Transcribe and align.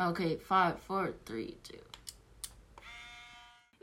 Okay, 0.00 0.36
five, 0.36 0.80
four, 0.80 1.12
three, 1.26 1.58
two. 1.62 1.76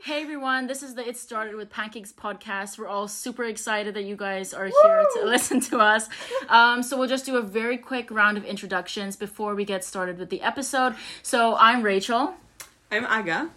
Hey 0.02 0.22
everyone, 0.22 0.66
this 0.66 0.82
is 0.82 0.96
the 0.96 1.06
It 1.06 1.16
Started 1.16 1.54
with 1.54 1.70
Pancakes 1.70 2.12
podcast. 2.12 2.76
We're 2.76 2.88
all 2.88 3.06
super 3.06 3.44
excited 3.44 3.94
that 3.94 4.02
you 4.02 4.16
guys 4.16 4.52
are 4.52 4.64
here 4.64 5.06
to 5.14 5.22
listen 5.24 5.60
to 5.60 5.78
us. 5.78 6.08
Um, 6.48 6.82
so 6.82 6.98
we'll 6.98 7.06
just 7.08 7.24
do 7.24 7.36
a 7.36 7.42
very 7.42 7.78
quick 7.78 8.10
round 8.10 8.36
of 8.36 8.44
introductions 8.44 9.14
before 9.14 9.54
we 9.54 9.64
get 9.64 9.84
started 9.84 10.18
with 10.18 10.28
the 10.28 10.40
episode. 10.40 10.96
So 11.22 11.54
I'm 11.54 11.82
Rachel, 11.82 12.34
I'm 12.90 13.06
Aga. 13.06 13.50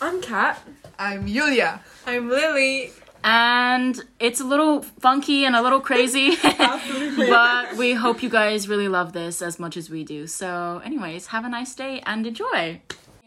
I'm 0.00 0.20
Kat. 0.20 0.60
I'm 0.98 1.28
Yulia. 1.28 1.80
I'm 2.08 2.28
Lily. 2.28 2.90
And 3.24 4.00
it's 4.18 4.40
a 4.40 4.44
little 4.44 4.82
funky 4.82 5.44
and 5.44 5.54
a 5.54 5.62
little 5.62 5.80
crazy, 5.80 6.36
but 7.16 7.76
we 7.76 7.92
hope 7.94 8.22
you 8.22 8.28
guys 8.28 8.68
really 8.68 8.88
love 8.88 9.12
this 9.12 9.42
as 9.42 9.58
much 9.58 9.76
as 9.76 9.90
we 9.90 10.04
do. 10.04 10.26
So, 10.26 10.80
anyways, 10.84 11.26
have 11.28 11.44
a 11.44 11.48
nice 11.48 11.74
day 11.74 12.00
and 12.06 12.26
enjoy. 12.26 12.80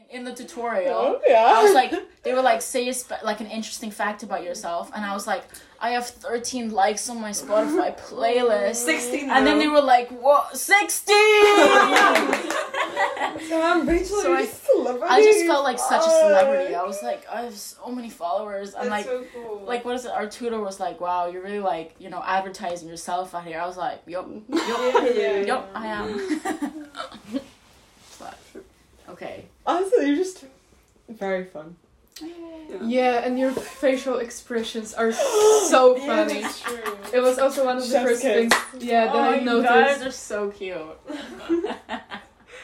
In 0.09 0.23
the 0.26 0.34
tutorial, 0.34 0.94
Oh, 0.95 1.21
yeah. 1.27 1.44
I 1.58 1.63
was 1.63 1.73
like, 1.73 1.91
they 2.23 2.34
were 2.34 2.41
like, 2.44 2.62
say 2.62 2.88
a 2.88 2.94
spe- 2.94 3.23
like 3.23 3.41
an 3.41 3.48
interesting 3.48 3.90
fact 3.90 4.21
about 4.21 4.44
yourself, 4.44 4.91
and 4.95 5.04
I 5.04 5.13
was 5.13 5.26
like, 5.26 5.44
I 5.80 5.90
have 5.90 6.05
13 6.07 6.70
likes 6.71 7.10
on 7.10 7.20
my 7.20 7.32
Spotify 7.32 7.98
playlist. 7.99 8.76
16 8.76 9.30
And 9.32 9.46
then 9.46 9.57
they 9.57 9.68
were 9.68 9.82
like, 9.82 10.10
what? 10.10 10.55
16! 10.55 11.16
Damn, 13.50 13.88
Rachel, 13.88 14.18
So 14.22 14.27
you're 14.30 14.38
I- 14.38 14.41
a 14.41 14.48
celebrity. 14.48 15.08
I 15.09 15.22
just 15.23 15.45
felt 15.45 15.63
like 15.63 15.80
such 15.80 16.05
a 16.05 16.09
celebrity. 16.09 16.76
I 16.76 16.84
was 16.84 17.02
like, 17.04 17.26
I 17.32 17.41
have 17.44 17.55
so 17.55 17.88
many 17.91 18.09
followers. 18.09 18.76
I'm 18.76 18.90
like, 18.90 19.05
so 19.05 19.23
cool. 19.34 19.63
like 19.66 19.86
what 19.86 19.96
is 19.96 20.05
it? 20.05 20.12
Our 20.12 20.27
tutor 20.27 20.59
was 20.59 20.80
like, 20.80 20.99
"Wow, 21.02 21.27
you're 21.27 21.44
really 21.44 21.59
like 21.59 21.96
you 21.99 22.09
know 22.09 22.22
advertising 22.26 22.88
yourself 22.90 23.34
out 23.36 23.46
here." 23.46 23.59
I 23.59 23.66
was 23.66 23.77
like, 23.77 24.02
"Yup, 24.08 24.27
yup, 24.30 24.44
yeah, 24.49 25.09
yeah, 25.09 25.36
yup, 25.52 25.70
yeah. 25.73 25.80
I 25.82 25.88
am." 25.88 26.88
but, 28.20 28.38
okay. 29.09 29.46
Honestly, 29.66 30.08
you're 30.08 30.16
just 30.18 30.46
very 31.10 31.46
fun. 31.46 31.76
Yeah, 32.84 33.26
and 33.26 33.40
your 33.40 33.51
facial 33.51 34.20
expressions 34.20 34.94
are 34.94 35.12
so 35.70 35.96
funny. 35.98 36.41
That's 36.41 36.62
true. 36.62 36.98
It 37.12 37.20
was 37.20 37.40
also 37.40 37.66
one 37.66 37.77
of 37.77 37.84
the 37.84 37.90
Chef's 37.90 38.05
first 38.10 38.21
kiss. 38.21 38.49
things, 38.54 38.84
yeah, 38.84 39.05
that 39.05 39.16
oh, 39.16 39.20
I 39.20 39.35
you 39.35 39.41
noticed. 39.46 39.74
guys 39.74 40.01
are 40.04 40.12
so 40.12 40.49
cute. 40.51 40.77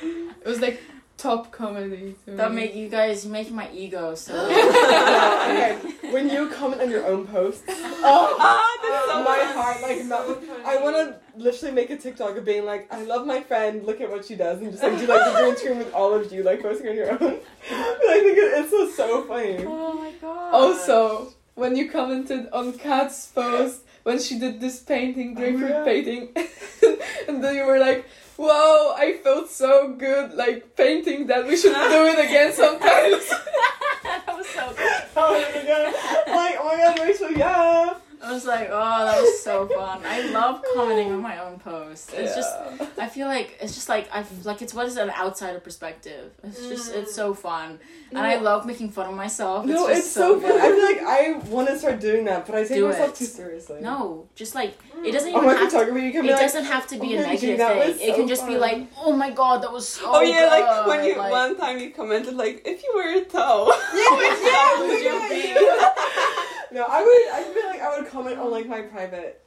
It 0.01 0.45
was 0.45 0.61
like 0.61 0.81
top 1.19 1.51
comedy. 1.51 2.15
that 2.25 2.53
make 2.53 2.73
you 2.73 2.87
guys 2.87 3.25
make 3.25 3.51
my 3.51 3.69
ego 3.71 4.15
so. 4.15 4.33
okay, 4.45 5.77
when 6.11 6.29
you 6.29 6.49
comment 6.49 6.81
on 6.81 6.89
your 6.89 7.05
own 7.05 7.27
posts, 7.27 7.63
ah, 7.69 7.73
oh, 8.01 9.05
so 9.09 9.23
my 9.23 9.39
heart 9.53 9.81
like 9.81 10.05
melts. 10.05 10.45
So 10.45 10.61
I 10.65 10.77
want 10.81 10.95
to 10.95 11.19
literally 11.35 11.75
make 11.75 11.89
a 11.89 11.97
TikTok 11.97 12.37
of 12.37 12.45
being 12.45 12.65
like, 12.65 12.91
I 12.91 13.03
love 13.03 13.27
my 13.27 13.41
friend. 13.41 13.85
Look 13.85 14.01
at 14.01 14.09
what 14.09 14.25
she 14.25 14.35
does, 14.35 14.61
and 14.61 14.71
just 14.71 14.81
like 14.81 14.97
do 14.97 15.05
like 15.05 15.33
the 15.33 15.39
green 15.39 15.57
screen 15.57 15.77
with 15.77 15.93
all 15.93 16.13
of 16.13 16.31
you 16.31 16.43
like 16.43 16.61
posting 16.61 16.89
on 16.89 16.95
your 16.95 17.11
own. 17.11 17.39
I 17.71 18.19
think 18.23 18.37
it, 18.37 18.59
it's 18.59 18.71
so, 18.71 18.89
so 18.89 19.23
funny. 19.25 19.65
oh 19.67 19.93
my 19.93 20.11
god. 20.21 20.53
Also, 20.53 21.33
when 21.55 21.75
you 21.75 21.91
commented 21.91 22.47
on 22.53 22.73
Kat's 22.73 23.27
post 23.27 23.81
when 24.09 24.17
she 24.17 24.39
did 24.39 24.59
this 24.59 24.79
painting, 24.79 25.35
oh, 25.37 25.39
grapefruit 25.39 25.69
yeah. 25.69 25.85
painting, 25.85 26.29
and 27.27 27.43
then 27.43 27.53
you 27.53 27.63
were 27.63 27.77
like, 27.77 28.09
"Wow, 28.37 28.95
I 28.97 29.21
felt 29.23 29.51
so 29.51 29.93
good, 29.93 30.33
like 30.33 30.75
painting 30.75 31.27
that. 31.27 31.45
We 31.45 31.55
should 31.55 31.75
do 31.75 32.01
it 32.09 32.17
again 32.17 32.51
sometimes." 32.51 33.29
that 34.03 34.33
was 34.33 34.49
so 34.49 34.65
good. 34.73 35.03
Oh 35.15 35.29
my 35.37 35.61
god! 35.61 35.93
Like, 36.25 36.55
oh 36.57 36.65
my 36.65 36.77
god, 36.81 36.99
Rachel, 37.05 37.31
yeah. 37.31 37.93
I 38.21 38.33
was 38.33 38.45
like, 38.45 38.67
oh, 38.69 39.05
that 39.05 39.21
was 39.21 39.41
so 39.41 39.67
fun. 39.67 40.01
I 40.05 40.29
love 40.31 40.61
commenting 40.75 41.11
on 41.13 41.21
my 41.21 41.39
own 41.39 41.57
posts. 41.59 42.11
It's 42.13 42.35
just 42.35 42.53
I 42.97 43.07
feel 43.07 43.27
like 43.27 43.57
it's 43.61 43.73
just 43.73 43.87
like 43.87 44.09
I 44.13 44.25
like 44.43 44.61
it's 44.61 44.73
what 44.73 44.87
is 44.87 44.97
an 44.97 45.09
outsider 45.11 45.59
perspective. 45.59 46.31
It's 46.43 46.59
just 46.67 46.91
mm. 46.91 46.97
it's 46.97 47.15
so 47.15 47.33
fun, 47.33 47.79
and 48.09 48.19
I 48.19 48.37
love 48.37 48.65
making 48.65 48.89
fun 48.89 49.07
of 49.09 49.15
myself. 49.15 49.65
No, 49.65 49.87
just 49.87 49.99
it's 49.99 50.11
so 50.11 50.39
fun. 50.39 50.51
I 50.51 50.69
feel 50.69 50.85
like 50.85 51.01
I 51.01 51.49
want 51.49 51.69
to 51.69 51.79
start 51.79 52.01
doing 52.01 52.25
that, 52.25 52.45
but 52.45 52.55
I 52.55 52.63
take 52.63 52.77
Do 52.77 52.87
myself 52.87 53.11
it. 53.11 53.15
too 53.15 53.25
seriously. 53.25 53.81
no, 53.81 54.27
just 54.35 54.53
like 54.53 54.71
it 54.71 54.97
mm. 54.97 55.11
doesn't 55.13 55.33
Oh 55.33 55.37
even 55.37 55.45
my 55.45 55.53
have. 55.53 55.71
To, 55.71 55.77
you 55.77 56.11
can 56.11 56.19
it 56.25 56.27
be 56.27 56.31
like, 56.31 56.41
doesn't 56.41 56.65
have 56.65 56.87
to 56.87 56.99
be 56.99 57.17
"Oh 57.17 57.21
a 57.21 57.23
negative 57.23 57.57
thing. 57.57 57.77
was 57.77 58.01
It 58.01 58.15
can 58.15 58.27
just 58.27 58.45
be 58.45 58.57
like, 58.57 58.87
oh 58.97 59.13
my 59.13 59.31
god, 59.31 59.63
that 59.63 59.71
was 59.71 59.87
so. 59.87 60.03
Oh 60.05 60.21
yeah, 60.21 60.45
like 60.47 60.87
when 60.87 61.05
you 61.05 61.17
like- 61.17 61.31
one 61.31 61.57
time 61.57 61.79
you 61.79 61.91
commented 61.91 62.35
like 62.35 62.63
if 62.65 62.83
you 62.83 62.91
were 62.95 63.21
a 63.21 63.25
toe. 63.25 63.71
Yeah, 63.93 64.35
yeah, 64.43 64.79
would 64.79 64.89
would 64.89 65.01
you 65.01 65.13
you 65.13 65.29
be? 65.29 66.55
Be? 66.69 66.75
no, 66.75 66.85
I 66.87 67.01
would. 67.03 67.27
I 67.33 67.43
feel 67.53 67.65
like 67.67 67.81
I 67.81 67.99
would 67.99 68.09
comment 68.09 68.37
on 68.39 68.51
like 68.51 68.67
my 68.67 68.81
private. 68.83 69.41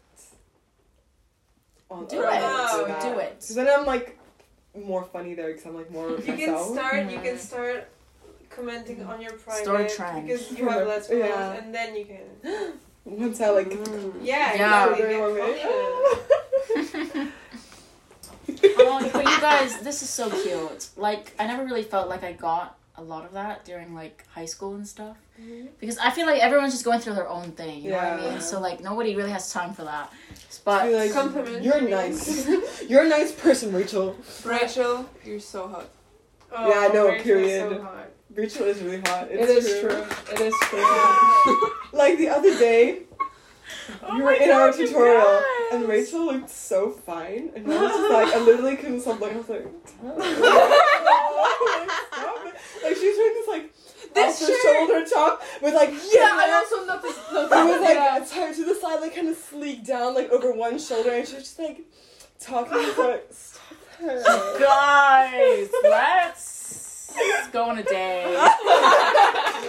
On 1.91 2.07
Do 2.07 2.25
on 2.25 2.35
it. 2.37 2.41
that. 2.41 3.03
Do 3.03 3.19
it. 3.19 3.35
'Cause 3.39 3.55
then 3.55 3.69
I'm 3.69 3.85
like 3.87 4.19
more 4.75 5.05
funny 5.05 5.35
there 5.35 5.49
because 5.49 5.67
I'm 5.67 5.75
like 5.77 5.91
more 5.91 6.11
You 6.11 6.17
can 6.23 6.59
start. 6.73 7.11
You 7.11 7.19
Mhm. 7.19 7.23
can 7.25 7.39
start 7.39 7.89
commenting 8.49 9.03
on 9.05 9.21
your 9.21 9.33
private 9.33 9.65
Start 9.65 9.81
a 9.83 9.89
trend. 9.95 10.27
because 10.27 10.51
you 10.53 10.69
have 10.69 10.87
less 10.87 11.09
followers, 11.09 11.29
Yeah. 11.29 11.53
and 11.53 11.75
then 11.75 11.95
you 11.97 12.05
can. 12.07 12.73
Once 13.05 13.41
I 13.41 13.51
like. 13.51 13.71
Yeah, 14.23 14.55
Yeah. 14.55 14.87
exactly. 14.87 15.09
Get 18.57 18.77
oh, 18.79 19.11
but 19.13 19.25
you 19.25 19.41
guys, 19.41 19.81
this 19.81 20.03
is 20.03 20.09
so 20.11 20.31
cute. 20.31 20.89
Like, 20.97 21.33
I 21.39 21.47
never 21.47 21.65
really 21.65 21.83
felt 21.83 22.09
like 22.09 22.23
I 22.25 22.33
got 22.33 22.77
a 23.03 23.09
lot 23.15 23.25
of 23.25 23.33
that 23.33 23.65
during 23.65 23.95
like 23.95 24.25
high 24.29 24.45
school 24.47 24.75
and 24.75 24.87
stuff. 24.87 25.17
Mm-hmm. 25.41 25.67
Because 25.81 25.99
I 25.99 26.11
feel 26.11 26.27
like 26.27 26.41
everyone's 26.41 26.73
just 26.73 26.85
going 26.85 27.01
through 27.01 27.15
their 27.15 27.29
own 27.29 27.53
thing. 27.53 27.83
You 27.83 27.91
know 27.91 27.97
what 27.97 28.05
I 28.07 28.23
Yeah. 28.25 28.31
mean? 28.31 28.41
So 28.41 28.61
like 28.61 28.81
nobody 28.81 29.15
really 29.17 29.31
has 29.33 29.53
time 29.53 29.73
for 29.75 29.85
that. 29.85 30.13
But 30.65 30.93
like, 30.93 31.13
Compliment. 31.13 31.63
You're 31.65 31.81
nice. 31.83 32.47
You're 32.89 33.03
a 33.05 33.09
nice 33.09 33.33
person, 33.33 33.73
Rachel. 33.73 34.17
Rachel, 34.45 35.09
you're 35.25 35.41
so 35.41 35.67
hot. 35.69 35.89
Oh, 36.53 36.69
Yeah, 36.71 36.89
I 36.89 36.93
know, 36.95 37.07
Rachel's 37.09 37.23
period. 37.25 37.71
So 37.71 37.83
hot. 37.83 38.09
Rachel 38.35 38.67
is 38.67 38.81
really 38.83 39.01
hot. 39.01 39.29
It 39.31 39.41
It's 39.41 39.67
is 39.67 39.81
true. 39.81 40.05
It 40.35 40.41
is 40.41 40.55
true. 40.63 41.71
Like 41.93 42.19
the 42.19 42.29
other 42.29 42.57
day, 42.59 43.03
Oh 44.03 44.17
you 44.17 44.23
were 44.23 44.33
in 44.33 44.51
our 44.51 44.71
God, 44.71 44.79
you 44.79 44.87
tutorial, 44.87 45.25
guys. 45.25 45.43
and 45.73 45.89
Rachel 45.89 46.27
looked 46.27 46.51
so 46.51 46.91
fine, 46.91 47.51
and 47.57 47.67
I 47.73 47.83
was 47.83 47.91
just 47.91 48.13
like, 48.13 48.35
I 48.35 48.39
literally 48.45 48.77
couldn't 48.77 49.01
stop 49.01 49.19
looking. 49.21 49.37
I 49.37 49.41
was 49.41 49.49
like, 49.49 49.67
oh, 50.05 50.17
like, 52.85 52.89
stop 52.89 52.89
it. 52.89 52.89
like 52.89 52.97
she's 52.97 53.17
wearing 53.17 53.35
this 53.35 53.49
like 53.49 53.71
off 54.15 54.39
the 54.39 54.57
shoulder 54.63 55.05
top 55.09 55.43
with 55.63 55.75
like 55.75 55.91
Yeah, 55.91 56.31
I 56.35 56.47
hair. 56.47 56.57
also 56.57 56.85
noticed. 56.87 57.19
It 57.31 57.35
was 57.35 57.81
like 57.81 57.95
yeah. 57.95 58.25
tied 58.29 58.55
to 58.57 58.65
the 58.65 58.75
side, 58.75 59.01
like 59.01 59.15
kind 59.15 59.29
of 59.29 59.37
sleek 59.37 59.85
down, 59.87 60.15
like 60.15 60.31
over 60.31 60.53
one 60.53 60.79
shoulder, 60.79 61.11
and 61.13 61.27
she's 61.27 61.39
just 61.39 61.59
like 61.59 61.81
talking. 62.41 62.73
I 62.75 62.77
was 62.77 62.99
like, 62.99 63.27
stop 63.31 63.73
it. 64.01 64.61
guys, 64.61 65.71
let's 65.85 67.49
go 67.53 67.65
on 67.71 67.79
a 67.79 67.83
date. 67.83 68.35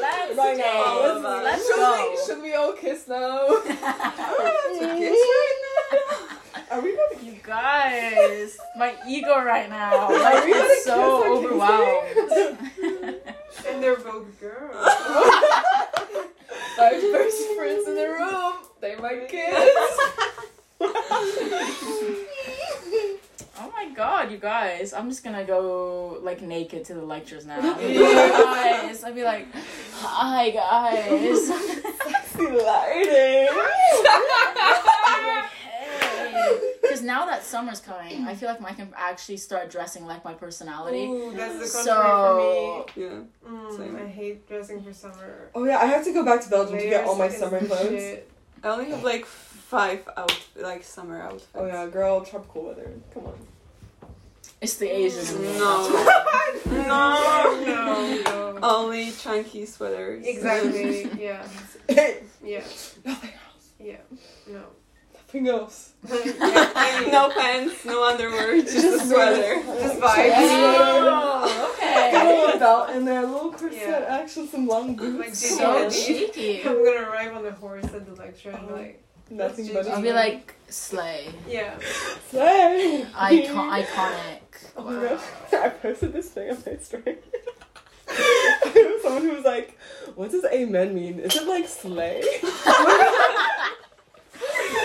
Let's 0.03 0.35
Right 0.37 0.57
date. 0.57 0.63
now, 0.65 1.01
Let's, 1.01 1.23
let's- 1.43 1.67
should, 1.67 1.75
go. 1.75 2.09
we, 2.09 2.25
should 2.25 2.41
we 2.41 2.53
all 2.55 2.73
kiss 2.73 3.07
now? 3.07 3.47
kiss 3.61 3.81
right 4.81 5.59
now? 5.91 6.27
Are 6.71 6.81
we 6.81 6.95
gonna 6.95 7.23
You 7.23 7.35
guys, 7.43 8.57
my 8.77 8.95
ego 9.07 9.43
right 9.43 9.69
now. 9.69 10.07
Are 10.07 10.19
Like, 10.19 10.45
we 10.45 10.53
gonna 10.53 10.65
it's 10.65 10.85
so 10.85 11.37
overwhelmed. 11.37 13.17
And 13.67 13.81
they're 13.81 13.95
both 13.95 14.39
girls. 14.41 14.75
My 16.77 16.89
best 16.89 17.47
friends 17.55 17.87
in 17.87 17.95
the 17.95 18.07
room. 18.09 18.53
They 18.81 18.95
my 18.95 19.25
kids. 19.29 19.69
Oh 23.59 23.71
my 23.71 23.89
god, 23.95 24.31
you 24.31 24.37
guys. 24.37 24.91
I'm 24.91 25.07
just 25.09 25.23
gonna 25.23 25.45
go 25.45 26.17
like 26.21 26.41
naked 26.41 26.83
to 26.85 26.93
the 26.95 27.05
lectures 27.05 27.45
now. 27.45 27.61
Guys. 27.77 29.03
I'd 29.03 29.15
be 29.15 29.23
like, 29.23 29.47
hi 29.93 30.49
guys. 30.49 31.47
see 32.25 32.49
lighting? 32.49 33.49
Because 36.81 37.01
now 37.01 37.25
that 37.25 37.43
summer's 37.43 37.79
coming, 37.79 38.25
I 38.27 38.35
feel 38.35 38.49
like 38.49 38.61
I 38.63 38.73
can 38.73 38.93
actually 38.95 39.37
start 39.37 39.69
dressing 39.71 40.05
like 40.05 40.23
my 40.23 40.33
personality. 40.33 41.05
Ooh, 41.05 41.33
that's 41.35 41.59
the 41.59 41.67
So- 41.67 41.83
contrary 41.95 42.83
for 42.93 42.99
me. 42.99 43.77
Same. 43.77 43.95
Mm, 43.95 44.05
I 44.05 44.07
hate 44.07 44.47
dressing 44.47 44.83
for 44.83 44.93
summer. 44.93 45.49
Oh 45.55 45.63
yeah, 45.65 45.77
I 45.79 45.85
have 45.85 46.03
to 46.05 46.13
go 46.13 46.23
back 46.23 46.41
to 46.41 46.49
Belgium 46.49 46.77
to 46.77 46.83
get 46.85 47.05
all 47.05 47.15
my 47.15 47.29
summer 47.29 47.59
clothes. 47.65 47.89
shit. 47.89 48.29
I 48.63 48.69
only 48.69 48.85
have 48.91 49.03
like 49.03 49.25
five 49.25 50.07
out 50.17 50.37
like 50.55 50.83
summer 50.83 51.21
outfits. 51.21 51.47
Oh 51.55 51.65
yeah, 51.65 51.87
girl, 51.87 52.21
tropical 52.21 52.63
weather. 52.65 52.91
Come 53.13 53.25
on. 53.27 53.33
It's 54.61 54.77
the 54.77 54.87
Asian 54.89 55.35
in 55.35 55.41
me. 55.41 55.57
No. 55.59 55.89
No, 56.65 57.63
no, 57.65 58.21
no. 58.23 58.59
Only 58.63 59.11
chunky 59.11 59.65
sweaters. 59.65 60.25
Exactly. 60.25 61.09
Yeah. 61.19 61.45
Hey, 61.89 62.23
Yeah. 62.41 62.63
nothing 63.03 63.05
else. 63.05 63.29
Yeah. 63.32 63.32
No. 65.33 65.41
Nothing 65.41 65.47
else. 65.47 65.93
yeah, 66.09 66.71
I 66.75 67.01
mean, 67.01 67.11
no 67.11 67.29
pants, 67.29 67.85
no 67.85 68.03
underwear, 68.07 68.61
just, 68.61 68.73
Just 68.73 69.03
a 69.05 69.07
sweater. 69.07 69.63
Just 69.65 69.99
vibes. 69.99 70.33
Oh, 70.35 71.75
Got 71.79 72.13
a 72.13 72.17
okay. 72.17 72.41
little 72.45 72.59
belt 72.59 72.89
in 72.91 73.05
there, 73.05 73.23
a 73.23 73.27
little 73.27 73.51
corset, 73.51 73.73
Yeah. 73.81 74.05
actually 74.21 74.47
some 74.47 74.67
long 74.67 74.95
boots. 74.95 75.19
Like, 75.19 75.35
So 75.35 75.83
you- 75.85 75.89
cheeky. 75.89 76.61
I'm 76.63 76.83
gonna 76.85 77.09
arrive 77.09 77.33
on 77.35 77.43
the 77.43 77.51
horse 77.53 77.85
at 77.85 78.05
the 78.05 78.13
lecture 78.21 78.51
and 78.51 78.67
be 78.67 78.73
like, 78.73 78.99
Nothing 79.29 79.65
That's 79.73 79.87
but 79.87 79.95
I'll 79.95 80.01
be 80.03 80.11
like 80.13 80.53
slay, 80.69 81.29
Yeah. 81.47 81.73
slay. 82.29 83.05
icon, 83.15 83.81
iconic. 83.81 84.41
Oh 84.77 84.83
my 84.83 85.07
gosh. 85.09 85.21
I 85.53 85.69
posted 85.69 86.13
this 86.13 86.29
thing 86.29 86.51
on 86.51 86.57
my 86.65 86.75
story. 86.77 87.17
It 88.09 88.93
was 88.93 89.01
Someone 89.03 89.23
who 89.23 89.31
was 89.35 89.45
like, 89.45 89.79
what 90.15 90.29
does 90.29 90.43
amen 90.45 90.93
mean? 90.93 91.19
Is 91.19 91.35
it 91.35 91.47
like 91.47 91.67
slay? 91.67 92.21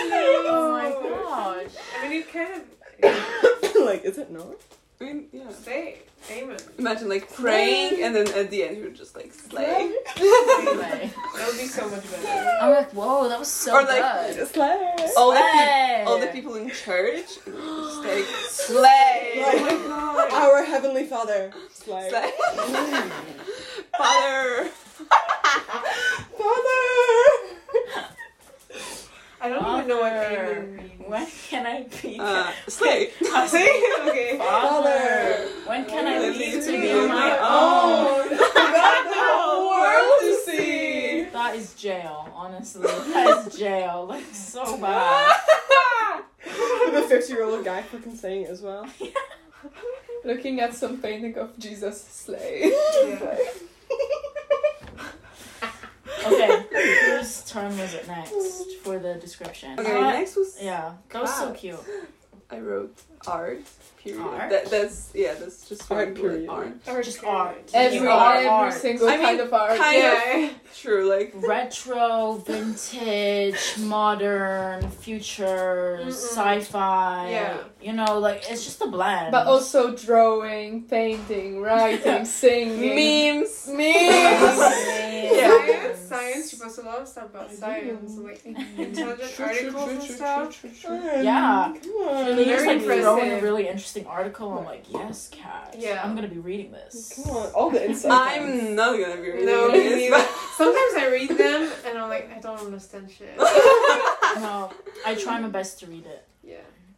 Oh 0.01 0.71
my 0.71 0.89
gosh. 0.91 1.71
I 1.99 2.03
mean, 2.07 2.11
you 2.17 2.23
kind 2.23 2.61
of 3.03 3.75
like, 3.85 4.03
is 4.03 4.17
it 4.17 4.31
not? 4.31 4.55
I 5.01 5.05
mean, 5.05 5.27
yeah. 5.31 5.49
say 5.51 5.99
amen. 6.29 6.57
Imagine 6.77 7.07
like 7.07 7.33
praying 7.33 8.03
and 8.03 8.13
then 8.13 8.27
at 8.33 8.49
the 8.51 8.63
end 8.63 8.77
you're 8.77 8.89
just 8.89 9.15
like 9.15 9.33
slay. 9.33 9.91
Slay. 10.17 11.11
That 11.39 11.47
would 11.47 11.57
be 11.57 11.67
so 11.67 11.87
much 11.89 12.03
better. 12.11 12.57
I'm 12.61 12.71
like, 12.71 12.91
whoa, 12.91 13.29
that 13.29 13.39
was 13.39 13.47
so 13.47 13.75
Or 13.75 13.83
like- 13.83 14.35
good. 14.35 14.45
Slay. 14.49 14.95
All 15.15 15.31
the, 15.31 15.37
Slay. 15.39 16.03
all 16.05 16.19
the 16.19 16.27
people 16.27 16.55
in 16.55 16.69
church 16.69 17.37
and 17.45 17.55
just 17.55 17.99
like 18.03 18.25
slay. 18.49 19.35
Like, 19.41 19.55
Oh 19.55 19.63
my 19.63 19.87
god. 19.87 20.33
Our 20.33 20.65
Heavenly 20.65 21.05
Father. 21.05 21.51
Slay. 21.71 22.09
Slay. 22.09 22.31
Father. 23.97 24.69
Father! 26.37 27.23
I 29.41 29.47
don't 29.49 29.75
even 29.77 29.87
know 29.87 30.01
what 30.01 30.11
Father. 30.13 30.35
amen 30.35 30.75
means. 30.77 30.91
When 31.07 31.27
can 31.49 31.65
I 31.65 31.83
be? 32.01 32.19
Uh, 32.19 32.51
slay. 32.67 33.11
I 33.33 33.47
say 33.47 33.65
okay. 34.09 34.37
Father. 34.37 35.47
When 35.65 35.85
can 35.85 36.07
I 36.07 36.19
leave 36.19 36.37
me 36.37 36.61
to 36.61 36.71
be 36.71 36.81
be 36.81 36.91
on 36.91 36.99
on 37.03 37.07
my 37.07 37.15
my 37.15 37.37
own. 37.39 38.21
own? 38.31 38.37
Got 38.53 39.03
the 39.05 39.15
whole 39.15 39.69
world 39.71 40.19
to 40.21 40.41
see! 40.45 41.23
That 41.31 41.55
is 41.55 41.73
jail, 41.75 42.29
honestly. 42.35 42.83
That 42.87 43.47
is 43.47 43.57
jail. 43.57 44.05
Like, 44.09 44.25
so 44.33 44.77
bad. 44.77 45.35
the 46.91 47.01
50 47.07 47.33
year 47.33 47.43
old 47.43 47.63
guy 47.63 47.81
fucking 47.83 48.15
saying 48.17 48.43
it 48.43 48.49
as 48.49 48.61
well. 48.61 48.85
Looking 50.25 50.59
at 50.59 50.73
some 50.73 50.97
painting 51.01 51.37
of 51.37 51.57
Jesus 51.57 52.03
slay. 52.03 52.71
Yeah. 52.73 53.37
Okay, 56.25 56.65
whose 57.17 57.43
turn 57.45 57.77
was 57.77 57.93
it 57.93 58.07
next 58.07 58.75
for 58.83 58.99
the 58.99 59.15
description? 59.15 59.79
Okay, 59.79 59.95
Uh, 59.97 60.11
next 60.11 60.35
was 60.35 60.57
Yeah, 60.61 60.93
that 61.11 61.21
was 61.21 61.33
so 61.33 61.51
cute. 61.53 61.79
I 62.51 62.59
wrote 62.59 62.97
art. 63.27 63.61
Period. 64.03 64.21
Art? 64.21 64.49
That, 64.49 64.65
that's 64.71 65.11
yeah. 65.13 65.33
That's 65.35 65.67
just 65.69 65.91
Art, 65.91 66.07
one 66.07 66.15
period. 66.15 66.49
Art. 66.49 66.73
Or 66.87 67.03
Just 67.03 67.21
art. 67.23 67.69
Every 67.73 68.07
Art, 68.07 68.37
every 68.37 68.47
art. 68.47 68.73
single 68.73 69.07
I 69.09 69.17
mean, 69.17 69.25
kind 69.25 69.39
of 69.41 69.53
art. 69.53 69.77
kind 69.77 69.97
Yeah. 69.97 70.49
True. 70.81 71.09
Like 71.09 71.33
Retro, 71.35 72.41
vintage, 72.47 73.77
modern, 73.77 74.89
future, 74.89 75.99
Mm-mm. 76.01 76.07
sci-fi. 76.11 77.29
Yeah. 77.29 77.57
You 77.81 77.91
know, 77.93 78.19
like 78.19 78.49
it's 78.49 78.63
just 78.63 78.81
a 78.81 78.87
blend. 78.87 79.31
But 79.33 79.45
also 79.47 79.93
drawing, 79.95 80.83
painting, 80.83 81.61
writing, 81.61 82.23
singing. 82.39 82.95
Memes. 82.95 83.67
Memes. 83.67 84.59
Yeah. 85.29 85.78
Science, 86.09 86.33
science. 86.33 86.49
She 86.49 86.57
posts 86.57 86.77
a 86.79 86.81
lot 86.81 86.99
of 87.01 87.07
stuff 87.07 87.25
about 87.25 87.51
science, 87.51 88.17
like 88.17 88.45
intelligent 88.45 88.95
True, 89.19 89.45
true, 89.45 89.45
articles 89.45 89.83
true, 89.83 89.91
and 89.93 90.01
true, 90.05 90.15
stuff. 90.15 90.61
true, 90.61 90.69
true, 90.69 90.99
true. 90.99 91.23
Yeah. 91.23 91.73
Come 91.81 91.91
on. 91.91 92.35
They 92.35 92.45
just 92.45 92.65
Very 92.65 92.79
like 92.79 93.01
throw 93.01 93.21
in 93.21 93.31
a 93.31 93.41
really 93.41 93.67
interesting 93.67 94.05
article. 94.05 94.57
I'm 94.57 94.65
like, 94.65 94.85
yes, 94.91 95.29
Kat. 95.31 95.75
Yeah. 95.77 96.01
I'm 96.03 96.15
gonna 96.15 96.27
be 96.27 96.39
reading 96.39 96.71
this. 96.71 97.13
Come 97.23 97.35
on. 97.37 97.51
All 97.51 97.69
the 97.69 97.85
insight. 97.85 98.11
I'm 98.41 98.75
not 98.75 98.99
gonna 98.99 99.15
be 99.21 99.29
reading 99.31 99.45
No, 99.45 99.71
me 99.71 99.79
this. 99.79 99.95
neither. 100.11 100.25
Sometimes 100.57 100.93
I 100.97 101.07
read 101.11 101.29
them 101.29 101.71
and 101.85 101.97
I'm 101.97 102.09
like, 102.09 102.31
I 102.35 102.39
don't 102.39 102.59
understand 102.59 103.09
shit. 103.11 103.37
No, 104.35 104.71
I 105.05 105.15
try 105.15 105.39
my 105.39 105.47
best 105.49 105.79
to 105.79 105.87
read 105.87 106.05
it. 106.05 106.25
Yeah. 106.43 106.57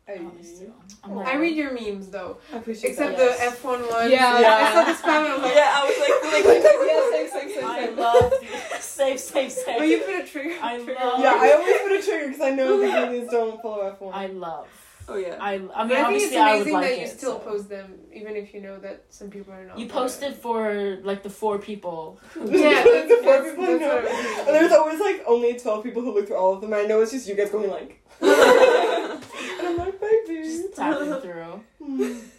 Honestly. 0.09 0.67
I'm 1.03 1.17
oh. 1.17 1.21
I 1.21 1.35
read 1.35 1.55
your 1.55 1.71
memes 1.73 2.09
though, 2.09 2.37
I 2.53 2.57
appreciate 2.57 2.91
except 2.91 3.17
that. 3.17 3.37
Yes. 3.39 3.55
the 3.59 3.67
F1 3.67 3.89
one. 3.89 4.11
Yeah. 4.11 4.33
I 4.35 4.73
saw 4.73 4.83
the 4.83 4.91
spam 4.91 5.35
I'm 5.35 5.41
like, 5.41 5.55
yeah, 5.55 5.71
I 5.73 5.85
was 5.87 5.97
like, 6.03 6.45
like, 6.45 6.63
yeah, 7.23 7.30
same, 7.53 7.61
same, 7.63 7.95
same, 7.95 7.99
I 7.99 8.01
love 8.01 8.31
the 8.41 8.77
save, 8.79 9.19
save, 9.19 9.51
save. 9.51 9.77
but 9.77 9.87
you 9.87 9.99
put 9.99 10.15
a 10.15 10.25
trigger. 10.27 10.55
I 10.61 10.75
trigger 10.77 10.93
love- 10.93 11.19
Yeah, 11.19 11.35
I 11.39 11.53
always 11.53 11.81
put 11.81 11.91
a 11.91 12.01
trigger 12.03 12.27
because 12.27 12.41
I 12.41 12.49
know 12.51 12.79
the 12.79 12.87
Canadians 12.87 13.31
don't 13.31 13.61
follow 13.61 13.95
F1. 13.99 14.11
I 14.13 14.27
love. 14.27 14.67
oh 15.09 15.15
yeah. 15.17 15.35
I. 15.39 15.53
I 15.53 15.57
mean, 15.57 15.67
But 15.67 15.75
I 15.75 15.85
think 15.87 15.91
it's 15.91 16.05
obviously, 16.35 16.37
I 16.37 16.43
would 16.43 16.53
amazing 16.61 16.73
like 16.73 16.83
that 16.85 16.91
it. 16.93 16.99
you 17.01 17.07
still 17.07 17.39
so. 17.39 17.49
post 17.49 17.69
them, 17.69 17.95
even 18.13 18.35
if 18.35 18.53
you 18.53 18.61
know 18.61 18.77
that 18.79 19.03
some 19.09 19.29
people 19.29 19.51
are 19.53 19.65
not. 19.65 19.77
You 19.79 19.87
following. 19.89 20.07
posted 20.09 20.35
for 20.35 20.99
like 21.03 21.23
the 21.23 21.29
four 21.29 21.57
people. 21.59 22.19
Yeah, 22.35 22.83
the 22.83 23.19
four 23.23 23.33
that's, 23.33 23.49
people 23.49 23.65
that's 23.65 23.83
I 23.83 23.85
know. 23.85 23.95
what 23.95 24.47
And 24.47 24.55
there's 24.55 24.71
always 24.71 24.99
like 24.99 25.23
only 25.27 25.57
12 25.59 25.83
people 25.83 26.01
who 26.01 26.13
look 26.13 26.27
through 26.27 26.37
all 26.37 26.53
of 26.53 26.61
them. 26.61 26.71
And 26.73 26.81
I 26.83 26.85
know 26.85 27.01
it's 27.01 27.11
just 27.11 27.27
you 27.27 27.35
guys 27.35 27.49
going 27.49 27.69
like. 27.69 27.97
and 28.21 29.67
I'm 29.67 29.77
like, 29.77 29.99
baby. 29.99 30.43
Just 30.43 30.75
tapping 30.75 31.13
through. 31.21 31.61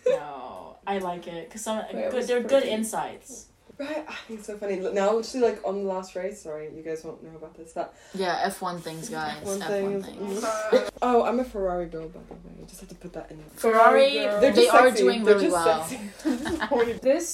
No, 0.06 0.76
I 0.86 0.98
like 0.98 1.26
it 1.26 1.48
because 1.48 1.62
some 1.62 1.78
Yeah, 1.92 2.10
good. 2.10 2.24
They're 2.26 2.40
good 2.40 2.50
pretty. 2.62 2.70
insights. 2.70 3.46
Right, 3.78 4.04
I 4.08 4.14
think 4.28 4.38
it's 4.40 4.46
so 4.46 4.56
funny. 4.58 4.78
Look, 4.80 4.94
Now, 4.94 5.18
actually, 5.18 5.40
like 5.40 5.60
on 5.66 5.82
the 5.82 5.88
last 5.88 6.14
race, 6.14 6.40
sorry, 6.42 6.68
you 6.76 6.82
guys 6.82 7.02
won't 7.04 7.22
know 7.22 7.34
about 7.36 7.54
this. 7.56 7.72
but 7.74 7.94
Yeah, 8.14 8.38
F 8.44 8.60
one 8.62 8.78
things, 8.80 9.08
guys. 9.08 9.36
F1 9.44 9.60
F 9.62 9.66
thing 9.68 9.92
one 9.92 10.02
things. 10.02 10.44
Uh, 10.44 10.88
oh, 11.02 11.24
I'm 11.24 11.40
a 11.40 11.44
Ferrari 11.44 11.86
girl, 11.86 12.08
by 12.08 12.20
the 12.28 12.34
way. 12.34 12.54
I 12.62 12.66
just 12.66 12.80
have 12.80 12.88
to 12.90 12.94
put 12.94 13.12
that 13.14 13.30
in. 13.30 13.42
Ferrari, 13.56 14.10
Girl. 14.18 14.40
they 14.40 14.52
just 14.52 14.72
are 14.74 14.88
sexy. 14.88 15.02
doing 15.02 15.24
They're 15.24 15.34
really 15.36 15.48
just 15.50 15.66
well. 15.66 15.84
sexy. 15.84 16.98
This 17.02 17.28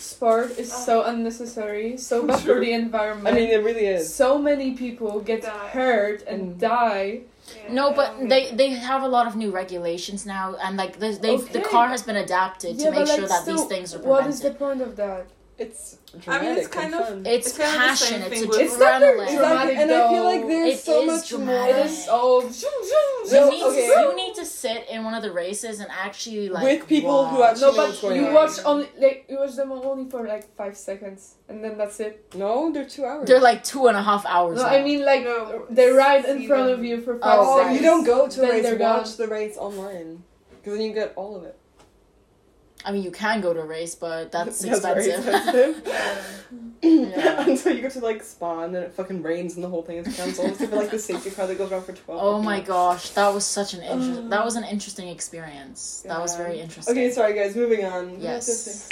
sport 0.00 0.58
is 0.58 0.72
so 0.72 1.04
unnecessary, 1.04 1.96
so 1.96 2.26
bad 2.26 2.40
for 2.40 2.58
the 2.58 2.72
environment. 2.72 3.28
I 3.36 3.38
mean, 3.38 3.50
it 3.50 3.62
really 3.62 3.86
is. 3.86 4.12
so 4.12 4.38
many 4.38 4.72
people 4.72 5.20
get 5.20 5.42
Die. 5.42 5.68
hurt 5.68 6.22
and 6.26 6.54
Mm. 6.54 6.58
die. 6.58 7.20
yeah, 7.54 7.72
No, 7.72 7.92
but 7.92 8.28
they 8.28 8.50
they 8.52 8.70
have 8.70 9.02
a 9.02 9.08
lot 9.08 9.26
of 9.26 9.36
new 9.36 9.50
regulations 9.50 10.24
now, 10.26 10.54
and 10.64 10.76
like 10.76 10.98
they 10.98 11.12
they've 11.16 11.52
the 11.52 11.60
car 11.60 11.88
has 11.88 12.02
been 12.02 12.16
adapted 12.16 12.78
to 12.80 12.90
make 12.90 13.00
but, 13.00 13.08
sure 13.08 13.20
like, 13.28 13.28
that 13.34 13.46
these 13.46 13.64
things 13.64 13.94
are 13.94 13.98
prevented. 13.98 14.10
What 14.24 14.26
is 14.32 14.40
the 14.40 14.52
point 14.52 14.80
of 14.80 14.96
that? 14.96 15.26
It's 15.58 15.98
I 16.26 16.40
mean, 16.42 16.56
it's 16.58 16.66
kind 16.66 16.94
of- 16.94 17.06
fun. 17.08 17.26
It's, 17.26 17.46
It's 17.48 17.56
kind 17.58 17.70
of 17.70 17.76
passion. 17.80 18.20
same 18.22 18.32
It's 18.32 18.40
thing 18.40 18.50
It's 18.66 18.78
not 18.78 19.00
very 19.00 19.18
adrenaline. 19.20 19.36
dramatic. 19.36 19.76
and 19.78 19.90
I 19.92 20.08
feel 20.08 20.24
like 20.24 20.46
there's 20.48 20.74
It 20.74 20.78
so 20.84 21.06
much 21.06 21.28
dramatic. 21.28 21.76
more 21.76 21.84
It 21.84 21.86
is 21.86 22.08
all. 22.08 22.42
You 22.42 23.50
need, 23.50 23.62
okay. 23.62 23.86
you 24.02 24.16
need 24.16 24.34
to 24.34 24.44
sit 24.44 24.88
in 24.90 25.04
one 25.04 25.14
of 25.14 25.22
the 25.22 25.30
races 25.30 25.78
and 25.80 25.88
actually 25.90 26.48
like 26.48 26.64
With 26.64 26.88
people 26.88 27.26
who 27.28 27.38
watch. 27.38 27.52
actually 27.52 27.70
No, 27.70 27.76
but 27.76 27.88
what's 28.02 28.02
you 28.02 28.26
on. 28.26 28.34
watch 28.34 28.56
only 28.64 28.88
like 28.98 29.24
you 29.28 29.38
watch 29.38 29.54
them 29.54 29.70
only 29.72 30.10
for 30.10 30.26
like 30.26 30.54
five 30.56 30.76
seconds, 30.76 31.34
and 31.48 31.62
then 31.62 31.78
that's 31.78 32.00
it. 32.00 32.34
No, 32.34 32.72
they're 32.72 32.84
two 32.96 33.04
hours. 33.04 33.28
They're 33.28 33.40
like 33.50 33.62
two 33.62 33.86
and 33.86 33.96
a 33.96 34.02
half 34.02 34.24
hours. 34.26 34.56
No, 34.56 34.62
long. 34.64 34.72
I 34.72 34.82
mean 34.82 35.04
like 35.04 35.22
No, 35.22 35.66
they 35.70 35.90
ride 35.90 36.24
in 36.24 36.46
front 36.48 36.70
them. 36.70 36.78
of 36.80 36.84
you 36.84 37.00
for 37.00 37.14
oh, 37.16 37.18
five 37.20 37.38
Oh, 37.38 37.52
Oh, 37.54 37.58
seconds. 37.58 37.76
you 37.76 37.82
don't 37.86 38.04
go 38.04 38.26
to 38.28 38.42
a 38.42 38.50
race. 38.50 38.62
they're 38.64 38.78
Watch 38.78 39.16
the 39.16 39.28
race 39.28 39.56
online, 39.56 40.24
because 40.56 40.72
then 40.76 40.82
you 40.86 40.92
get 40.92 41.12
all 41.14 41.36
of 41.36 41.44
it. 41.44 41.56
I 42.84 42.92
mean, 42.92 43.02
you 43.02 43.10
can 43.10 43.40
go 43.40 43.52
to 43.52 43.60
a 43.60 43.64
race, 43.64 43.94
but 43.94 44.32
that's 44.32 44.62
very 44.64 44.74
expensive. 44.76 45.26
expensive. 45.26 45.82
Yeah. 45.86 46.18
Yeah. 46.84 47.48
Until 47.48 47.76
you 47.76 47.82
go 47.82 47.88
to 47.90 48.00
like 48.00 48.24
Spa, 48.24 48.64
and 48.64 48.74
then 48.74 48.82
it 48.82 48.92
fucking 48.92 49.22
rains 49.22 49.54
and 49.54 49.62
the 49.62 49.68
whole 49.68 49.82
thing 49.82 49.98
is 49.98 50.16
cancelled. 50.16 50.50
Except 50.50 50.70
for 50.70 50.76
like 50.76 50.90
the 50.90 50.98
safety 50.98 51.30
car 51.30 51.46
that 51.46 51.56
goes 51.56 51.70
around 51.70 51.84
for 51.84 51.92
twelve. 51.92 52.20
oh 52.20 52.42
my 52.42 52.58
gosh, 52.60 53.10
that 53.10 53.32
was 53.32 53.46
such 53.46 53.74
an 53.74 53.82
inter- 53.82 54.28
that 54.30 54.44
was 54.44 54.56
an 54.56 54.64
interesting 54.64 55.06
experience. 55.06 56.02
That 56.08 56.20
was 56.20 56.34
very 56.34 56.58
interesting. 56.58 56.92
Okay, 56.92 57.12
sorry 57.12 57.34
guys. 57.34 57.54
Moving 57.54 57.84
on. 57.84 58.20
Yes. 58.20 58.88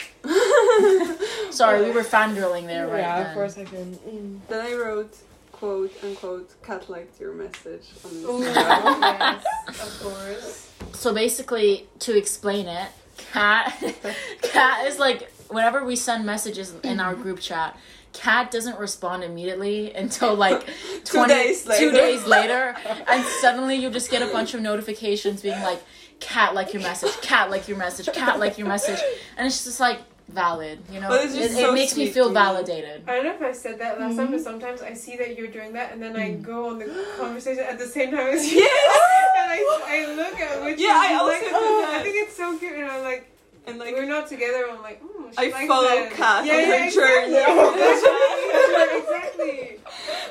Sorry, 1.50 1.84
we 1.84 1.90
were 1.90 2.04
fangirling 2.04 2.66
there 2.66 2.86
right 2.86 3.00
yeah, 3.00 3.22
then. 3.24 3.34
for 3.34 3.44
a 3.44 3.50
second. 3.50 3.98
Mm. 4.08 4.38
Then 4.48 4.66
I 4.66 4.74
wrote 4.74 5.16
quote 5.50 5.92
unquote 6.04 6.62
Kat 6.62 6.88
liked 6.88 7.20
your 7.20 7.34
message 7.34 7.88
on 8.04 8.10
Ooh, 8.12 8.44
Instagram. 8.44 9.00
yes, 9.00 9.82
of 9.82 10.02
course. 10.02 10.70
So 10.92 11.12
basically, 11.12 11.88
to 12.00 12.16
explain 12.16 12.66
it, 12.68 12.88
Kat, 13.32 13.82
Kat 14.42 14.86
is 14.86 14.98
like 14.98 15.30
whenever 15.48 15.84
we 15.84 15.96
send 15.96 16.24
messages 16.24 16.72
in 16.72 16.78
mm-hmm. 16.80 17.00
our 17.00 17.14
group 17.14 17.40
chat, 17.40 17.76
Kat 18.12 18.50
doesn't 18.50 18.78
respond 18.78 19.22
immediately 19.22 19.94
until 19.94 20.34
like 20.34 20.66
Two 21.04 21.18
20, 21.18 21.34
days 21.34 21.64
two 21.64 21.92
days 21.92 22.24
later, 22.26 22.76
and 23.08 23.24
suddenly 23.40 23.76
you 23.76 23.90
just 23.90 24.10
get 24.10 24.22
a 24.22 24.26
bunch 24.26 24.54
of 24.54 24.60
notifications 24.60 25.42
being 25.42 25.60
like, 25.62 25.80
"Kat 26.18 26.54
like 26.54 26.72
your 26.72 26.82
message, 26.82 27.12
Kat 27.22 27.50
like 27.50 27.68
your 27.68 27.78
message, 27.78 28.08
Kat 28.12 28.38
like 28.38 28.58
your 28.58 28.66
message," 28.66 28.98
and 29.36 29.46
it's 29.46 29.64
just 29.64 29.80
like 29.80 30.00
valid, 30.30 30.78
you 30.90 31.00
know. 31.00 31.08
But 31.08 31.24
it's 31.24 31.34
it, 31.34 31.38
just 31.38 31.58
it 31.58 31.62
so 31.66 31.72
makes 31.74 31.96
me 31.96 32.06
feel 32.06 32.28
to 32.28 32.34
validated. 32.34 33.02
I 33.06 33.16
don't 33.16 33.24
know 33.24 33.34
if 33.34 33.42
I 33.42 33.52
said 33.52 33.78
that 33.80 33.98
last 34.00 34.12
Mm-hmm. 34.12 34.18
time, 34.18 34.30
but 34.32 34.40
sometimes 34.40 34.80
I 34.82 34.94
see 34.94 35.16
that 35.18 35.36
you're 35.36 35.48
doing 35.58 35.72
that, 35.74 35.92
and 35.92 36.02
then 36.02 36.16
I 36.16 36.30
Mm. 36.30 36.42
go 36.42 36.68
on 36.70 36.78
the 36.78 36.86
conversation 37.18 37.64
at 37.64 37.78
the 37.78 37.86
same 37.86 38.10
time 38.10 38.28
as 38.28 38.42
you. 38.52 38.58
Yes! 38.60 39.00
and 39.40 39.50
I, 39.50 39.58
I 39.86 40.14
look 40.14 40.40
at 40.40 40.62
which 40.64 40.80
Yeah, 40.80 40.94
I 40.96 41.10
you 41.12 41.18
also 41.18 41.30
like. 41.32 41.40
do 41.44 41.50
that. 41.50 41.96
I 42.00 42.02
think 42.02 42.16
it's 42.28 42.36
so 42.36 42.58
cute, 42.58 42.74
and 42.74 42.86
I'm 42.90 43.02
like, 43.02 43.26
And 43.66 43.78
like 43.78 43.92
we're 43.94 44.06
not 44.16 44.26
together. 44.28 44.66
I'm 44.70 44.82
like, 44.82 45.02
mm, 45.02 45.34
I 45.36 45.48
likes 45.50 45.66
follow 45.68 45.88
that. 45.88 46.12
Kat 46.12 46.46
yeah, 46.46 46.54
on 46.54 46.60
yeah, 46.60 46.66
her 46.66 46.84
exactly. 46.86 47.32
journey. 47.34 48.90
exactly. 49.00 49.78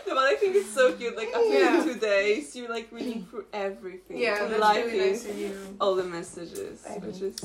No, 0.07 0.15
but 0.15 0.23
I 0.23 0.35
think 0.35 0.55
it's 0.55 0.73
so 0.73 0.93
cute. 0.93 1.15
Like 1.15 1.29
after 1.33 1.53
Yeah. 1.53 1.83
two 1.83 1.95
days, 1.99 2.55
you're 2.55 2.69
like 2.69 2.87
reading 2.91 3.25
through 3.29 3.45
everything, 3.53 4.17
Yeah, 4.19 4.45
that's 4.45 4.59
liking 4.59 4.85
really 4.97 5.09
nice 5.11 5.25
of 5.25 5.37
you. 5.37 5.77
all 5.79 5.95
the 5.95 6.03
messages, 6.03 6.83
I 6.89 6.97
which 6.99 7.21
is 7.21 7.35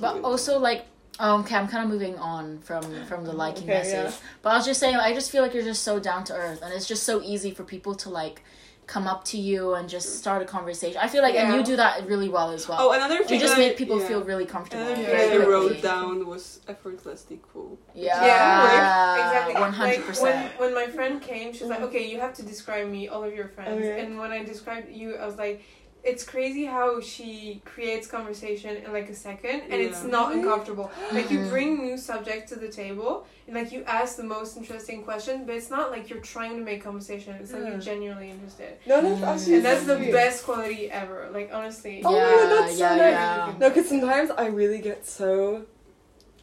But 0.00 0.12
cute. 0.14 0.24
also 0.24 0.58
like 0.58 0.86
um, 1.18 1.40
okay, 1.42 1.56
I'm 1.56 1.68
kind 1.68 1.84
of 1.84 1.90
moving 1.90 2.16
on 2.18 2.58
from 2.60 2.82
from 3.06 3.24
the 3.24 3.32
liking 3.32 3.64
Okay, 3.64 3.72
message. 3.78 4.12
yeah. 4.12 4.28
But 4.42 4.50
I 4.50 4.56
was 4.56 4.66
just 4.66 4.80
saying, 4.80 4.96
I 4.96 5.12
just 5.14 5.30
feel 5.30 5.42
like 5.42 5.54
you're 5.54 5.64
just 5.64 5.82
so 5.82 5.98
down 5.98 6.24
to 6.24 6.34
earth, 6.34 6.60
and 6.62 6.72
it's 6.72 6.86
just 6.86 7.04
so 7.04 7.22
easy 7.22 7.50
for 7.52 7.64
people 7.64 7.94
to 7.96 8.10
like 8.10 8.42
come 8.86 9.08
up 9.08 9.24
to 9.24 9.36
you 9.36 9.74
and 9.74 9.88
just 9.88 10.16
start 10.16 10.40
a 10.42 10.44
conversation. 10.44 10.96
I 11.02 11.08
feel 11.08 11.20
like, 11.20 11.34
and 11.34 11.52
you 11.56 11.64
do 11.64 11.74
that 11.74 12.06
really 12.06 12.28
well 12.28 12.52
as 12.52 12.68
well. 12.68 12.78
Oh, 12.80 12.92
another 12.92 13.24
thing 13.24 13.34
you 13.34 13.40
just 13.40 13.58
make 13.58 13.76
people 13.76 13.98
yeah. 14.00 14.06
feel 14.06 14.22
really 14.22 14.46
comfortable. 14.46 14.84
Another 14.86 15.02
Yeah, 15.02 15.08
thing 15.30 15.42
I 15.42 15.44
wrote 15.44 15.82
down 15.82 16.24
was 16.24 16.60
effortlessly 16.68 17.40
cool. 17.52 17.80
Yeah, 17.96 18.24
Yeah, 18.24 19.26
exactly. 19.26 19.54
one 19.60 19.72
hundred 19.72 19.96
Like, 19.96 20.06
percent. 20.06 20.52
When, 20.60 20.72
when 20.72 20.86
my 20.86 20.92
friend 20.92 21.20
came, 21.20 21.52
she's 21.52 21.62
like, 21.66 21.80
okay, 21.80 22.08
you 22.08 22.20
have 22.20 22.34
to 22.34 22.44
describe 22.44 22.86
me, 22.88 23.08
all 23.08 23.24
of 23.24 23.34
your 23.34 23.48
friends. 23.48 23.84
Okay. 23.84 24.00
And 24.02 24.20
when 24.20 24.30
I 24.30 24.44
described 24.44 24.88
you, 24.88 25.16
I 25.16 25.26
was 25.26 25.36
like, 25.36 25.64
it's 26.06 26.24
crazy 26.24 26.64
how 26.64 27.00
she 27.00 27.60
creates 27.64 28.06
conversation 28.06 28.76
in 28.76 28.92
like 28.92 29.08
a 29.10 29.14
second 29.14 29.62
and 29.70 29.74
it's 29.86 30.04
not 30.04 30.28
Really? 30.28 30.40
uncomfortable. 30.42 30.90
Like 31.12 31.30
you 31.30 31.40
Mhm. 31.40 31.50
bring 31.50 31.82
new 31.84 31.98
subjects 31.98 32.52
to 32.52 32.58
the 32.58 32.68
table 32.68 33.26
and 33.46 33.56
like 33.56 33.72
you 33.72 33.82
ask 33.84 34.16
the 34.16 34.22
most 34.36 34.56
interesting 34.56 35.02
question, 35.02 35.44
but 35.46 35.54
it's 35.56 35.68
not 35.68 35.90
like 35.90 36.08
you're 36.08 36.20
trying 36.20 36.56
to 36.58 36.62
make 36.62 36.82
conversation. 36.84 37.34
It's 37.40 37.52
like 37.52 37.64
Yeah. 37.64 37.70
you're 37.70 37.80
genuinely 37.80 38.30
interested. 38.30 38.78
No, 38.86 39.02
that's 39.02 39.20
Mm. 39.20 39.28
actually 39.32 39.54
And 39.56 39.64
that's 39.64 39.84
the 39.84 39.96
sweet. 39.96 40.12
best 40.12 40.44
quality 40.44 40.90
ever. 40.90 41.28
Like 41.32 41.50
honestly. 41.52 42.02
Oh 42.04 42.12
my 42.12 42.18
God, 42.18 42.50
that's 42.50 42.78
so 42.78 42.84
yeah, 42.84 42.96
nice. 42.96 43.12
yeah. 43.12 43.54
No, 43.58 43.68
because 43.70 43.88
sometimes 43.88 44.30
I 44.30 44.46
really 44.46 44.80
get 44.80 45.04
so, 45.06 45.66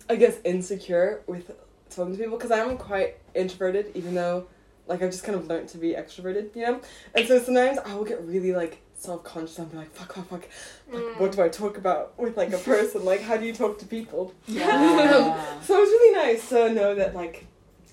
I 0.10 0.16
guess, 0.18 0.36
insecure 0.44 1.22
with 1.26 1.52
talking 1.90 2.14
to 2.16 2.20
people 2.22 2.38
because 2.38 2.52
I'm 2.52 2.78
quite 2.78 3.16
introverted, 3.34 3.92
even 3.96 4.14
though, 4.16 4.48
like, 4.88 5.02
I've 5.02 5.12
just 5.12 5.24
kind 5.24 5.38
of 5.38 5.48
learned 5.48 5.70
to 5.70 5.78
be 5.78 5.92
extroverted, 5.94 6.54
you 6.56 6.64
know? 6.66 6.82
And 7.16 7.26
so 7.28 7.40
sometimes 7.40 7.78
I 7.86 7.94
will 7.96 8.04
get 8.04 8.22
really, 8.26 8.52
like, 8.54 8.80
self 9.04 9.24
conscious 9.24 9.60
and 9.60 9.70
be 9.70 9.78
like, 9.78 9.92
fuck, 9.94 10.14
fuck, 10.14 10.28
fuck. 10.30 10.48
Like, 10.92 11.02
Mm. 11.04 11.20
what 11.20 11.32
do 11.34 11.42
I 11.44 11.50
talk 11.50 11.78
about 11.78 12.18
with, 12.18 12.38
like, 12.38 12.54
a 12.54 12.58
person? 12.58 13.04
like, 13.04 13.22
how 13.22 13.36
do 13.38 13.46
you 13.46 13.54
talk 13.54 13.78
to 13.80 13.86
people? 13.86 14.34
Yeah. 14.48 15.58
So 15.64 15.82
it's 15.82 15.92
really 15.92 16.14
nice 16.16 16.50
to 16.50 16.74
know 16.74 16.96
that, 16.96 17.14
like, 17.14 17.46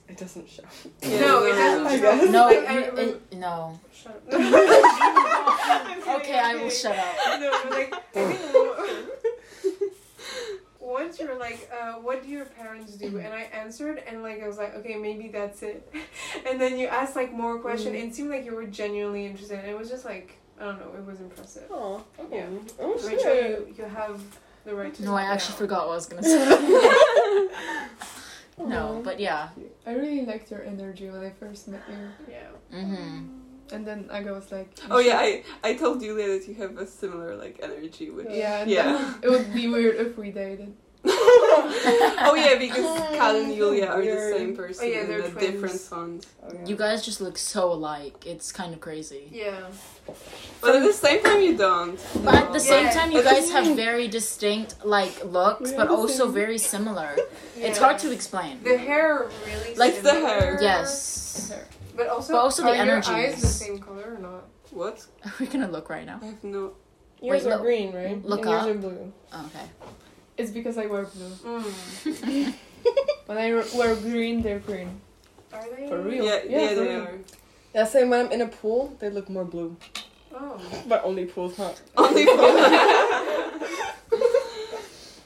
it 0.09 0.17
doesn't 0.17 0.49
show. 0.49 0.63
No, 1.05 1.45
it 1.45 1.53
doesn't 1.53 1.87
I 1.93 1.99
show. 2.01 2.25
no, 2.31 2.45
Like, 2.47 2.59
I 2.69 2.75
you- 2.75 2.81
remember- 2.91 3.01
it- 3.03 3.33
no. 3.37 3.81
Shut 3.93 4.23
up. 4.33 4.33
Okay, 6.21 6.39
I 6.39 6.55
will 6.61 6.71
shut 6.71 6.97
up. 6.97 7.41
No, 7.41 7.51
but 7.63 7.71
like 7.71 7.95
I 7.95 7.99
think 8.33 8.41
once 10.81 11.21
you're 11.21 11.39
like, 11.39 11.71
uh, 11.79 11.93
what 11.95 12.23
do 12.23 12.29
your 12.29 12.47
parents 12.47 12.95
do? 12.95 13.19
And 13.19 13.33
I 13.33 13.43
answered, 13.53 14.03
and 14.09 14.23
like 14.23 14.43
I 14.43 14.49
was 14.49 14.59
like, 14.59 14.75
okay, 14.77 14.97
maybe 14.97 15.29
that's 15.29 15.63
it. 15.63 15.89
And 16.49 16.61
then 16.61 16.79
you 16.79 16.87
asked 16.89 17.15
like 17.15 17.33
more 17.33 17.59
question. 17.59 17.93
Mm. 17.93 18.01
and 18.03 18.11
It 18.11 18.15
seemed 18.17 18.31
like 18.31 18.45
you 18.45 18.55
were 18.55 18.65
genuinely 18.67 19.27
interested. 19.27 19.59
And 19.61 19.69
it 19.69 19.79
was 19.79 19.89
just 19.91 20.05
like 20.05 20.39
I 20.61 20.65
don't 20.65 20.79
know, 20.81 20.93
it 20.99 21.05
was 21.07 21.21
impressive. 21.21 21.65
Oh, 21.71 22.05
Yeah. 22.31 22.47
Oh, 22.79 22.93
Rachel, 22.95 23.19
shit. 23.19 23.67
you, 23.69 23.75
you 23.79 23.85
have 23.85 24.23
the 24.65 24.75
right 24.75 24.93
to. 24.95 25.03
No, 25.05 25.15
I 25.17 25.23
actually 25.23 25.55
now. 25.55 25.59
forgot 25.59 25.87
what 25.87 25.93
I 25.93 25.97
was 25.97 26.07
gonna 26.07 26.23
say. 26.23 27.49
No, 28.59 29.01
but 29.03 29.19
yeah. 29.19 29.49
I 29.87 29.93
really 29.95 30.27
liked 30.27 30.51
your 30.51 30.63
energy 30.63 31.09
when 31.09 31.23
I 31.25 31.31
first 31.31 31.67
met 31.69 31.81
you. 31.89 31.97
Yeah. 32.31 32.79
Mm-hmm. 32.79 33.25
And 33.73 33.87
then 33.87 34.09
Aga 34.11 34.33
was 34.35 34.53
like, 34.53 34.69
Oh 34.91 34.99
yeah, 34.99 35.19
I, 35.19 35.45
I 35.65 35.75
told 35.75 36.01
Julia 36.01 36.27
that 36.39 36.47
you 36.47 36.55
have 36.55 36.77
a 36.77 36.87
similar 36.87 37.37
like 37.37 37.59
energy 37.63 38.11
with 38.11 38.29
Yeah, 38.31 38.65
Yeah. 38.65 39.15
it 39.23 39.31
would 39.31 39.55
be 39.55 39.69
weird 39.69 39.97
if 39.97 40.19
we 40.19 40.31
dated. 40.31 40.75
oh 42.29 42.35
yeah, 42.35 42.59
because 42.59 42.85
Kat 43.19 43.35
and 43.37 43.55
Julia 43.55 43.87
are 43.87 44.03
the 44.05 44.35
same 44.37 44.57
person 44.57 44.85
Oh, 44.85 44.89
yeah, 44.89 45.05
they're 45.05 45.23
the 45.23 45.31
twins. 45.31 45.47
different 45.47 45.81
fonts. 45.81 46.27
Oh, 46.43 46.51
yeah. 46.55 46.67
You 46.67 46.77
guys 46.77 47.05
just 47.05 47.21
look 47.21 47.39
so 47.39 47.73
alike. 47.73 48.25
It's 48.27 48.53
kind 48.53 48.73
of 48.75 48.81
crazy. 48.81 49.29
Yeah. 49.33 49.69
But 50.61 50.77
at 50.77 50.83
the 50.83 50.93
same 50.93 51.23
time 51.23 51.41
you 51.41 51.57
don't. 51.57 51.99
But 52.25 52.35
at 52.35 52.53
the 52.53 52.61
same 52.61 52.85
Yeah. 52.87 52.93
time, 52.93 53.13
you 53.13 53.23
guys 53.23 53.51
have 53.53 53.77
very 53.77 54.09
distinct 54.09 54.85
like 54.85 55.25
looks, 55.25 55.73
but 55.73 55.89
also 55.89 56.25
same. 56.27 56.35
very 56.35 56.59
similar. 56.59 57.17
It's 57.57 57.79
hard 57.79 57.99
to 58.01 58.11
explain. 58.11 58.63
The 58.63 58.79
hair 58.79 59.29
really. 59.47 59.75
Like 59.77 60.03
the 60.03 60.15
hair. 60.15 60.59
Yes. 60.63 61.53
But 61.97 62.09
also, 62.09 62.33
But 62.33 62.39
also 62.41 62.63
the 62.63 62.69
are 62.71 62.75
your 62.75 62.83
energy 62.85 63.11
eyes 63.13 63.41
the 63.41 63.47
same 63.47 63.79
color 63.79 64.15
or 64.17 64.19
not? 64.19 64.45
What? 64.71 65.07
Are 65.25 65.33
We're 65.39 65.51
gonna 65.53 65.71
look 65.71 65.91
right 65.91 66.07
now. 66.07 66.19
I 66.23 66.27
have 66.27 66.43
no. 66.45 66.73
Yours 67.21 67.45
Wait, 67.45 67.47
are 67.47 67.51
look- 67.57 67.63
green, 67.63 67.93
right? 67.93 68.25
look 68.25 68.41
and 68.47 68.51
Yours 68.51 68.67
are 68.67 68.75
blue. 68.81 69.13
Oh, 69.35 69.45
okay. 69.53 69.67
It's 70.41 70.51
because 70.51 70.79
I 70.79 70.87
wear 70.87 71.05
blue. 71.05 71.31
Mm. 71.45 72.55
When 73.27 73.39
I 73.39 73.53
wear 73.77 73.95
green, 73.97 74.41
they're 74.43 74.59
green. 74.59 75.01
Are 75.53 75.65
they? 75.77 75.87
For 75.89 76.01
real? 76.01 76.25
Yeah, 76.25 76.41
Yeah, 76.49 76.61
yeah, 76.61 76.75
they 76.75 76.81
real. 76.89 77.03
are. 77.03 77.19
Yeah, 77.75 77.85
same 77.85 78.09
when 78.11 78.27
I'm 78.27 78.33
in 78.33 78.41
a 78.41 78.49
pool, 78.49 78.97
they 79.01 79.11
look 79.11 79.29
more 79.29 79.45
blue. 79.45 79.77
Oh. 80.35 80.59
But 80.89 81.05
only 81.05 81.27
pools, 81.27 81.57
huh? 81.57 81.73
Only 81.97 82.25
pools. 82.37 83.61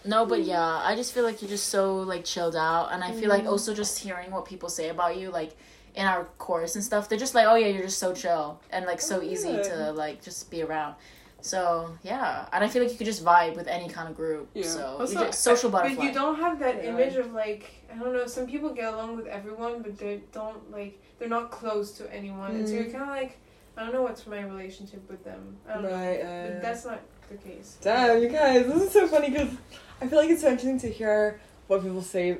No, 0.07 0.27
but 0.27 0.43
yeah, 0.43 0.61
I 0.85 0.95
just 0.97 1.15
feel 1.15 1.25
like 1.25 1.41
you're 1.41 1.49
just 1.49 1.69
so 1.69 1.97
like 2.01 2.25
chilled 2.25 2.57
out, 2.57 2.89
and 2.93 3.03
I 3.03 3.13
feel 3.13 3.31
like 3.31 3.45
Mm. 3.45 3.49
also 3.53 3.73
just 3.73 3.99
hearing 3.99 4.31
what 4.31 4.45
people 4.45 4.69
say 4.69 4.91
about 4.91 5.17
you, 5.17 5.31
like 5.31 5.57
in 5.95 6.05
our 6.07 6.25
course 6.37 6.75
and 6.75 6.85
stuff. 6.85 7.09
They're 7.09 7.19
just 7.27 7.35
like, 7.35 7.47
oh 7.47 7.55
yeah, 7.55 7.69
you're 7.69 7.85
just 7.85 7.99
so 7.99 8.13
chill 8.13 8.61
and 8.71 8.85
like 8.85 9.01
so 9.01 9.21
Oh, 9.21 9.23
easy 9.23 9.53
good. 9.53 9.65
to 9.65 9.93
like 9.93 10.21
just 10.23 10.51
be 10.51 10.61
around. 10.63 10.97
So 11.45 11.91
yeah, 12.03 12.47
and 12.55 12.65
I 12.65 12.69
feel 12.69 12.83
like 12.83 12.91
you 12.91 12.97
could 12.97 13.07
just 13.07 13.23
vibe 13.23 13.55
with 13.55 13.69
any 13.69 13.87
kind 13.87 14.09
of 14.09 14.17
group. 14.17 14.49
Yeah. 14.55 14.63
So 14.65 14.97
Also, 15.01 15.13
you're 15.13 15.27
just 15.27 15.43
social 15.43 15.69
But 15.69 16.03
you 16.03 16.11
don't 16.11 16.37
have 16.37 16.59
that 16.61 16.77
Yeah. 16.77 16.91
image 16.93 17.17
of 17.17 17.35
like 17.35 17.71
I 17.93 17.99
don't 17.99 18.15
know. 18.15 18.27
Some 18.27 18.47
people 18.47 18.71
get 18.71 18.95
along 18.95 19.17
with 19.17 19.27
everyone, 19.27 19.83
but 19.83 19.99
they 19.99 20.23
don't 20.33 20.71
like 20.73 20.99
they're 21.19 21.29
not 21.29 21.51
close 21.51 21.93
to 21.99 22.11
anyone, 22.11 22.53
and 22.57 22.67
so 22.67 22.75
Mm. 22.75 22.79
you're 22.79 22.93
kind 22.99 23.03
of 23.03 23.11
like 23.11 23.37
I 23.77 23.83
don't 23.83 23.93
know 23.93 24.01
what's 24.03 24.27
my 24.27 24.41
relationship 24.41 25.03
with 25.11 25.23
them. 25.23 25.59
I 25.69 25.75
don't 25.75 25.83
know. 25.83 25.91
Right, 25.91 26.21
But 26.23 26.53
uh, 26.53 26.61
that's 26.63 26.85
not 26.87 27.01
the 27.29 27.37
case. 27.37 27.77
Damn, 27.83 28.23
you 28.23 28.31
guys, 28.31 28.67
this 28.67 28.83
is 28.85 28.93
so 28.93 29.07
funny 29.07 29.29
because 29.31 29.53
I 30.01 30.07
feel 30.09 30.19
like 30.21 30.31
it's 30.31 30.41
so 30.41 30.49
interesting 30.49 30.79
to 30.81 30.91
hear 30.91 31.41
what 31.67 31.83
people 31.83 32.01
say 32.01 32.39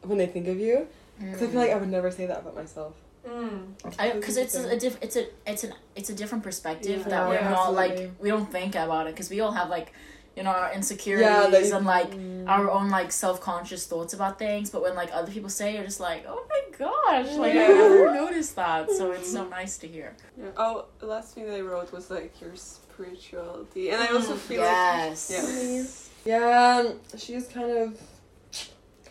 when 0.00 0.16
they 0.16 0.26
think 0.28 0.48
of 0.48 0.58
you. 0.58 0.88
Because 1.20 1.42
I 1.42 1.46
feel 1.48 1.60
like 1.60 1.70
I 1.70 1.76
would 1.76 1.90
never 1.90 2.10
say 2.10 2.24
that 2.24 2.38
about 2.38 2.54
myself. 2.54 2.94
Mm. 3.28 3.74
because 4.14 4.36
it's 4.36 4.54
a, 4.56 4.68
a 4.70 4.76
diff- 4.76 4.98
it's 5.00 5.16
a 5.16 5.26
it's 5.46 5.62
an 5.64 5.72
it's 5.94 6.10
a 6.10 6.14
different 6.14 6.42
perspective 6.42 7.00
Yeah. 7.02 7.08
that 7.12 7.28
we're 7.28 7.34
Yeah, 7.34 7.50
not 7.50 7.68
absolutely. 7.68 8.06
like 8.06 8.10
we 8.20 8.28
don't 8.30 8.50
think 8.50 8.74
about 8.74 9.06
it 9.06 9.14
because 9.14 9.30
we 9.30 9.40
all 9.40 9.52
have 9.52 9.68
like 9.68 9.92
you 10.36 10.42
know 10.42 10.50
our 10.50 10.72
insecurities 10.72 11.26
Yeah, 11.28 11.46
that 11.48 11.72
and 11.76 11.86
like 11.86 12.10
Mm. 12.12 12.48
our 12.48 12.68
own 12.70 12.88
like 12.90 13.12
self-conscious 13.12 13.86
thoughts 13.86 14.12
about 14.14 14.38
things 14.38 14.70
but 14.70 14.82
when 14.82 14.94
like 14.96 15.10
other 15.12 15.30
people 15.30 15.50
say 15.50 15.70
it, 15.70 15.74
you're 15.76 15.84
just 15.84 16.00
like 16.00 16.24
oh 16.26 16.44
my 16.48 16.62
gosh 16.76 17.30
like 17.36 17.54
Yeah. 17.54 17.64
i 17.64 17.68
never 17.68 18.14
noticed 18.14 18.56
that 18.56 18.90
so 18.90 19.12
it's 19.12 19.30
so 19.30 19.46
nice 19.48 19.78
to 19.78 19.86
hear 19.86 20.16
Yeah. 20.36 20.46
Oh, 20.56 20.86
the 20.98 21.06
last 21.06 21.34
thing 21.34 21.46
that 21.46 21.54
I 21.56 21.60
wrote 21.60 21.92
was 21.92 22.10
like 22.10 22.32
your 22.40 22.56
spirituality, 22.56 23.90
and 23.90 24.00
I 24.02 24.08
also 24.08 24.34
feel 24.34 24.60
like 24.62 24.70
yes 24.70 25.30
yeah. 25.30 25.84
Yeah, 26.24 26.92
she's 27.18 27.48
kind 27.48 27.70
of 27.70 27.98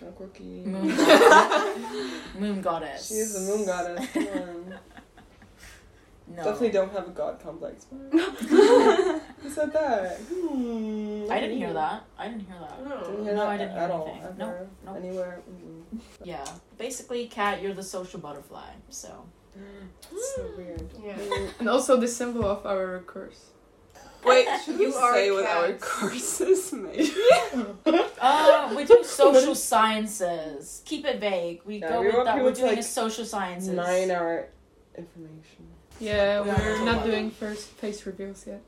kind 0.01 0.09
of 0.09 0.15
quirky. 0.17 0.43
moon 0.65 0.87
goddess. 0.97 2.35
moon 2.39 2.61
goddess 2.61 3.07
She 3.07 3.13
is 3.15 3.33
the 3.33 3.39
moon 3.55 3.65
goddess. 3.65 4.07
Come 4.13 4.27
on. 4.27 4.75
no 6.35 6.43
Definitely 6.43 6.69
don't 6.71 6.91
have 6.93 7.07
a 7.07 7.11
god 7.11 7.39
complex. 7.41 7.85
Who 8.11 9.49
said 9.49 9.73
that? 9.73 10.17
Hmm. 10.19 11.25
i 11.29 11.39
didn't 11.39 11.57
hear 11.57 11.73
that 11.73 12.03
i 12.17 12.27
didn't 12.27 12.45
hear 12.47 12.57
that 12.59 12.87
No. 12.87 12.99
Didn't 13.01 13.23
hear 13.25 13.33
No, 13.35 13.39
that 13.41 13.49
I 13.49 13.57
didn't 13.57 13.73
hear 13.73 13.81
at 13.81 13.91
all. 13.91 14.07
anything. 14.07 14.23
Ever, 14.23 14.35
Nope, 14.37 14.69
nope. 14.85 14.95
Anywhere. 14.97 15.39
Mm-mm. 15.49 15.99
yeah 16.23 16.45
basically 16.77 17.27
Kat, 17.27 17.61
you're 17.61 17.73
the 17.73 17.83
social 17.83 18.19
butterfly 18.19 18.69
so 18.89 19.25
That's 20.11 20.35
so 20.35 20.49
weird. 20.57 20.89
Yeah. 21.03 21.17
Mm. 21.17 21.59
And 21.59 21.69
also 21.69 21.97
the 21.97 22.07
symbol 22.07 22.45
of 22.45 22.65
our 22.65 22.99
course. 23.01 23.47
Wait, 24.25 24.47
should 24.65 24.79
You 24.79 24.93
are 24.93 25.13
say 25.13 25.31
what 25.31 25.45
our 25.45 25.73
courses 25.73 26.39
course 26.39 26.41
is 26.41 26.73
maybe? 26.73 27.11
Uh, 28.23 28.71
we 28.77 28.85
do 28.85 29.03
social 29.03 29.55
sciences. 29.55 30.83
Keep 30.85 31.05
it 31.05 31.19
vague. 31.19 31.61
We 31.65 31.77
Yeah, 31.77 31.89
go 31.89 31.99
we 32.01 32.05
with 32.07 32.15
want 32.15 32.25
that. 32.27 32.33
people 32.35 32.49
We're 32.49 32.53
doing 32.55 32.67
like, 32.69 32.79
a 32.79 32.83
social 32.83 33.25
sciences. 33.25 33.69
Nine 33.73 34.11
hour 34.11 34.47
information. 34.95 35.65
Yeah, 35.99 36.41
We 36.41 36.49
are 36.51 36.55
we're 36.55 36.77
not 36.79 36.85
not 36.85 36.95
talking 36.97 37.11
doing 37.11 37.31
first 37.31 37.67
face 37.69 38.05
reveals 38.05 38.45
yet. 38.45 38.61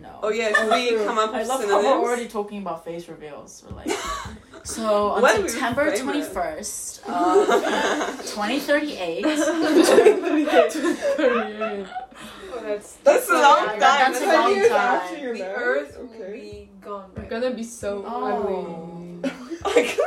No. 0.00 0.20
Oh 0.22 0.28
yeah, 0.30 0.52
should 0.56 0.70
we 0.70 0.90
true. 0.90 1.04
come 1.04 1.18
up 1.18 1.34
I 1.34 1.38
with 1.40 1.48
love 1.48 1.60
how 1.60 1.66
synonyms? 1.66 1.84
we're 1.84 2.08
already 2.08 2.28
talking 2.28 2.58
about 2.62 2.84
face 2.84 3.08
reveals. 3.08 3.64
We're 3.68 3.74
like, 3.76 3.90
so 4.62 5.10
on 5.10 5.22
When 5.22 5.48
September 5.48 5.84
famous. 5.86 6.00
twenty 6.00 6.22
first, 6.22 7.02
uh, 7.06 8.16
twenty 8.34 8.60
thirty 8.60 8.96
eight. 8.96 9.24
Oh, 12.56 12.62
that's 12.62 12.92
That's 13.04 13.28
a 13.28 13.32
long 13.32 13.58
Yeah, 13.64 13.70
time. 13.70 13.78
that's 13.80 14.18
a 14.20 14.24
Ten 14.24 14.34
long 14.40 14.54
time. 14.54 14.72
after 14.72 15.16
your 15.18 15.32
the 15.34 15.38
marriage? 15.40 15.88
Earth 15.88 15.98
will 15.98 16.32
be 16.32 16.68
gone. 16.80 17.10
We're 17.16 17.24
gonna 17.28 17.50
be 17.54 17.64
so 17.64 18.04
Oh. 18.06 19.20
ugly. 19.64 19.90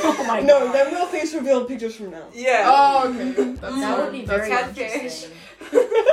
Oh 0.00 0.24
my 0.26 0.40
no, 0.40 0.66
god. 0.66 0.74
then 0.74 0.90
we'll 0.92 1.06
face 1.06 1.34
reveal 1.34 1.64
pictures 1.64 1.96
from 1.96 2.10
now. 2.10 2.24
yeah. 2.34 2.64
Oh, 2.66 3.08
okay. 3.08 3.32
That's 3.52 3.60
that 3.80 3.98
would 3.98 4.12
be 4.12 4.24
very 4.24 4.48
Catfish. 4.48 4.84
interesting. 4.94 5.32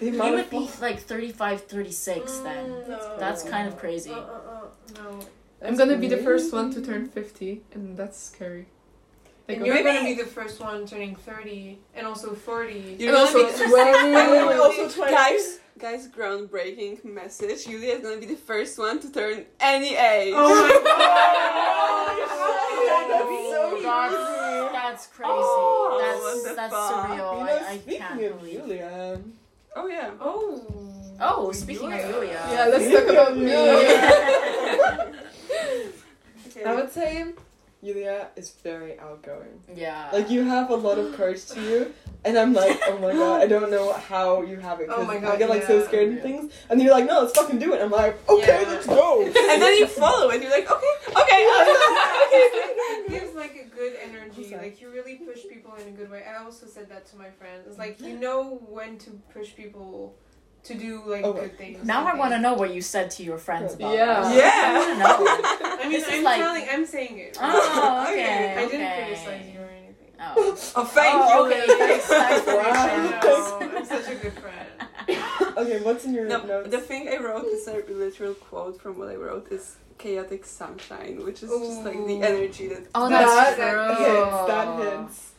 The 0.00 0.10
You 0.10 0.18
would 0.18 0.50
be 0.50 0.68
like 0.80 0.98
35, 1.00 1.62
36 1.64 2.38
then. 2.38 2.66
Mm, 2.66 2.88
no. 2.88 3.16
That's 3.18 3.42
kind 3.42 3.68
of 3.68 3.78
crazy. 3.78 4.10
Uh, 4.10 4.16
uh, 4.16 4.20
uh, 4.20 5.02
no. 5.02 5.20
I'm 5.64 5.76
gonna 5.76 5.96
be 5.96 6.08
the 6.08 6.18
first 6.18 6.52
one 6.52 6.72
to 6.74 6.82
turn 6.82 7.06
50, 7.06 7.62
and 7.74 7.96
that's 7.96 8.18
scary. 8.18 8.66
Like, 9.46 9.58
And 9.58 9.66
you're 9.66 9.74
Maybe- 9.74 9.88
gonna 9.90 10.04
be 10.08 10.14
the 10.14 10.24
first 10.26 10.58
one 10.60 10.86
turning 10.86 11.14
30 11.16 11.78
and 11.94 12.06
also 12.06 12.34
40. 12.34 12.96
You're 12.98 13.14
And 13.14 13.16
gonna 13.16 13.18
also 13.18 13.46
be 13.46 13.52
twenty. 13.52 13.92
Wait, 14.14 14.30
wait, 14.30 14.46
wait, 14.48 14.58
also 14.58 14.88
20. 14.88 15.12
guys. 15.12 15.58
Guys, 15.78 16.08
groundbreaking 16.08 17.04
message. 17.04 17.66
Julia 17.66 17.94
is 17.96 18.00
gonna 18.02 18.16
be 18.18 18.26
the 18.26 18.36
first 18.36 18.78
one 18.78 19.00
to 19.00 19.10
turn 19.12 19.44
any 19.60 19.96
age. 19.96 20.32
Oh 20.36 20.48
my 20.48 20.70
god! 20.84 22.18
That's 23.10 23.28
so 23.50 23.80
that's, 23.82 24.72
that's 24.72 25.06
crazy. 25.08 25.30
Oh, 25.34 25.98
that's 26.00 26.20
what 26.22 26.36
the 26.48 26.54
that's 26.54 26.72
fuck? 26.72 27.06
surreal. 27.08 27.16
You 27.16 27.40
I, 27.40 27.46
know, 27.46 27.52
I 27.66 27.70
I 27.72 27.78
Speaking 27.78 27.98
can't 28.00 28.22
of 28.24 28.38
believe. 28.38 28.54
Yulia, 28.54 29.14
um, 29.16 29.32
Oh 29.76 29.86
yeah. 29.88 30.10
Oh. 30.20 30.62
Oh, 31.20 31.52
speaking 31.52 31.92
of 31.92 32.00
Julia. 32.00 32.40
Yeah, 32.50 32.66
let's 32.66 32.88
talk 32.92 33.08
about 33.10 33.36
me. 33.36 33.50
Okay. 36.46 36.64
I 36.64 36.74
would 36.74 36.90
say 36.92 37.32
Yulia 37.84 38.28
is 38.34 38.50
very 38.62 38.98
outgoing. 38.98 39.60
Yeah. 39.76 40.08
Like 40.10 40.30
you 40.30 40.42
have 40.44 40.70
a 40.70 40.74
lot 40.74 40.98
of 40.98 41.14
courage 41.14 41.44
to 41.48 41.60
you, 41.60 41.94
and 42.24 42.38
I'm 42.38 42.54
like, 42.54 42.80
oh 42.86 42.98
my 42.98 43.12
god, 43.12 43.42
I 43.42 43.46
don't 43.46 43.70
know 43.70 43.92
how 43.92 44.40
you 44.40 44.56
have 44.56 44.80
it. 44.80 44.88
Oh 44.94 45.04
my 45.04 45.18
god, 45.18 45.24
I 45.24 45.30
God, 45.32 45.38
get 45.38 45.50
like 45.50 45.64
so 45.64 45.84
scared 45.84 46.16
of 46.16 46.22
things, 46.22 46.52
and 46.70 46.80
you're 46.80 46.92
like, 46.92 47.06
no, 47.06 47.20
let's 47.22 47.36
fucking 47.36 47.58
do 47.58 47.74
it. 47.74 47.82
I'm 47.82 47.90
like, 47.90 48.16
okay, 48.28 48.62
Yeah. 48.62 48.68
let's 48.70 48.86
go. 48.86 49.22
and 49.26 49.60
then 49.60 49.76
you 49.76 49.86
follow 49.86 50.30
it. 50.30 50.40
You're 50.40 50.50
like, 50.50 50.70
okay, 50.70 50.86
okay. 51.08 51.40
it 52.32 53.10
gives 53.10 53.34
like 53.34 53.56
a 53.56 53.76
good 53.76 53.94
energy. 54.02 54.56
Like 54.56 54.80
you 54.80 54.90
really 54.90 55.16
push 55.16 55.42
people 55.48 55.74
in 55.74 55.88
a 55.88 55.90
good 55.90 56.10
way. 56.10 56.24
I 56.24 56.42
also 56.42 56.66
said 56.66 56.88
that 56.88 57.06
to 57.08 57.16
my 57.16 57.30
friends. 57.30 57.66
It's 57.66 57.78
like 57.78 57.98
mm-hmm. 57.98 58.08
you 58.08 58.18
know 58.18 58.62
when 58.68 58.96
to 58.98 59.10
push 59.32 59.54
people 59.54 60.16
to 60.64 60.74
do 60.74 61.02
like 61.06 61.24
Oh, 61.24 61.32
good 61.34 61.56
things. 61.58 61.84
now 61.84 62.06
I 62.06 62.14
want 62.16 62.32
to 62.32 62.38
know 62.40 62.54
what 62.54 62.74
you 62.74 62.80
said 62.82 63.10
to 63.12 63.22
your 63.22 63.38
friends 63.38 63.74
about 63.74 63.94
Yeah. 63.94 64.20
us. 64.20 64.34
Yeah. 64.34 64.52
I 64.54 64.78
want 64.78 64.90
to 64.92 64.98
know. 64.98 65.78
I 65.84 65.88
mean, 65.88 65.92
This 66.00 66.08
I'm 66.10 66.22
like- 66.24 66.40
telling. 66.40 66.66
I'm 66.70 66.86
saying 66.86 67.18
it. 67.18 67.38
Oh, 67.40 68.06
okay. 68.08 68.12
Okay. 68.12 68.52
I 68.52 68.68
didn't 68.68 68.80
okay. 68.86 69.04
criticize 69.06 69.46
you 69.54 69.60
or 69.60 69.70
anything. 69.70 70.12
Oh. 70.20 70.58
Oh, 70.76 70.84
thank 70.84 71.14
Oh, 71.16 71.46
you. 71.46 71.52
okay. 71.54 71.66
Thanks, 71.78 72.06
thanks 72.06 72.44
for 72.44 72.50
your 72.52 72.62
Wow. 72.62 72.88
I 72.90 73.20
know. 73.22 73.78
I'm 73.78 73.84
such 73.84 74.08
a 74.08 74.14
good 74.16 74.32
friend. 74.32 74.68
Okay, 75.58 75.82
what's 75.82 76.04
in 76.06 76.14
your 76.14 76.26
No, 76.26 76.42
notes? 76.42 76.70
the 76.70 76.80
thing 76.80 77.08
I 77.08 77.18
wrote 77.18 77.44
is 77.44 77.68
a 77.68 77.84
literal 77.88 78.34
quote 78.34 78.80
from 78.80 78.98
what 78.98 79.08
I 79.10 79.16
wrote 79.16 79.52
is 79.52 79.76
chaotic 79.98 80.44
sunshine, 80.46 81.22
which 81.24 81.42
is 81.42 81.50
just 81.50 81.82
like 81.84 82.06
the 82.06 82.22
energy 82.22 82.68
that. 82.68 82.86
Oh, 82.94 83.08
that 83.08 83.26
that's 83.26 83.56
that 83.58 83.72
true. 83.74 84.04
hits. 84.04 84.46
That 84.48 84.68
hits. 85.02 85.30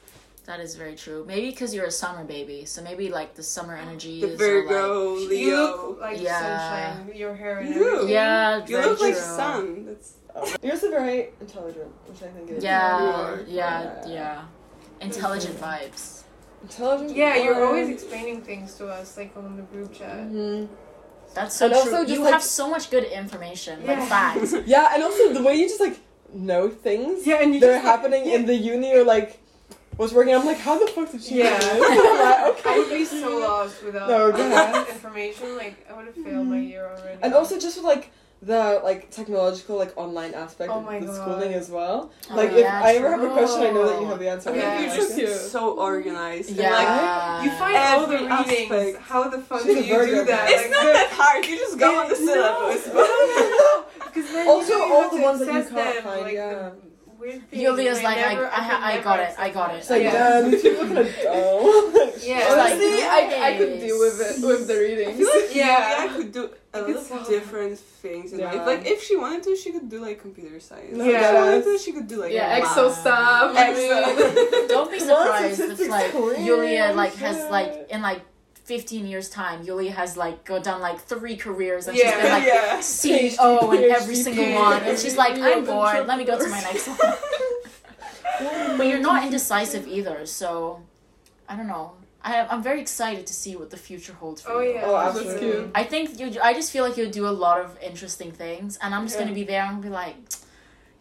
That 0.45 0.59
is 0.59 0.75
very 0.75 0.95
true. 0.95 1.25
Maybe 1.27 1.49
because 1.49 1.73
you're 1.73 1.85
a 1.87 1.91
summer 1.91 2.23
baby, 2.23 2.65
so 2.65 2.81
maybe 2.83 3.09
like 3.09 3.33
the 3.33 3.41
summer 3.41 3.75
energy 3.75 4.21
The 4.21 4.27
is 4.27 4.39
all, 4.39 4.47
like, 4.47 4.67
Virgo, 4.67 5.17
You 5.17 5.27
Leo. 5.29 5.57
look 5.57 6.01
like 6.01 6.21
Yeah. 6.21 6.39
sunshine. 6.39 7.15
Your 7.15 7.33
hair 7.33 7.59
and 7.59 7.69
You 7.73 7.83
do. 8.01 8.07
yeah, 8.07 8.57
you 8.57 8.77
very 8.77 8.85
look 8.89 9.01
like 9.01 9.15
sun. 9.15 9.85
That's 9.87 10.13
You're 10.61 10.73
also 10.73 10.91
very 10.91 11.29
intelligent, 11.41 11.91
which 12.07 12.21
I 12.21 12.27
think 12.27 12.51
is 12.51 12.63
Yeah, 12.63 13.11
are. 13.15 13.39
yeah, 13.47 14.07
yeah. 14.07 14.41
Intelligent 15.01 15.59
vibes. 15.59 16.21
intelligent. 16.61 17.15
Yeah, 17.15 17.35
you're 17.43 17.63
always 17.65 17.85
Mm-hmm. 17.85 17.93
explaining 17.93 18.41
things 18.41 18.73
to 18.75 18.87
us, 18.87 19.17
like 19.17 19.31
on 19.37 19.55
the 19.55 19.63
group 19.63 19.93
chat. 19.93 20.25
Mhm. 20.31 20.67
That's 21.35 21.55
so 21.55 21.65
And 21.65 21.73
also 21.75 21.89
true. 21.89 22.05
just, 22.05 22.09
you 22.13 22.21
like- 22.23 22.33
have 22.33 22.43
so 22.43 22.69
much 22.69 22.89
good 22.91 23.03
information, 23.05 23.79
like 23.85 23.97
Yeah. 23.97 24.05
facts. 24.09 24.53
Yeah, 24.65 24.89
and 24.93 25.03
also 25.03 25.31
the 25.33 25.41
way 25.43 25.55
you 25.55 25.67
just 25.67 25.79
like 25.79 25.97
know 26.33 26.69
things 26.69 27.25
Yeah, 27.25 27.41
and 27.41 27.53
you 27.53 27.59
that 27.61 27.69
are 27.69 27.73
just, 27.73 27.85
like, 27.85 27.93
happening 27.95 28.23
in 28.35 28.45
the 28.45 28.55
uni 28.55 28.93
or 28.93 29.03
like 29.03 29.39
what's 29.97 30.13
working. 30.13 30.33
I'm 30.35 30.45
like, 30.45 30.57
how 30.59 30.77
the 30.83 30.87
fuck 30.91 31.11
did 31.11 31.23
she 31.23 31.39
Yeah. 31.39 31.57
know 31.57 31.57
this? 31.59 31.99
I'm 31.99 32.53
like, 32.55 32.65
I 32.65 32.79
would 32.79 32.89
be 32.89 33.05
so 33.05 33.37
lost 33.39 33.83
without 33.83 34.09
No, 34.09 34.31
that 34.31 34.89
information. 34.95 35.57
Like, 35.57 35.85
I 35.89 35.93
would 35.95 36.05
have 36.07 36.15
failed 36.15 36.47
my 36.47 36.57
mm-hmm. 36.57 36.63
year 36.67 36.85
already. 36.85 37.19
And 37.21 37.33
also 37.33 37.59
just 37.59 37.77
with 37.77 37.85
like 37.85 38.11
the 38.41 38.79
like 38.83 39.09
technological 39.09 39.77
like 39.77 39.97
online 39.97 40.33
aspect 40.33 40.69
Oh 40.71 40.79
of 40.85 41.01
the 41.01 41.07
God. 41.07 41.15
schooling 41.15 41.53
as 41.53 41.69
well. 41.69 42.11
Oh, 42.29 42.35
like 42.35 42.51
if 42.51 42.57
yeah, 42.59 42.81
I 42.83 42.93
ever 42.95 43.09
have 43.09 43.23
a 43.23 43.29
question, 43.29 43.61
I 43.63 43.71
know 43.71 43.87
that 43.87 43.99
you 44.01 44.07
have 44.07 44.19
the 44.19 44.29
answer. 44.29 44.49
Oh. 44.51 44.53
Yeah. 44.53 44.69
I'm 44.77 44.83
you're 44.85 44.95
just 44.95 45.13
okay. 45.13 45.25
so 45.33 45.79
organized. 45.79 46.49
and, 46.49 46.57
Yeah. 46.59 47.37
like, 47.41 47.45
you 47.45 47.51
find 47.57 47.77
all 47.77 48.05
the 48.07 48.15
Every 48.15 48.27
readings. 48.27 48.71
aspect. 48.71 48.97
How 49.03 49.29
the 49.29 49.39
fuck 49.39 49.61
She's 49.63 49.75
do 49.75 49.83
you 49.83 50.05
do 50.05 50.25
that? 50.25 50.49
It's 50.49 50.61
Like, 50.63 50.71
not 50.71 50.93
that 50.93 51.09
hard. 51.13 51.45
You 51.45 51.55
just 51.57 51.79
go 51.79 51.99
on 52.01 52.09
the 52.09 52.15
No. 52.19 52.33
syllabus. 52.77 52.83
Because 54.13 54.31
then 54.31 54.47
Also, 54.47 54.73
you 54.73 54.93
all 54.93 55.09
the 55.15 55.21
ones 55.23 55.39
that 55.39 55.47
you 55.47 55.51
can't 55.53 55.73
them, 55.73 56.03
find, 56.03 56.21
like, 56.21 56.33
yeah. 56.33 56.53
the 56.53 56.71
Weird 57.25 57.49
things. 57.49 57.63
Yulia's 57.63 58.03
like, 58.03 58.17
I, 58.17 58.33
never- 58.33 58.45
I, 58.45 58.49
could 58.49 58.63
ha- 58.69 58.81
I 58.83 59.01
got 59.01 59.19
it, 59.19 59.35
I 59.37 59.49
got 59.49 59.73
it. 59.73 59.77
It's 59.79 59.89
like, 59.89 60.03
Yeah. 60.07 60.11
damn, 60.41 60.51
these 60.51 60.61
people 60.61 60.85
kind 60.85 60.97
of 60.99 61.05
dumb. 61.05 62.11
Yeah. 62.21 62.39
It's 62.45 62.55
like, 62.63 62.73
Honestly, 62.73 63.03
I, 63.17 63.41
I 63.47 63.57
could 63.57 63.79
deal 63.79 63.99
with 63.99 64.17
it 64.21 64.45
with 64.47 64.67
the 64.67 64.73
I 64.73 64.77
readings. 64.77 65.17
feel 65.17 65.29
like 65.41 65.55
Yeah. 65.61 65.65
yeah, 65.65 66.03
I 66.03 66.07
could 66.15 66.31
do 66.31 66.49
a 66.73 66.81
lot 66.81 66.89
of 66.89 67.03
solve- 67.03 67.27
different 67.27 67.77
things 67.79 68.33
in 68.33 68.39
Yeah. 68.39 68.51
life. 68.53 68.67
Like 68.67 68.85
if 68.85 69.01
she 69.03 69.15
wanted 69.15 69.43
to, 69.43 69.55
she 69.55 69.71
could 69.71 69.89
do 69.89 69.99
like 70.01 70.21
computer 70.21 70.59
science. 70.59 70.95
No, 70.95 71.03
if 71.03 71.07
she 71.07 71.11
yeah. 71.13 71.33
wanted 71.33 71.63
to, 71.63 71.77
she 71.79 71.91
could 71.93 72.07
do 72.07 72.17
like 72.21 72.31
Yeah, 72.33 72.47
math. 72.49 72.59
Excel 72.59 72.91
stuff. 72.91 73.53
I 73.55 73.73
mean, 73.73 74.67
Don't 74.73 74.91
be 74.91 74.99
surprised 74.99 75.59
if 75.61 75.89
like 75.89 76.11
queen, 76.11 76.45
Yulia 76.45 76.91
like 76.93 77.15
has 77.15 77.49
like 77.49 77.87
in 77.89 78.01
like 78.01 78.21
15 78.65 79.05
years 79.05 79.29
time, 79.29 79.63
Yulia 79.63 79.91
has 79.91 80.17
like 80.17 80.43
go 80.43 80.59
done 80.59 80.81
like 80.81 80.99
three 80.99 81.35
careers 81.37 81.87
and 81.87 81.95
Yeah. 81.97 82.11
she's 82.11 82.21
been 82.21 82.31
like 82.31 82.47
yeah. 82.47 82.79
CEO 82.79 83.73
in 83.77 83.91
every 83.91 84.15
PhD, 84.15 84.23
single 84.23 84.53
one, 84.55 84.81
and 84.83 84.97
she's 84.99 85.15
like, 85.15 85.37
I'm 85.39 85.63
bored. 85.65 86.07
Let 86.07 86.17
me 86.17 86.25
go 86.25 86.37
to 86.37 86.47
my 86.49 86.61
next 86.69 86.87
one. 86.87 86.97
Oh 87.01 88.73
but 88.77 88.87
you're 88.87 88.99
not 88.99 89.23
indecisive 89.23 89.87
either, 89.87 90.25
so 90.25 90.81
I 91.47 91.55
don't 91.55 91.67
know. 91.67 91.93
I 92.23 92.41
I'm 92.47 92.63
very 92.63 92.81
excited 92.81 93.27
to 93.27 93.33
see 93.33 93.55
what 93.55 93.69
the 93.69 93.77
future 93.77 94.13
holds 94.13 94.41
for 94.41 94.51
Oh 94.53 94.59
you. 94.61 94.73
yeah. 94.73 94.81
Oh, 94.85 94.93
that's 94.93 95.17
absolutely. 95.19 95.71
I 95.75 95.83
think 95.83 96.19
you. 96.19 96.25
I 96.41 96.53
just 96.53 96.71
feel 96.71 96.83
like 96.87 96.97
you'll 96.97 97.11
do 97.21 97.27
a 97.27 97.35
lot 97.45 97.59
of 97.63 97.77
interesting 97.83 98.31
things, 98.31 98.77
and 98.81 98.95
I'm 98.95 99.05
just 99.05 99.15
Yeah. 99.17 99.25
gonna 99.25 99.35
be 99.35 99.43
there 99.43 99.63
and 99.63 99.79
be 99.81 99.89
like, 99.89 100.15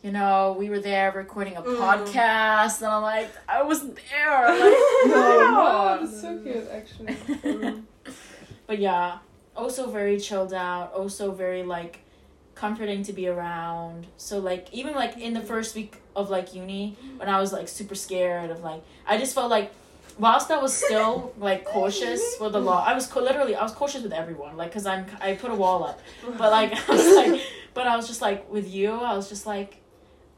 you 0.05 0.13
know, 0.13 0.55
we 0.59 0.69
were 0.69 0.81
there 0.81 1.11
recording 1.13 1.57
a 1.57 1.63
Mm. 1.63 1.79
podcast, 1.79 2.83
and 2.83 2.93
I'm 2.93 3.01
like, 3.01 3.31
I 3.49 3.63
wasn't 3.63 3.97
there. 3.97 4.49
Like, 4.49 5.17
oh, 5.17 5.97
no. 5.99 6.07
that's 6.07 6.21
so 6.21 6.39
cute, 6.39 6.69
actually. 6.71 7.15
Mm. 7.15 7.85
but 8.67 8.79
yeah, 8.79 9.19
also 9.57 9.91
very 9.91 10.21
chilled 10.21 10.53
out. 10.53 10.93
Also 10.93 11.33
very 11.33 11.63
like 11.63 12.01
comforting 12.55 13.03
to 13.05 13.15
be 13.15 13.29
around. 13.29 14.07
So 14.19 14.39
like 14.39 14.69
even 14.73 14.95
like 14.95 15.17
in 15.17 15.33
the 15.33 15.41
mm. 15.41 15.47
first 15.47 15.75
week 15.75 15.97
of 16.15 16.29
like 16.29 16.55
uni, 16.55 16.99
mm. 17.03 17.19
when 17.19 17.31
I 17.31 17.41
was 17.41 17.51
like 17.55 17.69
super 17.69 17.95
scared 17.95 18.51
of 18.51 18.63
like, 18.63 18.83
I 19.07 19.17
just 19.17 19.35
felt 19.35 19.51
like. 19.51 19.73
Whilst 20.17 20.49
I 20.53 20.59
was 20.59 20.73
still 20.73 21.33
like 21.39 21.65
cautious 21.77 22.37
with 22.41 22.53
the 22.53 22.61
law, 22.61 22.85
I 22.87 22.95
was 22.95 23.09
co- 23.09 23.21
literally 23.21 23.57
I 23.57 23.65
was 23.65 23.73
cautious 23.73 24.01
with 24.05 24.13
everyone, 24.13 24.57
like 24.57 24.71
because 24.71 24.87
I'm 24.87 25.07
I 25.21 25.35
put 25.35 25.51
a 25.51 25.57
wall 25.57 25.83
up, 25.83 25.99
but 26.39 26.53
like 26.53 26.71
I 26.89 26.93
was 26.93 27.17
like, 27.17 27.43
but 27.75 27.89
I 27.89 27.97
was 27.97 28.07
just 28.07 28.23
like 28.23 28.49
with 28.49 28.73
you, 28.73 28.93
I 28.93 29.17
was 29.17 29.29
just 29.29 29.45
like, 29.45 29.81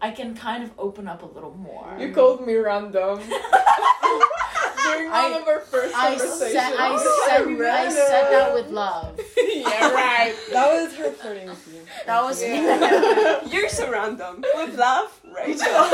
I 0.00 0.10
can 0.10 0.34
kind 0.34 0.62
of 0.62 0.70
open 0.78 1.08
up 1.08 1.22
a 1.22 1.26
little 1.26 1.54
more. 1.56 1.96
You 1.98 2.12
called 2.12 2.46
me 2.46 2.54
random 2.56 3.18
during 3.20 5.10
one 5.10 5.32
I- 5.32 5.38
of 5.40 5.48
our 5.48 5.60
first 5.60 5.94
I 5.96 6.10
conversations. 6.10 6.32
Oh, 6.32 6.48
said 6.48 6.74
I 6.78 6.96
said 6.98 7.60
I 7.60 7.88
said 7.90 8.30
that 8.32 8.54
with 8.54 8.68
love. 8.70 9.18
yeah, 9.36 9.90
right. 9.92 10.34
That 10.52 10.68
was 10.72 10.94
her 10.96 11.10
flirting 11.12 11.48
with 11.48 11.66
you. 11.74 11.80
That 12.06 12.22
was 12.22 12.42
Yeah. 12.42 13.44
You're 13.50 13.68
so 13.68 13.90
random. 13.90 14.44
With 14.54 14.76
love, 14.78 15.18
Rachel. 15.36 15.90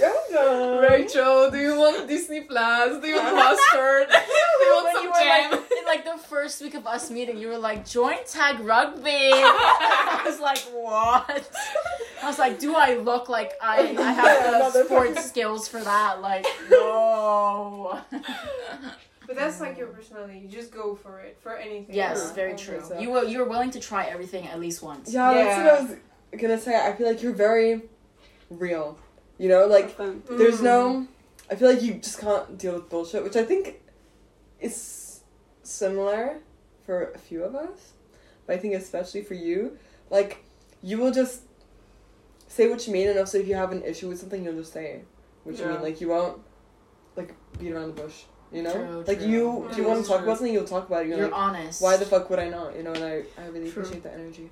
Random. 0.00 0.78
Rachel, 0.80 1.50
do 1.50 1.58
you 1.58 1.76
want 1.78 2.06
Disney 2.08 2.42
Plus? 2.42 3.00
Do 3.00 3.06
you 3.08 3.16
want 3.16 3.34
mustard? 3.36 4.08
do 4.08 4.64
you 4.64 4.72
want 4.74 4.84
when 4.84 4.94
some 4.94 5.04
you 5.04 5.12
jam? 5.14 5.50
like 5.52 5.72
in 5.78 5.84
like 5.86 6.04
the 6.04 6.18
first 6.28 6.60
week 6.62 6.74
of 6.74 6.86
us 6.86 7.10
meeting, 7.10 7.38
you 7.38 7.48
were 7.48 7.58
like, 7.58 7.86
join 7.86 8.16
tag 8.26 8.60
rugby. 8.60 9.10
I 9.10 10.22
was 10.24 10.40
like, 10.40 10.58
what? 10.72 11.50
I 12.22 12.26
was 12.26 12.38
like, 12.38 12.58
do 12.58 12.74
I 12.76 12.94
look 12.96 13.28
like 13.28 13.52
I, 13.62 13.94
I 13.98 14.12
have 14.12 14.72
the 14.72 14.84
sports 14.84 15.08
fucking- 15.14 15.22
skills 15.22 15.68
for 15.68 15.80
that? 15.80 16.20
Like, 16.20 16.46
no. 16.70 18.00
But 19.26 19.36
that's 19.36 19.60
like 19.60 19.76
your 19.76 19.88
personality. 19.88 20.38
You 20.38 20.48
just 20.48 20.72
go 20.72 20.94
for 20.94 21.20
it 21.20 21.38
for 21.42 21.56
anything. 21.56 21.94
yes, 21.94 22.26
Yeah. 22.28 22.34
very 22.34 22.56
true. 22.56 22.80
so. 22.86 22.98
You 22.98 23.10
were 23.10 23.24
you 23.24 23.38
were 23.40 23.44
willing 23.48 23.70
to 23.72 23.80
try 23.80 24.06
everything 24.06 24.46
at 24.48 24.58
least 24.58 24.82
once. 24.82 25.12
Yeah, 25.12 25.32
that's 25.34 25.58
what 25.58 25.66
I 25.66 25.80
was 25.82 25.98
gonna 26.36 26.60
say. 26.60 26.76
I 26.76 26.92
feel 26.94 27.06
like 27.06 27.22
you're 27.22 27.32
very 27.32 27.82
real. 28.50 28.98
You 29.38 29.48
know, 29.48 29.66
like 29.66 29.90
Fun. 29.90 30.22
there's 30.28 30.58
Mm. 30.60 30.64
no. 30.64 31.06
I 31.50 31.54
feel 31.54 31.70
like 31.70 31.82
you 31.82 31.94
just 31.94 32.18
can't 32.20 32.58
deal 32.58 32.74
with 32.74 32.88
bullshit, 32.90 33.24
which 33.24 33.36
I 33.36 33.44
think 33.44 33.80
is 34.60 35.20
similar 35.62 36.38
for 36.84 37.12
a 37.12 37.18
few 37.18 37.42
of 37.44 37.54
us, 37.54 37.92
but 38.46 38.56
I 38.56 38.58
think 38.58 38.74
especially 38.74 39.22
for 39.22 39.34
you, 39.34 39.78
like 40.10 40.44
you 40.82 40.98
will 40.98 41.10
just 41.12 41.42
say 42.48 42.68
what 42.68 42.86
you 42.86 42.92
mean, 42.92 43.08
and 43.08 43.18
also 43.18 43.38
if 43.38 43.46
you 43.48 43.54
have 43.54 43.72
an 43.72 43.82
issue 43.84 44.08
with 44.08 44.18
something, 44.18 44.44
you'll 44.44 44.54
just 44.56 44.72
say 44.72 45.02
what 45.44 45.58
you 45.58 45.64
mean. 45.66 45.80
Like 45.82 46.00
you 46.00 46.08
won't 46.08 46.40
like 47.16 47.34
beat 47.58 47.72
around 47.72 47.94
the 47.96 48.02
bush. 48.02 48.24
You 48.50 48.62
know, 48.62 48.72
True, 48.72 49.04
like 49.06 49.18
true. 49.18 49.28
you 49.28 49.68
if 49.70 49.76
you 49.76 49.84
Mm, 49.84 49.88
want 49.88 50.02
to 50.02 50.08
talk 50.08 50.18
true. 50.20 50.26
about 50.26 50.38
something, 50.38 50.54
you'll 50.54 50.64
talk 50.64 50.88
about 50.88 51.02
it. 51.04 51.08
You're, 51.08 51.18
You're 51.18 51.26
like, 51.28 51.36
honest. 51.36 51.82
why 51.82 51.96
the 51.98 52.06
fuck 52.06 52.30
would 52.30 52.38
I 52.38 52.48
not? 52.48 52.74
You 52.74 52.82
know, 52.82 52.92
and 52.94 53.04
I 53.04 53.22
I 53.38 53.46
really 53.48 53.70
True. 53.70 53.82
appreciate 53.82 54.02
that 54.04 54.14
energy. 54.14 54.50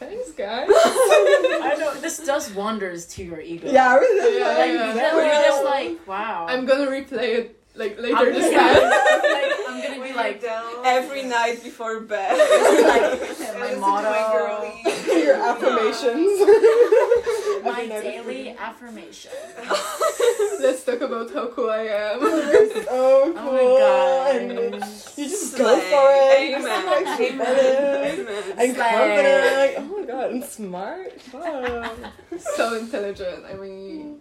Thanks, 0.00 0.30
guys. 0.32 0.66
I 0.72 1.76
know 1.78 1.94
this 2.00 2.18
does 2.24 2.50
wonders 2.54 3.06
to 3.14 3.22
your 3.22 3.40
ego. 3.40 3.70
Yeah, 3.70 3.90
I 3.92 3.94
really. 3.96 4.38
Yeah, 4.38 4.46
Like, 4.48 4.72
yeah. 4.72 5.14
you're 5.14 5.24
Yeah. 5.26 5.42
just 5.44 5.64
like, 5.64 6.06
wow. 6.08 6.46
I'm 6.48 6.64
gonna 6.66 6.90
replay 6.90 7.38
it 7.38 7.56
like 7.74 7.98
later 8.00 8.16
I'm 8.16 8.32
this 8.32 8.50
gonna- 8.50 8.80
time. 8.80 8.90
like, 8.90 9.52
I'm 9.68 9.82
gonna 9.82 10.00
When 10.00 10.08
be 10.08 10.14
like, 10.14 10.40
down 10.40 10.64
Every 10.84 11.22
night 11.24 11.62
before 11.62 12.00
bed. 12.00 12.32
like 12.88 13.58
my 13.58 13.74
motto, 13.76 14.10
my 14.10 14.24
girlies. 14.32 15.06
Your 15.24 15.36
affirmations. 15.36 16.40
My 17.64 17.86
daily 17.86 18.50
affirmation. 18.50 19.30
Let's 20.60 20.84
talk 20.84 21.00
about 21.00 21.32
how 21.32 21.48
cool 21.48 21.70
I 21.70 21.84
am. 21.84 22.20
so 22.20 22.26
Oh 22.90 23.32
cool. 23.36 23.52
my 23.52 23.64
god. 23.78 24.36
And 24.36 24.74
you 25.16 25.24
just 25.28 25.52
Slay. 25.52 25.58
go 25.58 25.80
for 25.80 26.08
it. 26.12 26.38
Amen. 26.38 26.50
You're 26.50 26.60
so 26.60 27.04
extroverted 27.04 28.18
Amen. 28.20 28.54
And 28.58 28.74
Slay. 28.74 28.90
confident. 28.90 29.74
Oh 29.78 29.98
my 30.00 30.06
god, 30.06 30.30
and 30.32 30.44
smart. 30.44 31.20
Fuck. 31.22 31.96
so 32.56 32.74
intelligent. 32.78 33.44
I 33.46 33.54
mean, 33.54 34.20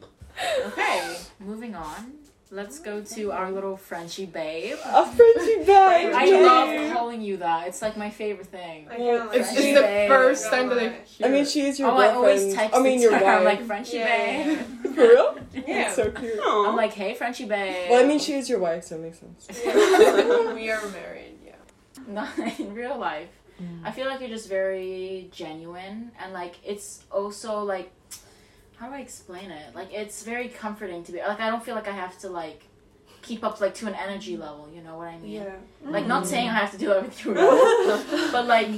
Okay, 0.68 1.18
moving 1.40 1.76
on. 1.76 2.14
Let's 2.52 2.80
oh, 2.80 2.84
go 2.84 3.02
to 3.02 3.32
our 3.32 3.52
little 3.52 3.78
Frenchie 3.78 4.26
babe. 4.26 4.78
A 4.86 5.06
Frenchie 5.06 5.58
babe. 5.66 6.14
I 6.16 6.42
love 6.42 6.94
calling 6.94 7.22
you 7.22 7.38
that. 7.38 7.68
It's 7.68 7.82
like 7.82 7.98
my 7.98 8.10
favorite 8.10 8.48
thing. 8.48 8.88
Well, 8.98 9.30
It's, 9.32 9.52
Frenchie 9.52 9.70
it's 9.70 9.78
the 9.80 9.86
babe. 9.86 10.10
first 10.10 10.46
Oh 10.48 10.50
time 10.52 10.70
that 10.70 10.80
I 10.80 10.88
my. 10.88 10.94
hear 11.06 11.28
I 11.28 11.30
mean, 11.32 11.46
she 11.46 11.62
is 11.62 11.80
your 11.80 11.90
oh, 11.92 11.98
I 11.98 12.10
always 12.14 12.54
text 12.54 12.76
I 12.76 12.82
mean, 12.82 13.02
your 13.02 13.14
her. 13.16 13.24
wife. 13.24 13.38
I'm 13.38 13.44
like 13.46 13.62
Frenchie 13.66 13.98
Yeah. 13.98 14.46
babe. 14.46 14.60
For 14.96 15.02
real? 15.02 15.38
Yeah. 15.54 15.62
That's 15.68 15.96
so 15.96 16.12
cute. 16.12 16.40
Aw. 16.40 16.70
I'm 16.70 16.76
like, 16.76 16.94
hey, 16.94 17.14
Frenchie 17.14 17.46
babe. 17.46 17.90
Well, 17.90 18.04
I 18.04 18.08
mean, 18.08 18.20
she 18.20 18.34
is 18.34 18.50
your 18.50 18.60
wife, 18.60 18.84
so 18.84 18.96
it 18.96 19.02
makes 19.02 19.20
sense. 19.20 19.48
We 20.56 20.70
are 20.72 20.88
married. 20.90 21.38
Yeah. 21.46 21.54
Not 22.08 22.38
in 22.60 22.74
real 22.74 22.98
life. 22.98 23.30
Mm. 23.62 23.82
I 23.84 23.92
feel 23.92 24.08
like 24.08 24.22
you're 24.22 24.30
just 24.30 24.48
very 24.50 25.30
genuine 25.32 26.12
and 26.20 26.32
like 26.34 26.56
it's 26.66 27.04
also 27.12 27.62
like 27.64 27.92
how 28.80 28.88
do 28.88 28.94
I 28.96 29.00
explain 29.00 29.52
it? 29.52 29.76
Like 29.76 29.94
it's 29.94 30.24
very 30.24 30.48
comforting 30.48 31.04
to 31.04 31.12
be 31.12 31.20
like 31.20 31.40
I 31.40 31.50
don't 31.50 31.64
feel 31.64 31.76
like 31.76 31.88
I 31.88 31.92
have 31.92 32.18
to 32.20 32.30
like 32.30 32.64
keep 33.22 33.44
up 33.44 33.60
like 33.60 33.74
to 33.76 33.88
an 33.88 33.96
energy 33.96 34.38
level, 34.38 34.70
you 34.74 34.82
know 34.82 34.98
what 34.98 35.08
I 35.08 35.18
mean? 35.18 35.32
Yeah. 35.32 35.56
Like 35.84 36.08
not 36.08 36.26
saying 36.26 36.48
I 36.50 36.54
have 36.54 36.72
to 36.72 36.78
do 36.78 36.88
that 36.88 37.04
with 37.04 37.26
you, 37.26 37.34
right? 37.34 38.30
but 38.32 38.48
like 38.48 38.70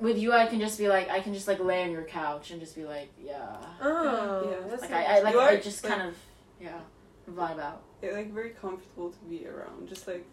with 0.00 0.18
you 0.18 0.32
I 0.32 0.46
can 0.46 0.58
just 0.58 0.78
be 0.78 0.88
like 0.88 1.10
I 1.10 1.20
can 1.20 1.34
just 1.34 1.46
like 1.46 1.60
lay 1.60 1.82
on 1.84 1.90
your 1.92 2.04
couch 2.04 2.50
and 2.50 2.60
just 2.60 2.74
be 2.74 2.84
like, 2.84 3.10
yeah. 3.22 3.56
Oh. 3.80 4.50
Yeah. 4.50 4.68
That's 4.70 4.82
Like 4.82 4.90
nice. 4.90 5.08
I, 5.08 5.18
I 5.18 5.20
like 5.20 5.34
are, 5.36 5.48
I 5.48 5.56
just 5.60 5.84
like- 5.84 5.92
kind 5.94 6.08
of 6.08 6.16
yeah, 6.60 6.78
vibe 7.30 7.58
out. 7.58 7.82
Yeah, 8.02 8.12
like 8.12 8.32
very 8.32 8.50
comfortable 8.50 9.10
to 9.10 9.18
be 9.28 9.46
around. 9.46 9.88
Just 9.88 10.06
like 10.06 10.24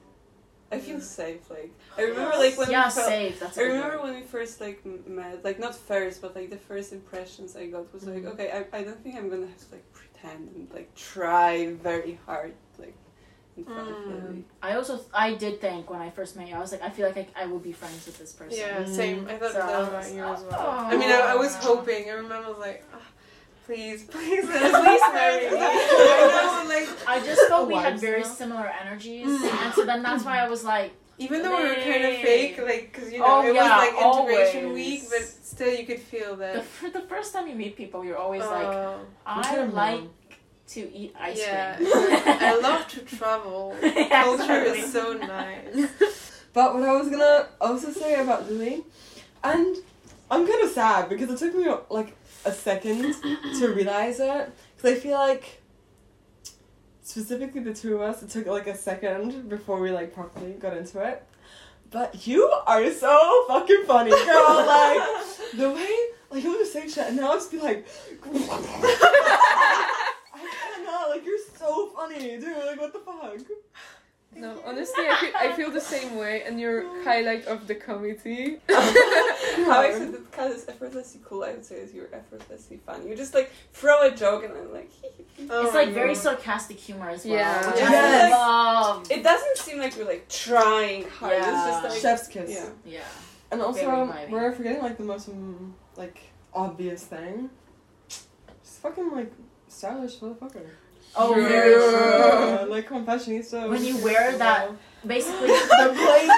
I 0.71 0.77
feel 0.79 0.99
safe. 1.01 1.49
Like 1.49 1.71
I 1.97 2.01
remember 2.03 2.37
like 2.37 2.57
when 2.57 2.69
yeah, 2.69 2.85
we 2.85 2.91
felt, 2.91 3.07
safe. 3.07 3.39
That's 3.39 3.57
a 3.57 3.61
I 3.61 3.63
good 3.63 3.73
remember 3.73 3.97
word. 3.97 4.03
when 4.03 4.15
we 4.15 4.21
first 4.21 4.61
like 4.61 4.85
met, 5.07 5.43
like 5.43 5.59
not 5.59 5.75
first, 5.75 6.21
but 6.21 6.35
like 6.35 6.49
the 6.49 6.57
first 6.57 6.93
impressions 6.93 7.55
I 7.55 7.67
got 7.67 7.91
was 7.93 8.05
like, 8.05 8.23
Mhm. 8.23 8.33
okay, 8.33 8.51
I, 8.51 8.77
I 8.77 8.83
don't 8.83 9.01
think 9.03 9.15
I'm 9.15 9.29
gonna 9.29 9.47
have 9.47 9.57
to 9.57 9.71
like 9.71 9.85
pretend 9.93 10.49
and 10.55 10.67
like 10.73 10.93
try 10.95 11.73
very 11.89 12.19
hard 12.25 12.53
like 12.77 12.95
in 13.57 13.65
front 13.65 13.89
of 13.89 13.95
Mm. 13.97 14.43
I 14.61 14.75
also 14.75 15.01
I 15.13 15.33
did 15.33 15.59
think 15.59 15.89
when 15.89 16.01
I 16.01 16.09
first 16.11 16.35
met 16.37 16.47
you, 16.47 16.55
I 16.55 16.59
was 16.59 16.71
like 16.71 16.83
I 16.83 16.89
feel 16.91 17.07
like 17.07 17.17
I, 17.35 17.43
I 17.43 17.45
will 17.47 17.59
be 17.59 17.71
friends 17.73 18.05
with 18.05 18.17
this 18.19 18.31
person. 18.33 18.57
Yeah, 18.59 18.85
same. 18.85 19.27
I 19.27 19.35
thought 19.37 19.51
So- 19.53 19.57
that 19.59 19.81
about 19.89 20.13
you 20.13 20.23
as 20.23 20.41
well. 20.43 20.65
Oh. 20.65 20.87
I 20.91 20.95
mean, 20.95 21.09
I, 21.11 21.19
I 21.33 21.35
was 21.35 21.55
hoping. 21.55 22.09
I 22.09 22.13
remember 22.13 22.35
I 22.35 22.49
was 22.49 22.59
like, 22.59 22.83
ah, 22.93 23.01
please, 23.69 24.03
please, 24.05 24.45
at 24.49 24.83
least 24.83 25.05
marry 25.13 25.45
me. 25.51 25.57
I 25.61 26.63
know, 26.63 26.69
like, 26.69 26.89
I 27.07 27.23
just 27.23 27.41
thought 27.49 27.67
we 27.67 27.75
had 27.75 27.99
very 27.99 28.21
now. 28.21 28.27
similar 28.27 28.67
energies, 28.81 29.27
Mm. 29.27 29.63
and 29.65 29.73
so 29.75 29.85
then 29.85 30.01
that's 30.01 30.23
why 30.25 30.39
I 30.39 30.49
was 30.49 30.63
like, 30.63 30.91
even 31.19 31.43
though 31.43 31.55
we 31.61 31.69
were 31.69 31.75
kind 31.75 32.03
of 32.05 32.15
fake, 32.15 32.57
like, 32.69 32.91
because, 32.91 33.11
you 33.13 33.19
know, 33.19 33.25
Oh, 33.27 33.47
it 33.47 33.53
yeah, 33.53 33.61
was 33.63 33.71
like 33.85 34.05
integration 34.07 34.65
always. 34.69 34.87
week, 35.01 35.01
but 35.11 35.21
still 35.21 35.71
you 35.79 35.85
could 35.85 35.99
feel 35.99 36.31
the, 36.35 36.45
that. 36.45 36.55
f- 36.57 36.93
the 36.93 37.01
first 37.01 37.31
time 37.33 37.47
you 37.47 37.55
meet 37.55 37.75
people, 37.75 38.03
you're 38.03 38.17
always 38.17 38.41
like, 38.41 38.65
Oh, 38.65 39.01
I 39.25 39.43
kind 39.43 39.61
of 39.61 39.73
like 39.73 39.99
wrong. 39.99 40.09
to 40.69 40.79
eat 40.99 41.13
ice 41.19 41.37
yeah. 41.39 41.75
cream. 41.75 41.89
I 41.93 42.59
love 42.67 42.87
to 42.87 43.01
travel. 43.01 43.75
Yeah, 43.83 44.23
Culture 44.23 44.43
exactly. 44.63 44.79
is 44.79 44.91
so 44.93 45.13
nice. 45.13 45.89
But 46.53 46.73
what 46.73 46.83
I 46.83 46.93
was 46.95 47.09
gonna 47.09 47.49
also 47.61 47.91
say 47.91 48.15
about 48.19 48.49
Lily, 48.49 48.83
and 49.43 49.75
I'm 50.31 50.47
kind 50.47 50.63
of 50.63 50.69
sad 50.71 51.07
because 51.09 51.29
it 51.29 51.37
took 51.37 51.53
me 51.53 51.67
like 51.91 52.15
a 52.45 52.51
second 52.51 53.15
to 53.59 53.67
realize 53.73 54.19
it. 54.19 54.51
Because 54.75 54.97
I 54.97 54.99
feel 54.99 55.17
like, 55.17 55.61
specifically 57.01 57.61
the 57.61 57.73
two 57.73 57.95
of 57.95 58.01
us, 58.01 58.21
it 58.23 58.29
took 58.29 58.47
like 58.47 58.67
a 58.67 58.75
second 58.75 59.49
before 59.49 59.79
we 59.79 59.91
like 59.91 60.13
properly 60.13 60.53
got 60.53 60.77
into 60.77 61.01
it. 61.01 61.23
But 61.91 62.27
you 62.27 62.43
are 62.67 62.91
so 62.91 63.45
fucking 63.47 63.83
funny, 63.87 64.11
girl. 64.11 64.65
Like 64.67 65.01
the 65.57 65.71
way, 65.71 65.97
like 66.29 66.43
you'll 66.43 66.59
just 66.59 66.71
say 66.71 66.87
shit, 66.87 67.07
and 67.07 67.17
then 67.17 67.25
I'll 67.25 67.33
just 67.33 67.51
be 67.51 67.57
like, 67.57 67.87
I 68.23 69.47
cannot. 70.35 71.09
Like 71.09 71.25
you're 71.25 71.39
so 71.57 71.87
funny, 71.89 72.37
dude. 72.37 72.55
Like 72.55 72.79
what 72.79 72.93
the 72.93 72.99
fuck? 72.99 73.39
No, 74.35 74.61
honestly, 74.65 75.05
I 75.07 75.15
feel, 75.17 75.31
I 75.39 75.51
feel 75.53 75.71
the 75.71 75.81
same 75.81 76.15
way, 76.15 76.43
and 76.43 76.59
you're 76.59 77.03
highlight 77.03 77.45
of 77.47 77.67
the 77.67 77.75
committee. 77.75 78.57
How 78.69 79.81
I 79.81 79.91
said 79.91 80.13
that 80.13 80.31
Kat 80.31 80.51
is 80.51 80.65
effortlessly 80.67 81.19
cool, 81.25 81.43
I 81.43 81.51
would 81.53 81.65
say 81.65 81.75
is 81.77 81.93
you're 81.93 82.09
effortlessly 82.13 82.79
funny. 82.85 83.09
You 83.09 83.15
just 83.15 83.33
like 83.33 83.51
throw 83.73 84.01
a 84.07 84.11
joke 84.11 84.43
and 84.45 84.53
I'm 84.53 84.71
like, 84.71 84.91
Oh 85.49 85.65
it's 85.65 85.73
like 85.73 85.89
very 85.89 86.13
God. 86.13 86.21
sarcastic 86.23 86.77
humor 86.77 87.09
as 87.09 87.25
well, 87.25 87.33
Yeah. 87.35 87.67
which 87.71 87.79
Yes. 87.79 88.33
I 88.33 88.37
love. 88.37 89.11
it 89.11 89.23
doesn't 89.23 89.57
seem 89.57 89.79
like 89.79 89.97
you're 89.97 90.05
like 90.05 90.29
trying 90.29 91.05
hard. 91.09 91.33
It's 91.33 91.45
just 91.47 91.83
Yeah. 91.83 91.89
like 91.89 91.99
Chef's 91.99 92.27
kiss. 92.27 92.49
yeah. 92.51 92.69
Yeah. 92.85 92.99
And 93.51 93.61
also, 93.61 93.79
Very 94.07 94.31
we're 94.31 94.51
forgetting 94.51 94.81
like 94.83 94.97
the 94.97 95.03
most 95.03 95.29
mm, 95.29 95.71
like 95.97 96.19
obvious 96.53 97.03
thing. 97.03 97.49
Just 98.07 98.27
fucking 98.81 99.11
like 99.11 99.31
stylish 99.67 100.17
motherfucker. 100.19 100.67
Oh, 101.15 101.33
True. 101.33 101.47
very 101.47 101.73
true. 101.73 101.91
Yeah, 101.91 102.65
like 102.69 102.87
come 102.87 102.97
on, 102.97 103.05
fashionista. 103.05 103.69
When 103.69 103.83
you 103.83 103.97
wear 104.03 104.37
that, 104.37 104.71
basically, 105.05 105.47
the 105.47 105.91
blazer. 105.95 106.33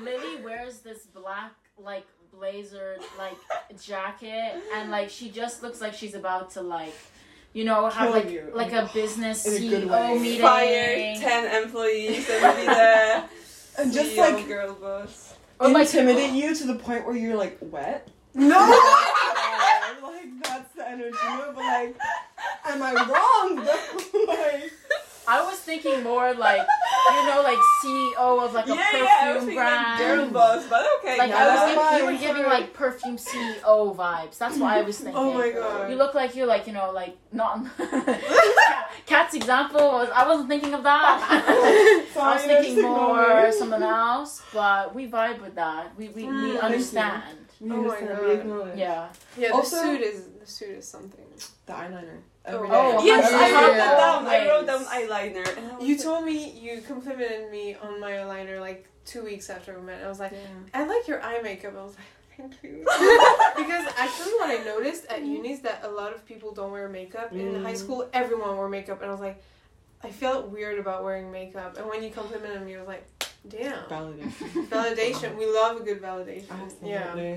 Lily 0.00 0.42
wears 0.42 0.80
this 0.80 1.06
black 1.06 1.52
like 1.78 2.06
blazer 2.32 2.98
like 3.18 3.36
jacket 3.80 4.54
and 4.74 4.90
like 4.90 5.08
she 5.08 5.30
just 5.30 5.62
looks 5.62 5.80
like 5.80 5.94
she's 5.94 6.14
about 6.14 6.50
to 6.50 6.60
like 6.60 6.94
you 7.52 7.64
know 7.64 7.88
have 7.88 8.08
Kill 8.12 8.20
like 8.22 8.30
you. 8.30 8.50
like 8.52 8.72
a 8.72 8.90
business 8.92 9.46
In 9.46 9.52
a 9.54 9.56
CEO 9.86 9.90
way. 9.90 10.18
meeting. 10.18 10.40
Fire 10.40 11.14
ten 11.16 11.62
employees 11.64 12.28
and 12.28 12.56
be 12.56 12.64
the 12.66 13.24
and 13.78 13.92
just 13.92 14.10
CEO 14.16 14.34
like 14.36 14.46
girl 14.48 14.74
boss. 14.74 15.34
Oh 15.60 15.68
or, 15.70 15.72
like, 15.72 15.86
intimidate 15.86 16.32
you 16.32 16.54
to 16.54 16.64
the 16.66 16.74
point 16.74 17.06
where 17.06 17.16
you're 17.16 17.36
like 17.36 17.56
wet. 17.62 18.08
No! 18.34 18.58
Like 20.94 21.12
that's 21.12 21.22
the 21.22 21.24
energy, 21.24 21.24
you 21.24 21.38
know? 21.38 21.52
But 21.54 21.64
like, 21.64 21.96
am 22.66 22.82
I 22.82 22.92
wrong? 22.94 23.64
though? 23.64 24.24
like, 24.28 24.72
I 25.26 25.42
was 25.42 25.58
thinking 25.58 26.02
more 26.02 26.34
like 26.34 26.60
you 26.60 27.26
know 27.26 27.42
like 27.42 27.58
CEO 27.82 28.44
of 28.44 28.52
like 28.52 28.66
a 28.66 28.74
yeah, 28.74 28.90
perfume 28.90 29.04
yeah, 29.04 29.18
I 29.22 29.32
was 29.34 29.44
thinking 29.44 29.56
brand. 29.56 30.22
like 30.22 30.32
boss, 30.32 30.66
but 30.68 30.86
okay. 30.98 31.18
Like 31.18 31.30
yeah. 31.30 31.38
I 31.38 31.46
was 31.48 31.74
thinking, 31.74 31.98
you 31.98 32.12
were 32.12 32.18
giving 32.34 32.42
like 32.50 32.74
perfume 32.74 33.16
CEO 33.16 33.96
vibes. 33.96 34.36
That's 34.38 34.58
what 34.58 34.72
I 34.72 34.82
was 34.82 34.98
thinking. 35.04 35.16
Oh 35.16 35.32
my 35.32 35.50
god. 35.50 35.90
You 35.90 35.96
look 35.96 36.14
like 36.14 36.36
you're 36.36 36.46
like 36.46 36.66
you 36.66 36.72
know 36.74 36.90
like 36.92 37.16
not. 37.32 37.64
Kat's 39.06 39.34
example 39.34 39.80
was 39.80 40.10
I 40.14 40.26
wasn't 40.26 40.48
thinking 40.48 40.74
of 40.74 40.82
that. 40.82 41.26
I 42.16 42.34
was 42.34 42.42
thinking 42.42 42.82
more 42.82 43.50
something 43.52 43.82
else, 43.82 44.42
but 44.52 44.94
we 44.94 45.08
vibe 45.08 45.40
with 45.40 45.54
that. 45.54 45.96
We 45.96 46.08
we, 46.08 46.24
Mm, 46.24 46.52
we 46.52 46.58
understand. 46.58 47.22
We 47.60 47.70
Oh 47.70 47.82
my 47.82 48.00
God. 48.00 48.20
we 48.24 48.32
acknowledge. 48.32 48.78
Yeah. 48.78 49.08
Yeah, 49.36 49.48
the 49.48 49.54
Also- 49.54 49.82
suit 49.82 50.00
is 50.00 50.24
the 50.40 50.46
suit 50.46 50.70
is 50.78 50.86
something. 50.88 51.24
The 51.66 51.72
eyeliner. 51.72 52.18
Oh. 52.46 52.52
Every 52.54 52.68
Oh, 52.70 53.00
day. 53.00 53.06
Yes, 53.06 53.32
I 53.32 53.52
wrote 53.52 53.74
that 53.76 53.96
down. 53.98 54.26
I 54.26 54.48
wrote 54.48 54.66
down 54.66 54.84
eyeliner. 54.84 55.56
And 55.56 55.72
I 55.72 55.76
was 55.76 55.86
You 55.88 55.98
told 55.98 56.24
me 56.24 56.50
you 56.50 56.80
complimented 56.82 57.50
me 57.50 57.74
on 57.74 58.00
my 58.00 58.12
eyeliner 58.12 58.60
like 58.60 58.86
two 59.06 59.22
weeks 59.24 59.48
after 59.50 59.78
we 59.78 59.86
met. 59.86 60.02
I 60.04 60.08
was 60.08 60.20
like, 60.20 60.32
Yeah. 60.32 60.38
I 60.80 60.84
like 60.84 61.08
your 61.08 61.22
eye 61.22 61.40
makeup. 61.42 61.74
I 61.78 61.82
was 61.82 61.94
like, 61.96 62.06
thank 62.36 62.62
you. 62.62 62.78
because 63.56 63.86
actually, 63.96 64.32
what 64.34 64.50
I 64.50 64.62
noticed 64.64 65.06
at 65.06 65.24
uni 65.24 65.52
is 65.52 65.60
that 65.60 65.80
a 65.84 65.88
lot 65.88 66.12
of 66.12 66.26
people 66.26 66.52
don't 66.52 66.70
wear 66.72 66.88
makeup. 66.88 67.32
In 67.32 67.54
Mm. 67.54 67.62
high 67.62 67.74
school, 67.74 68.08
everyone 68.12 68.56
wore 68.56 68.68
makeup, 68.68 69.00
and 69.00 69.08
I 69.08 69.12
was 69.12 69.20
like, 69.20 69.42
I 70.02 70.10
felt 70.10 70.48
weird 70.50 70.78
about 70.78 71.02
wearing 71.02 71.30
makeup. 71.32 71.78
And 71.78 71.86
when 71.88 72.02
you 72.02 72.10
complimented 72.10 72.62
me, 72.66 72.74
I 72.76 72.78
was 72.80 72.88
like, 72.88 73.06
damn. 73.48 73.84
Validation. 73.84 74.66
Validation. 74.68 75.36
We 75.38 75.46
love 75.46 75.80
a 75.80 75.84
good 75.84 76.00
validation. 76.00 76.46
Yeah. 76.82 77.36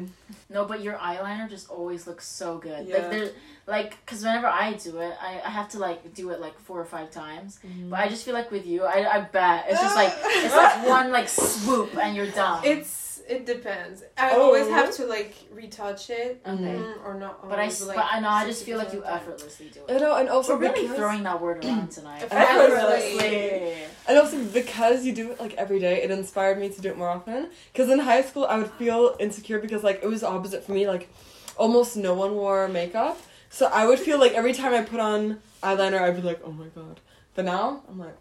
No, 0.49 0.65
but 0.65 0.81
your 0.81 0.95
eyeliner 0.95 1.49
just 1.49 1.69
always 1.69 2.07
looks 2.07 2.27
so 2.27 2.57
good. 2.57 2.87
Yeah. 2.87 2.97
Like 2.97 3.09
there, 3.11 3.29
like, 3.67 4.05
cause 4.05 4.23
whenever 4.23 4.47
I 4.47 4.73
do 4.73 4.97
it, 4.99 5.13
I, 5.21 5.41
I 5.45 5.49
have 5.49 5.69
to 5.69 5.79
like 5.79 6.13
do 6.13 6.29
it 6.31 6.39
like 6.39 6.57
four 6.59 6.79
or 6.79 6.85
five 6.85 7.11
times. 7.11 7.59
But 7.89 7.99
I 7.99 8.07
just 8.07 8.23
feel 8.25 8.33
like 8.33 8.51
with 8.51 8.65
you, 8.65 8.83
I, 8.85 9.17
I 9.17 9.19
bet 9.21 9.65
it's 9.69 9.81
just 9.81 9.95
like 9.95 10.13
it's 10.17 10.55
like 10.55 10.87
one 10.97 11.11
like 11.11 11.27
swoop 11.29 11.97
and 11.97 12.15
you're 12.15 12.31
done. 12.31 12.63
It's 12.63 13.06
it 13.27 13.45
depends. 13.45 14.03
I 14.17 14.31
Oh. 14.35 14.43
always 14.43 14.67
have 14.69 14.91
to 14.97 15.05
like 15.05 15.33
retouch 15.51 16.09
it, 16.09 16.41
okay. 16.45 16.53
mm, 16.79 17.05
or 17.05 17.13
not. 17.15 17.41
But 17.49 17.59
I, 17.59 17.63
always, 17.63 17.81
s- 17.81 17.87
like, 17.87 17.97
but 17.97 18.05
I 18.11 18.19
know 18.19 18.29
I 18.29 18.45
just 18.45 18.63
feel 18.63 18.77
like 18.77 18.93
you 18.93 18.99
of 18.99 19.05
the 19.05 19.09
time. 19.11 19.17
effortlessly 19.19 19.67
do 19.73 19.79
You 19.89 19.95
it. 19.95 20.01
know, 20.01 20.15
and 20.15 20.29
also 20.29 20.53
We're 20.55 20.61
really 20.69 20.87
throwing 20.87 21.23
that 21.23 21.41
word 21.41 21.63
around 21.63 21.91
tonight. 21.91 22.23
Effortlessly. 22.31 23.73
and 24.07 24.17
also 24.17 24.43
because 24.45 25.05
you 25.05 25.13
do 25.13 25.31
it 25.31 25.39
like 25.39 25.53
every 25.55 25.79
day, 25.79 26.01
it 26.03 26.11
inspired 26.11 26.57
me 26.59 26.69
to 26.69 26.81
do 26.81 26.89
it 26.89 26.97
more 26.97 27.09
often. 27.09 27.49
Because 27.73 27.89
in 27.89 27.99
high 27.99 28.21
school, 28.21 28.45
I 28.45 28.57
would 28.57 28.71
feel 28.71 29.15
insecure 29.19 29.59
because 29.59 29.83
like 29.83 29.99
it 30.03 30.07
was 30.07 30.21
the 30.21 30.27
opposite 30.29 30.63
for 30.65 30.71
me. 30.71 30.87
Like 30.87 31.09
almost 31.57 31.97
no 31.97 32.13
one 32.13 32.35
wore 32.35 32.67
makeup, 32.67 33.19
so 33.49 33.65
I 33.67 33.87
would 33.87 33.99
feel 33.99 34.19
like 34.19 34.33
every 34.33 34.53
time 34.53 34.73
I 34.73 34.81
put 34.83 34.99
on 34.99 35.39
eyeliner, 35.63 35.99
I'd 36.01 36.15
be 36.15 36.21
like, 36.21 36.39
oh 36.43 36.51
my 36.51 36.65
god. 36.75 36.99
But 37.35 37.45
now 37.45 37.83
I'm 37.89 37.99
like, 37.99 38.15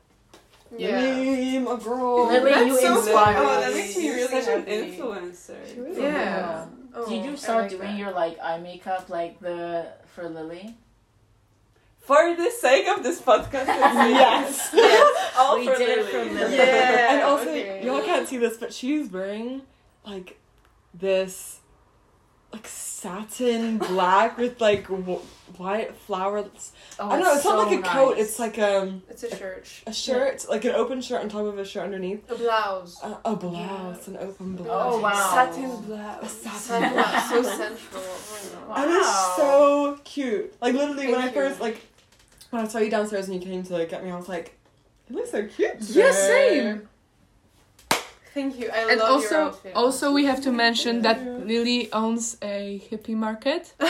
Yeah. 0.77 1.01
Lily, 1.01 1.59
my 1.61 1.77
girl. 1.77 2.27
Lily, 2.27 2.67
you 2.67 2.77
so 2.79 2.99
inspire 2.99 3.37
Oh, 3.39 3.61
that 3.61 3.73
makes 3.73 3.97
me 3.97 4.11
really 4.11 4.27
such 4.29 4.36
an 4.57 4.65
influencer. 4.67 5.67
She 5.73 5.81
really 5.81 6.03
Yeah. 6.03 6.67
Oh, 6.95 7.09
Did 7.09 7.25
you 7.25 7.37
start 7.37 7.63
like 7.63 7.71
doing 7.73 7.83
that. 7.83 7.99
your 7.99 8.13
like 8.13 8.39
eye 8.43 8.59
makeup 8.59 9.09
like 9.11 9.39
the 9.41 9.87
for 10.15 10.29
Lily? 10.29 10.75
For 12.01 12.35
the 12.37 12.51
sake 12.51 12.87
of 12.89 13.03
this 13.03 13.21
podcast, 13.21 13.67
Yes. 13.67 14.73
all 15.37 15.59
We 15.59 15.67
for 15.67 15.77
did 15.77 15.89
it 15.89 15.99
Lily. 15.99 16.11
for 16.29 16.35
Lily. 16.35 16.57
Yeah. 16.57 17.13
and 17.15 17.23
also, 17.23 17.49
okay. 17.51 17.85
y'all 17.85 18.03
can't 18.03 18.27
see 18.29 18.37
this, 18.39 18.57
but 18.57 18.73
she's 18.73 19.11
wearing 19.11 19.63
like 20.07 20.39
this. 20.95 21.61
Like 22.57 22.67
satin 22.69 23.77
black 23.79 24.39
with 24.39 24.61
like 24.61 24.89
w- 24.89 25.21
white 25.59 25.95
flowers. 25.95 26.73
Oh, 26.99 27.09
I 27.09 27.17
don't 27.17 27.25
know. 27.25 27.35
It's 27.35 27.45
not 27.45 27.67
like 27.69 27.79
a 27.79 27.83
coat. 27.83 28.17
It's 28.19 28.39
like 28.39 28.59
um 28.59 29.03
It's 29.11 29.23
a 29.23 29.37
shirt. 29.37 29.69
a 29.87 29.93
shirt, 29.93 30.47
like 30.49 30.65
an 30.65 30.73
open 30.73 31.01
shirt 31.03 31.21
on 31.21 31.29
top 31.29 31.43
of 31.45 31.59
a 31.59 31.65
shirt 31.65 31.85
underneath. 31.85 32.31
A 32.31 32.35
blouse. 32.35 32.99
Uh, 33.03 33.17
a 33.25 33.37
blouse, 33.37 34.09
an 34.09 34.17
open 34.19 34.57
blouse. 34.57 34.69
Oh, 34.95 35.01
wow. 35.01 35.13
Satin 35.35 35.65
A 35.71 35.77
blouse. 35.77 36.33
satin 36.33 36.59
Sun- 36.61 36.93
blouse. 36.93 37.29
so 37.31 37.43
sensual. 37.43 37.77
Oh 37.95 38.67
my 38.71 38.75
God. 38.75 38.85
And 38.85 38.93
it's 38.97 39.37
so 39.37 40.01
cute. 40.05 40.55
Like 40.61 40.75
literally, 40.75 41.09
when 41.13 41.21
I 41.21 41.29
first 41.31 41.61
like 41.61 41.83
when 42.51 42.65
I 42.65 42.69
saw 42.69 42.79
you 42.79 42.91
downstairs 42.91 43.29
and 43.29 43.35
you 43.43 43.47
came 43.51 43.63
to 43.65 43.73
like, 43.75 43.91
get 43.91 44.03
me, 44.05 44.11
I 44.11 44.17
was 44.17 44.29
like, 44.29 44.57
it 45.11 45.15
looks 45.15 45.31
so 45.31 45.47
cute. 45.47 45.75
Yeah, 45.81 46.07
today." 46.11 46.13
same. 46.61 46.89
Thank 48.37 48.59
you. 48.61 48.69
I 48.69 48.91
And 48.91 49.01
love 49.01 49.09
your 49.23 49.23
also, 49.23 49.37
outfit. 49.49 49.73
also 49.75 50.13
we 50.13 50.25
have 50.31 50.41
to 50.43 50.51
mention 50.53 51.01
that 51.07 51.19
Lily 51.51 51.91
owns 51.93 52.37
a 52.43 52.83
hippie 52.91 53.17
market. 53.27 53.73
yeah, 53.81 53.89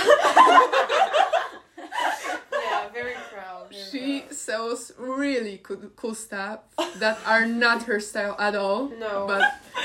very 2.92 3.14
proud. 3.32 3.70
very 3.70 3.82
She 3.90 4.20
proud. 4.20 4.32
sells 4.32 4.92
really 4.98 5.58
cool, 5.62 5.76
cool 5.96 6.14
stuff 6.14 6.60
that 6.98 7.18
are 7.26 7.46
not 7.46 7.84
her 7.84 8.00
style 8.00 8.36
at 8.38 8.54
all. 8.54 8.88
No, 8.88 9.26
But 9.26 9.42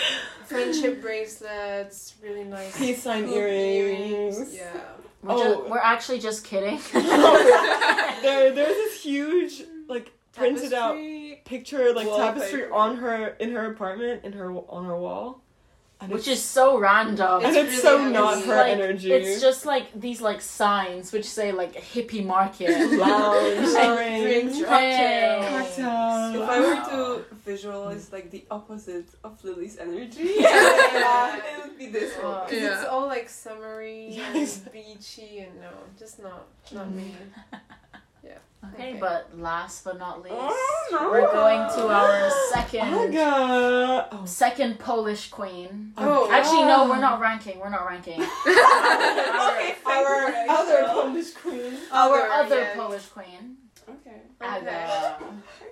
friendship 0.45 1.02
bracelets, 1.02 2.15
really 2.24 2.43
nice. 2.43 2.78
Peace 2.78 3.04
sign 3.04 3.24
hoop 3.26 3.36
earrings. 3.36 4.54
Yeah. 4.54 4.69
Oh. 4.76 4.80
We're, 5.24 5.34
Oh. 5.34 5.43
ju- 5.43 5.65
we're 5.71 5.78
actually 5.93 6.19
just 6.19 6.43
kidding. 6.45 6.80
there, 6.93 8.52
there's 8.58 8.76
this 8.84 9.04
huge 9.04 9.63
like 9.88 10.12
printed 10.34 10.74
out 10.74 10.93
Tapestry. 10.95 11.20
Picture 11.55 11.85
like 11.93 12.07
Wallpaper. 12.07 12.33
tapestry 12.39 12.63
on 12.81 12.91
her 13.03 13.17
in 13.43 13.49
her 13.57 13.65
apartment 13.73 14.17
in 14.27 14.33
her 14.39 14.49
on 14.77 14.83
her 14.91 14.97
wall, 15.05 15.27
and 16.01 16.07
Which 16.13 16.27
is 16.35 16.41
so 16.57 16.65
random. 16.89 17.37
and 17.45 17.55
It's 17.55 17.57
it's 17.75 17.83
really 17.83 18.03
so 18.03 18.09
not 18.19 18.33
heavy. 18.35 18.47
her 18.49 18.55
like, 18.65 18.71
energy. 18.79 19.09
It's 19.17 19.39
just 19.47 19.61
like 19.73 19.85
these 20.05 20.19
like 20.29 20.41
signs 20.41 21.05
which 21.13 21.25
say 21.37 21.47
like 21.61 21.73
hippie 21.93 22.25
market. 22.35 22.69
lounge, 23.05 23.67
Like, 23.79 24.21
drinks, 24.25 24.57
drinks, 24.57 25.77
If 25.77 26.49
I 26.55 26.57
were 26.67 26.81
to 26.91 27.01
visualize 27.45 28.05
like 28.15 28.27
the 28.35 28.43
opposite 28.57 29.09
of 29.27 29.31
Lily's 29.47 29.77
energy, 29.87 30.29
Yeah. 30.39 31.37
it 31.37 31.55
would 31.63 31.77
be 31.77 31.87
this 31.97 32.11
one. 32.17 32.31
one. 32.33 32.41
'Cause 32.49 32.61
Yeah. 32.63 32.73
it's 32.75 32.87
all 32.93 33.05
like 33.15 33.27
summery 33.29 34.07
Yes. 34.21 34.61
and 34.63 34.71
beachy 34.75 35.31
and 35.45 35.53
no, 35.65 35.73
just 36.01 36.15
not 36.27 36.41
not 36.77 36.87
mm. 36.87 36.95
me. 36.97 37.07
Okay, 38.23 38.38
Okay. 38.89 38.97
but 38.99 39.36
last 39.39 39.84
but 39.84 39.97
not 39.97 40.21
least, 40.21 40.36
Oh, 40.38 40.88
no. 40.91 41.10
we're 41.10 41.31
going 41.31 41.62
to 41.75 41.88
our 41.88 42.29
Oh 42.29 42.49
second. 42.53 42.93
Oh. 43.17 44.21
second 44.25 44.77
Polish 44.77 45.29
queen. 45.31 45.93
Oh, 45.97 46.29
Actually, 46.31 46.65
no, 46.65 46.88
we're 46.88 46.99
not 47.01 47.19
ranking. 47.19 47.60
We're 47.60 47.69
not 47.73 47.88
ranking. 47.88 48.21
Okay, 49.51 49.75
Our 49.86 50.31
fine. 50.31 50.49
other 50.49 50.79
Polish 50.93 51.31
queen. 51.34 51.73
Our 51.91 52.19
Other, 52.29 52.31
other 52.45 52.60
yes. 52.62 52.75
Polish 52.77 53.05
queen, 53.07 53.57
Okay. 53.89 54.21
Aga. 54.39 55.17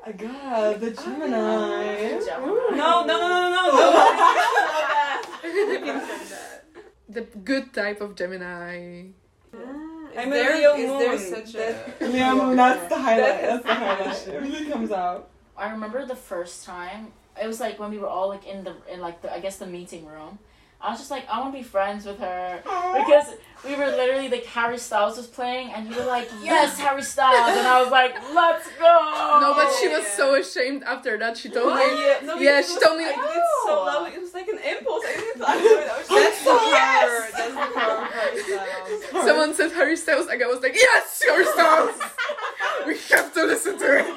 I 0.06 0.12
got 0.12 0.80
the 0.82 0.92
Gemini. 0.92 2.20
Gemini. 2.26 2.76
No, 2.76 3.06
no, 3.06 3.16
no, 3.22 3.28
no, 3.30 3.48
no, 3.54 3.64
no. 3.70 3.82
We 5.44 5.78
can 5.78 6.00
say 6.02 6.26
that. 6.34 6.66
the 7.08 7.22
good 7.46 7.72
type 7.74 8.02
of 8.02 8.16
Gemini. 8.16 9.14
Mm, 9.56 9.79
is 10.12 10.18
I'm 10.18 10.28
a 10.28 10.32
there, 10.32 10.58
Leo 10.58 10.74
is 10.76 11.00
there 11.00 11.10
moon. 11.10 11.46
such 11.46 11.56
a 11.56 11.58
That- 12.00 12.14
Yeah, 12.14 12.34
well, 12.34 12.56
that's 12.56 12.88
the 12.90 13.00
highlight. 13.00 13.42
That's 13.42 13.66
the 13.66 13.74
highlight. 13.74 14.28
It 14.28 14.42
really 14.42 14.66
comes 14.72 14.92
out. 14.92 15.30
I 15.58 15.70
remember 15.72 16.06
the 16.06 16.16
first 16.16 16.66
time. 16.66 17.12
It 17.42 17.48
was 17.48 17.60
like 17.60 17.80
when 17.80 17.92
we 17.92 17.98
were 18.00 18.08
all 18.08 18.30
like 18.30 18.46
in 18.46 18.64
the 18.64 18.76
in 18.92 19.00
like 19.02 19.22
the 19.22 19.34
I 19.34 19.40
guess 19.40 19.58
the 19.58 19.68
meeting 19.68 20.06
room. 20.06 20.40
I 20.82 20.92
was 20.92 21.00
just 21.00 21.12
like 21.12 21.28
I 21.30 21.40
want 21.42 21.54
to 21.54 21.58
be 21.60 21.64
friends 21.64 22.06
with 22.06 22.20
her 22.20 22.62
because 22.64 23.36
we 23.66 23.76
were 23.76 23.88
literally 23.88 24.30
like 24.30 24.46
Harry 24.46 24.78
Styles 24.78 25.18
was 25.18 25.28
playing 25.28 25.72
and 25.74 25.90
you 25.90 25.96
were 25.98 26.06
like 26.06 26.30
yes 26.42 26.80
Harry 26.80 27.02
Styles 27.02 27.58
and 27.58 27.68
I 27.68 27.82
was 27.82 27.92
like 27.92 28.16
let's 28.34 28.66
go. 28.80 29.40
No, 29.42 29.54
but 29.56 29.70
she 29.80 29.88
Oh, 29.90 29.98
was 29.98 30.06
yeah. 30.06 30.16
so 30.16 30.36
ashamed 30.36 30.84
after 30.84 31.18
that. 31.18 31.36
She 31.36 31.50
told 31.50 31.74
Oh, 31.74 31.76
me. 31.76 31.84
yeah, 32.06 32.20
no, 32.26 32.36
Yeah, 32.40 32.62
she 32.62 32.74
was- 32.76 32.84
told 32.84 32.98
me- 32.98 33.04
I 33.04 33.12
did 33.12 33.20
it 33.20 33.44
so 33.66 33.84
loud. 33.84 34.14
It 34.14 34.22
was 34.22 34.34
like 34.34 34.48
an 34.48 34.60
impulse. 34.60 35.04
I 35.06 35.14
didn't 35.20 35.36
plan 35.42 35.58
for 35.60 35.66
it. 35.68 35.90
I 35.90 35.98
was 36.00 36.08
That's 36.08 36.44
the 36.46 36.52
yes! 36.80 37.32
That's 37.36 37.54
the 37.54 37.80
power 37.80 37.98
of 38.06 38.14
Harry 38.14 38.42
Styles. 38.44 39.26
Someone 39.28 39.54
said 39.54 39.72
Harry 39.74 39.98
Styles, 39.98 40.28
and 40.28 40.42
I 40.42 40.48
was 40.48 40.62
like, 40.62 40.76
yes, 40.76 41.22
Harry 41.28 41.46
Styles. 41.46 41.96
we 42.88 42.98
have 43.16 43.34
to 43.34 43.44
listen 43.44 43.78
to 43.80 44.00
it. 44.00 44.08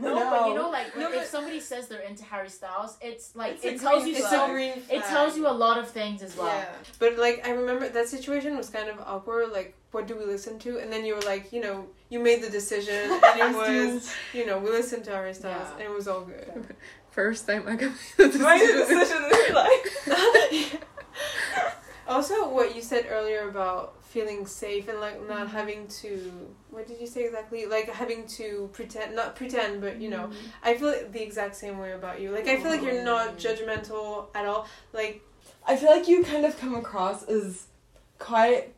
No, 0.00 0.14
No. 0.18 0.30
but 0.30 0.48
you 0.48 0.54
know, 0.54 0.70
like 0.70 0.96
No, 0.96 1.10
if 1.12 1.26
somebody 1.26 1.60
says 1.60 1.88
they're 1.88 2.00
into 2.00 2.24
Harry 2.24 2.48
Styles, 2.48 2.96
it's 3.00 3.34
like 3.36 3.54
It's 3.54 3.64
it 3.64 3.80
tells 3.80 4.06
you 4.06 4.14
so. 4.16 4.54
It 4.56 5.04
tells 5.04 5.36
you 5.36 5.46
a 5.48 5.56
lot 5.64 5.78
of 5.78 5.88
things 5.90 6.22
as 6.22 6.36
well. 6.36 6.46
Yeah, 6.48 6.66
but 6.98 7.16
like 7.18 7.46
I 7.46 7.50
remember 7.50 7.88
that 7.88 8.08
situation 8.08 8.56
was 8.56 8.68
kind 8.70 8.88
of 8.88 8.98
awkward. 9.00 9.52
Like, 9.52 9.74
what 9.92 10.06
do 10.06 10.16
we 10.16 10.24
listen 10.24 10.58
to? 10.60 10.78
And 10.78 10.92
then 10.92 11.04
you 11.04 11.14
were 11.14 11.22
like, 11.22 11.52
you 11.52 11.60
know, 11.60 11.86
you 12.10 12.20
made 12.20 12.42
the 12.42 12.50
decision, 12.50 12.94
and 13.12 13.40
it 13.40 13.54
was, 13.54 14.12
you 14.32 14.44
know, 14.46 14.58
we 14.58 14.70
listened 14.70 15.04
to 15.04 15.10
Harry 15.12 15.34
Styles, 15.34 15.66
Yeah. 15.68 15.72
and 15.74 15.82
it 15.82 15.90
was 15.90 16.06
all 16.08 16.20
good. 16.22 16.76
First 17.10 17.46
time 17.46 17.64
I 17.66 17.76
got 17.76 17.92
the 18.18 18.28
My 18.38 18.58
decision. 18.58 18.98
decision 18.98 19.22
in 19.24 19.30
your 19.30 19.54
life. 19.54 20.82
Also, 22.08 22.48
what 22.48 22.74
you 22.76 22.82
said 22.82 23.06
earlier 23.10 23.48
about 23.48 24.02
feeling 24.04 24.46
safe 24.46 24.88
and 24.88 25.00
like 25.00 25.16
Mm-hmm. 25.18 25.28
not 25.28 25.48
having 25.48 25.88
to, 25.88 26.48
what 26.70 26.86
did 26.86 27.00
you 27.00 27.06
say 27.06 27.24
exactly? 27.26 27.66
Like 27.66 27.88
having 27.88 28.26
to 28.38 28.70
pretend, 28.72 29.16
not 29.16 29.34
pretend, 29.36 29.80
but 29.80 30.00
you 30.00 30.08
know, 30.10 30.28
Mm-hmm. 30.28 30.46
I 30.68 30.76
feel 30.76 30.94
the 31.10 31.22
exact 31.22 31.56
same 31.56 31.78
way 31.78 31.92
about 31.92 32.20
you. 32.20 32.30
Like 32.30 32.46
I 32.48 32.56
feel 32.60 32.70
like 32.70 32.82
you're 32.82 33.02
not 33.04 33.36
Mm. 33.38 33.40
judgmental 33.44 34.28
at 34.34 34.46
all. 34.46 34.66
Like 34.92 35.22
I 35.66 35.76
feel 35.76 35.90
like 35.90 36.06
you 36.08 36.22
kind 36.22 36.44
of 36.44 36.56
come 36.58 36.74
across 36.76 37.24
as 37.24 37.66
quite. 38.18 38.72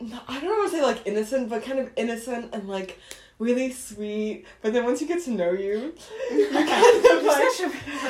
I 0.00 0.40
don't 0.40 0.48
want 0.58 0.70
to 0.70 0.76
say 0.78 0.82
like 0.82 1.02
innocent, 1.06 1.50
but 1.50 1.62
kind 1.62 1.78
of 1.78 1.90
innocent 1.96 2.54
and 2.54 2.68
like 2.68 2.98
really 3.40 3.72
sweet. 3.72 4.46
But 4.62 4.72
then 4.72 4.84
once 4.84 5.00
you 5.00 5.08
get 5.08 5.24
to 5.24 5.30
know 5.32 5.50
you, 5.50 5.92
you 6.30 6.48
kind 6.50 7.06
of 7.06 7.24
like. 7.24 7.58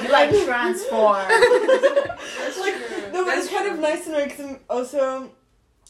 You 0.03 0.13
like 0.13 0.31
transform. 0.45 1.25
that's 1.29 2.59
like, 2.61 2.75
true. 2.75 3.13
No, 3.13 3.25
but 3.25 3.35
That's 3.35 3.47
it's 3.47 3.55
kind 3.55 3.65
true. 3.67 3.75
of 3.75 3.79
nice 3.81 4.05
to 4.05 4.13
know 4.13 4.25
because 4.25 4.41
I'm 4.41 4.61
also, 4.69 5.31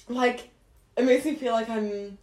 like, 0.09 0.50
it 0.96 1.05
makes 1.05 1.24
me 1.24 1.35
feel 1.35 1.53
like 1.53 1.68
I'm 1.68 2.16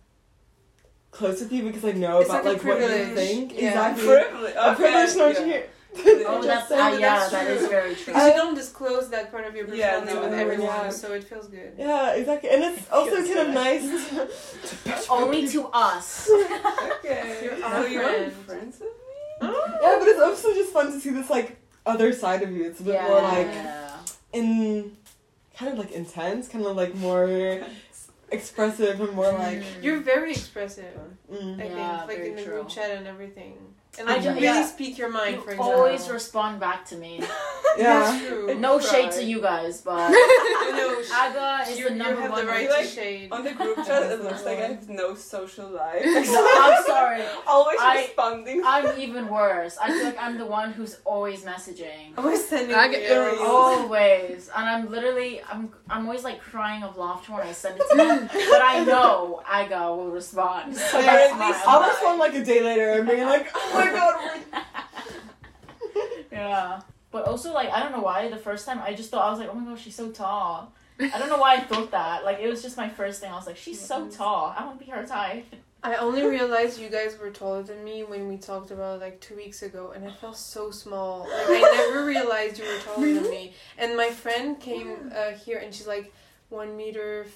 close 1.12 1.42
with 1.42 1.52
you 1.52 1.64
because 1.64 1.84
I 1.86 1.92
know 1.92 2.20
It's 2.20 2.30
about 2.30 2.46
like 2.46 2.58
like, 2.58 2.66
what 2.66 2.80
you 2.82 2.88
privilege. 2.88 3.16
think. 3.16 3.54
Yeah. 3.54 3.68
Exactly. 3.70 4.06
Privilege. 4.06 4.54
A 4.58 4.76
privilege 4.76 5.10
Okay, 5.10 5.18
not 5.18 5.34
yeah. 5.34 5.40
to 5.40 5.46
hear. 5.46 5.70
Oh, 5.96 6.44
Just 6.44 6.48
that's 6.48 6.68
saying 6.70 6.82
uh, 6.82 6.92
that 6.92 7.00
yeah, 7.00 7.20
that's 7.20 7.32
that 7.32 7.48
is 7.48 7.68
very 7.68 7.96
true. 7.96 8.06
Because 8.14 8.28
you 8.28 8.34
don't 8.36 8.56
disclose 8.56 9.10
that 9.10 9.32
part 9.32 9.46
of 9.48 9.56
your 9.56 9.66
Yeah, 9.74 10.00
personality 10.00 10.14
no, 10.14 10.30
with 10.30 10.40
everyone, 10.40 10.68
yeah. 10.86 10.90
so 10.90 11.14
it 11.14 11.24
feels 11.24 11.48
good. 11.48 11.74
Yeah, 11.78 12.14
exactly. 12.16 12.50
And 12.50 12.64
it's 12.64 12.90
also 12.92 13.16
Feels 13.16 13.28
kind 13.28 13.40
of 13.40 13.54
nice. 13.54 13.86
nice. 14.86 15.10
Only 15.10 15.48
to 15.50 15.68
us. 15.68 16.30
Okay. 17.00 17.40
You're 17.44 17.58
so 17.58 17.64
our 17.66 17.88
you're 17.88 18.04
friend. 18.04 18.34
friends 18.34 18.80
with 18.80 18.90
me? 18.90 19.48
yeah, 19.82 19.96
but 20.00 20.08
it's 20.08 20.20
also 20.22 20.54
just 20.54 20.72
fun 20.74 20.92
to 20.92 21.00
see 21.00 21.10
this 21.12 21.30
like 21.30 21.58
other 21.86 22.12
side 22.14 22.42
of 22.44 22.52
you. 22.52 22.66
It's 22.66 22.80
a 22.80 22.84
bit 22.84 23.02
more 23.04 23.22
like 23.22 23.50
in 24.34 24.98
kind 25.58 25.72
of 25.74 25.80
like 25.80 25.92
intense, 25.92 26.48
kind 26.48 26.66
of 26.66 26.76
like 26.76 26.94
more 26.96 27.62
expressive 28.32 29.00
and 29.00 29.14
more 29.14 29.32
like. 29.32 29.64
You're 29.82 30.02
very 30.02 30.32
expressive. 30.32 30.94
Mm. 31.32 31.60
I 31.62 31.66
Yeah, 31.66 31.98
think, 32.06 32.10
like 32.20 32.28
in 32.28 32.36
the 32.36 32.44
true. 32.44 32.54
group 32.56 32.70
chat 32.70 32.92
and 32.92 33.08
everything. 33.08 33.58
And 34.00 34.08
I 34.10 34.14
like, 34.14 34.24
you 34.24 34.30
ju- 34.30 34.36
really 34.36 34.44
yeah. 34.46 34.66
speak 34.66 34.98
your 34.98 35.10
mind, 35.10 35.36
You 35.36 35.42
for 35.42 35.52
example. 35.52 35.74
always 35.74 36.10
respond 36.10 36.60
back 36.60 36.86
to 36.88 36.96
me. 36.96 37.22
Yeah. 37.78 38.20
True. 38.28 38.56
No 38.56 38.80
shade 38.80 39.12
to 39.12 39.24
you 39.24 39.40
guys, 39.40 39.82
but 39.82 40.00
I 40.12 40.72
know. 40.76 41.00
sh- 41.04 41.12
Aga 41.14 41.70
is 41.70 41.78
you, 41.78 41.84
the 41.86 41.92
you 41.92 41.96
number 42.00 42.22
have 42.22 42.32
one. 42.32 42.46
the 42.48 42.52
right 42.52 42.68
Like, 42.68 42.88
shade. 42.88 43.32
On 43.32 43.44
the 43.44 43.52
group 43.54 43.76
chat, 43.86 44.12
it 44.12 44.24
looks 44.24 44.44
like 44.46 44.58
I 44.58 44.70
have 44.74 44.90
no 45.02 45.14
social 45.14 45.70
life. 45.70 46.02
No, 46.04 46.50
I'm 46.66 46.84
sorry. 46.86 47.22
Always 47.46 47.78
I- 47.80 47.98
responding. 48.08 48.64
I'm 48.66 49.00
even 49.00 49.28
worse. 49.28 49.78
I 49.80 49.92
feel 49.92 50.06
like 50.06 50.18
I'm 50.20 50.40
the 50.40 50.48
one 50.48 50.72
who's 50.72 50.98
always 51.06 51.44
messaging. 51.44 52.18
Always 52.18 52.44
sending 52.48 52.76
I 52.76 52.88
get- 52.88 53.04
videos. 53.12 53.42
Always. 53.42 54.50
And 54.56 54.68
I'm 54.68 54.90
literally 54.90 55.42
I'm 55.44 55.70
I'm 55.90 56.06
always 56.08 56.24
like 56.24 56.42
crying 56.42 56.82
of 56.84 56.98
laughter 56.98 57.34
when 57.34 57.46
I 57.46 57.52
send 57.52 57.80
it 57.80 57.84
to 57.92 57.96
them. 57.98 58.28
but 58.28 58.62
I 58.74 58.84
know 58.86 59.42
Aga 59.48 59.96
will 59.96 60.10
respond. 60.10 60.76
So 60.76 61.00
Yeah, 61.00 61.06
that's 61.06 61.34
at 61.34 61.40
why 61.40 61.48
least 61.48 61.60
I'm 61.64 61.70
I'll 61.70 61.82
like- 61.82 61.92
respond 61.92 62.20
like 62.20 62.34
a 62.36 62.44
day 62.44 62.62
later 62.64 62.90
and 62.94 63.08
being 63.08 63.26
like, 63.26 63.52
oh 63.54 63.72
my 63.76 63.87
yeah. 66.32 66.82
But 67.12 67.26
also 67.26 67.54
like 67.54 67.70
I 67.70 67.82
don't 67.82 67.92
know 67.92 68.02
why 68.02 68.30
the 68.30 68.38
first 68.38 68.66
time 68.66 68.80
I 68.84 68.94
just 68.94 69.10
thought 69.10 69.26
I 69.26 69.32
was 69.32 69.40
like, 69.40 69.50
oh 69.50 69.56
my 69.56 69.72
gosh, 69.72 69.84
she's 69.84 69.96
so 69.96 70.12
tall. 70.12 70.74
I 71.00 71.20
don't 71.20 71.30
know 71.30 71.38
why 71.38 71.56
I 71.56 71.60
thought 71.62 71.92
that. 71.92 72.26
Like 72.26 72.40
it 72.40 72.48
was 72.48 72.62
just 72.62 72.78
my 72.78 72.90
first 72.90 73.22
thing. 73.22 73.32
I 73.32 73.36
was 73.36 73.48
like, 73.48 73.58
she's 73.58 73.80
so 73.80 74.08
tall. 74.08 74.54
I 74.58 74.66
want 74.66 74.80
to 74.80 74.86
be 74.86 74.92
her 74.92 75.06
type. 75.06 75.46
I 75.84 75.96
only 75.96 76.24
realized 76.38 76.80
you 76.80 76.90
guys 76.90 77.18
were 77.18 77.30
taller 77.30 77.64
than 77.64 77.84
me 77.84 78.04
when 78.04 78.28
we 78.28 78.38
talked 78.38 78.72
about 78.72 78.98
it, 78.98 79.02
like 79.02 79.22
two 79.22 79.36
weeks 79.36 79.62
ago, 79.62 79.94
and 79.96 80.06
I 80.06 80.12
felt 80.12 80.38
so 80.38 80.72
small. 80.72 81.22
Like 81.22 81.64
I 81.64 81.88
never 81.90 82.06
realized 82.06 82.60
you 82.60 82.66
were 82.66 82.80
taller 82.80 83.14
than 83.14 83.30
me. 83.30 83.54
And 83.78 83.96
my 83.96 84.10
friend 84.10 84.60
came 84.60 85.12
uh, 85.16 85.32
here, 85.32 85.60
and 85.60 85.74
she's 85.74 85.88
like 85.88 86.12
one 86.50 86.76
meter. 86.76 87.28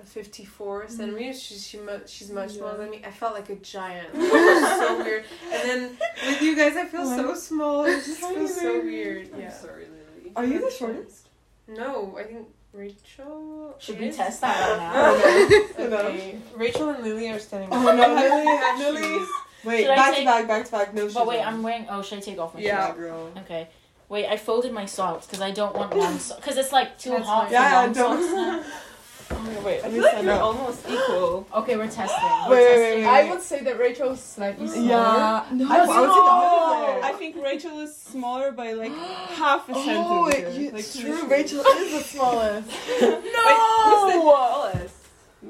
F- 0.00 0.08
54 0.08 0.88
centimeters. 0.88 1.36
Mm-hmm. 1.36 1.38
She's 1.54 1.66
she 1.66 1.78
mu- 1.78 2.06
she's 2.06 2.30
much 2.30 2.50
smaller 2.52 2.78
than 2.78 2.90
me. 2.90 3.02
I 3.06 3.10
felt 3.10 3.34
like 3.34 3.48
a 3.50 3.56
giant. 3.56 4.08
It 4.14 4.20
was 4.20 4.78
so 4.80 5.02
weird. 5.02 5.24
And 5.52 5.62
then 5.68 5.90
with 6.26 6.42
you 6.42 6.56
guys, 6.56 6.76
I 6.76 6.86
feel 6.86 7.04
so 7.06 7.34
small. 7.34 7.84
It 7.84 8.04
just 8.04 8.20
feels 8.20 8.54
so 8.60 8.80
weird. 8.80 9.30
I'm 9.34 9.40
Yeah. 9.40 9.50
sorry, 9.52 9.84
Lily. 9.86 10.32
Are 10.36 10.44
you 10.44 10.60
the 10.60 10.70
shortest? 10.70 11.28
No, 11.68 12.16
I 12.18 12.24
think 12.24 12.48
Rachel. 12.72 13.74
Should 13.78 13.98
we 14.00 14.06
is- 14.08 14.16
test 14.16 14.40
that 14.40 14.56
right 14.58 14.78
now? 14.78 15.84
I 15.84 15.88
know. 15.88 15.96
Okay. 16.08 16.38
Rachel 16.56 16.88
and 16.90 17.02
Lily 17.04 17.28
are 17.30 17.38
standing. 17.38 17.68
Oh 17.72 17.82
no, 17.82 18.14
Lily. 18.94 19.00
Lily. 19.00 19.26
Wait, 19.64 19.84
Should 19.84 19.94
back 19.94 20.14
take- 20.14 20.20
to 20.20 20.24
back, 20.24 20.48
back 20.48 20.64
to 20.66 20.72
back. 20.72 20.94
No, 20.94 21.08
But 21.12 21.26
wait, 21.26 21.38
she's 21.38 21.46
I'm 21.46 21.62
wearing. 21.62 21.86
Oh, 21.90 22.02
should 22.02 22.18
I 22.18 22.20
take 22.22 22.38
off 22.38 22.54
my 22.54 22.60
Yeah. 22.60 22.88
shoes? 22.88 22.96
girl. 22.96 23.30
Okay. 23.38 23.68
Wait, 24.08 24.26
I 24.26 24.36
folded 24.36 24.72
my 24.72 24.86
socks 24.86 25.26
because 25.26 25.40
I 25.40 25.50
don't 25.52 25.74
want 25.76 25.94
long 25.96 26.18
socks. 26.18 26.40
Because 26.40 26.56
it's 26.56 26.72
like 26.72 26.98
too 26.98 27.10
That's 27.10 27.26
hot 27.26 27.40
fine. 27.42 27.48
for 27.48 27.52
Yeah, 27.54 27.80
long 27.80 27.92
don't- 27.92 28.22
socks 28.22 28.34
now. 28.34 28.64
Oh 29.32 29.62
wait, 29.64 29.80
I 29.80 29.82
let 29.82 29.92
me 29.92 29.94
feel 29.94 30.02
like 30.02 30.10
stand 30.12 30.26
you're 30.26 30.34
up. 30.34 30.42
almost 30.42 30.88
equal. 30.88 31.46
Okay, 31.54 31.76
we're 31.76 31.88
testing. 31.90 32.28
We're 32.48 32.56
wait, 32.56 32.64
testing. 32.66 33.04
wait, 33.04 33.06
I 33.06 33.30
would 33.30 33.42
say 33.42 33.62
that 33.64 33.78
Rachel's 33.78 34.20
slightly 34.22 34.66
smaller. 34.66 34.86
Yeah. 34.88 35.46
No, 35.52 35.68
I 35.70 35.76
I 35.82 35.86
think, 35.86 36.00
would 36.00 36.10
say 36.10 37.00
the. 37.00 37.06
I 37.06 37.14
think 37.18 37.36
Rachel 37.44 37.80
is 37.80 37.96
smaller 37.96 38.50
by 38.52 38.72
like 38.72 38.92
half 39.38 39.68
a 39.68 39.72
Oh, 39.76 40.28
centimeter. 40.30 40.48
it, 40.48 40.60
you, 40.60 40.70
like 40.70 40.80
it's 40.80 40.98
true. 40.98 41.26
Rachel 41.28 41.60
is 41.60 41.92
the 41.92 42.00
smallest. 42.16 42.68
Wait, 42.68 43.00
who's 43.00 44.12
the 44.14 44.20
tallest? 44.20 44.94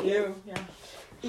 You. 0.04 0.34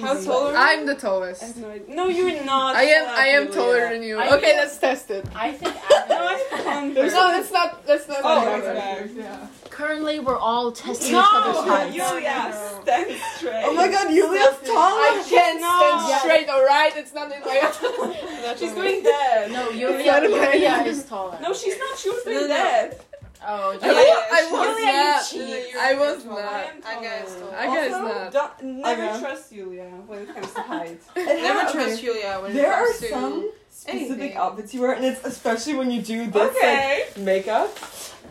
How 0.00 0.14
tall 0.20 0.46
are 0.46 0.52
you? 0.52 0.56
I'm 0.56 0.86
the 0.86 0.92
I 0.92 0.98
tallest. 0.98 1.42
have 1.42 1.56
no 1.58 1.68
idea. 1.68 1.94
No, 1.94 2.08
you're 2.08 2.44
not. 2.52 2.74
I 2.76 2.84
am. 2.84 3.08
I 3.10 3.26
am 3.28 3.46
Julia. 3.48 3.56
taller 3.58 3.88
than 3.90 4.02
you. 4.02 4.18
I 4.18 4.28
Okay, 4.36 4.46
feel- 4.46 4.56
let's 4.56 4.78
test 4.78 5.10
it. 5.10 5.26
I 5.34 5.52
think 5.52 5.74
No, 5.74 5.96
Anna- 5.98 6.14
I 6.24 6.60
found 6.64 6.96
There's 6.96 7.12
No, 7.12 7.20
let's 7.26 7.52
not. 7.52 7.82
Let's 7.86 8.08
not. 8.08 8.18
Oh, 8.22 8.56
do 8.56 8.62
back 8.62 8.74
that. 8.74 9.08
to 9.08 9.22
back. 9.22 9.70
currently 9.70 10.20
we're 10.20 10.38
all 10.38 10.72
testing 10.72 11.14
each 11.16 11.24
other's 11.32 11.54
No, 11.56 11.62
heights. 11.72 11.94
Julia, 11.94 12.80
stand 12.82 13.20
straight. 13.36 13.62
Oh 13.66 13.74
my 13.74 13.88
god, 13.88 14.08
Julia's 14.08 14.56
I 14.62 14.66
taller. 14.66 15.24
can't 15.28 15.60
No. 15.60 16.06
stand 16.06 16.20
straight. 16.20 16.48
All 16.48 16.64
right, 16.64 16.92
it's 16.96 17.12
not 17.12 17.30
in 17.30 17.40
my. 17.42 18.54
She's 18.58 18.72
doing 18.72 19.02
that. 19.02 19.46
No, 19.50 19.64
not 19.66 19.74
Yulia, 19.74 19.98
a 20.00 20.20
bad 20.20 20.54
Yulia 20.54 20.82
is 20.86 21.04
taller. 21.04 21.38
No, 21.42 21.52
she's 21.52 21.78
not. 21.78 21.98
She 21.98 22.08
was 22.10 22.24
No, 22.26 22.32
doing 22.32 22.48
no. 22.48 22.54
that. 22.54 23.00
Oh, 23.44 23.72
Yeah, 23.72 23.86
Yulia. 23.86 24.14
I 24.32 24.46
she- 24.46 24.52
was 24.52 24.76
Julia, 24.76 24.86
you 24.86 24.92
not. 25.02 25.26
cheat. 25.66 25.76
I 25.76 25.94
was 25.94 26.24
not. 26.24 26.38
I 26.86 27.00
guess. 27.02 27.34
taller. 27.38 27.56
I 27.56 27.66
guess 27.66 27.92
also, 27.92 28.06
not. 28.06 28.32
Don't, 28.32 28.62
never 28.78 29.02
Okay. 29.04 29.20
trust 29.20 29.52
Julia 29.52 29.84
when 30.06 30.18
it 30.22 30.34
comes 30.34 30.52
to 30.52 30.60
height. 30.72 31.00
Never 31.16 31.60
Okay. 31.60 31.72
trust 31.72 32.00
Julia 32.02 32.38
when 32.40 32.54
There 32.54 32.72
it 32.72 32.84
comes 32.86 32.98
to. 32.98 33.02
There 33.08 33.14
are 33.16 33.20
some 33.20 33.50
specific 33.70 34.10
anything. 34.20 34.36
outfits 34.36 34.74
you 34.74 34.80
wear, 34.82 34.92
and 34.92 35.04
it's 35.04 35.24
especially 35.24 35.74
when 35.74 35.90
you 35.90 36.02
do 36.02 36.30
this 36.30 36.56
Okay. 36.56 37.04
like 37.08 37.16
makeup, 37.18 37.76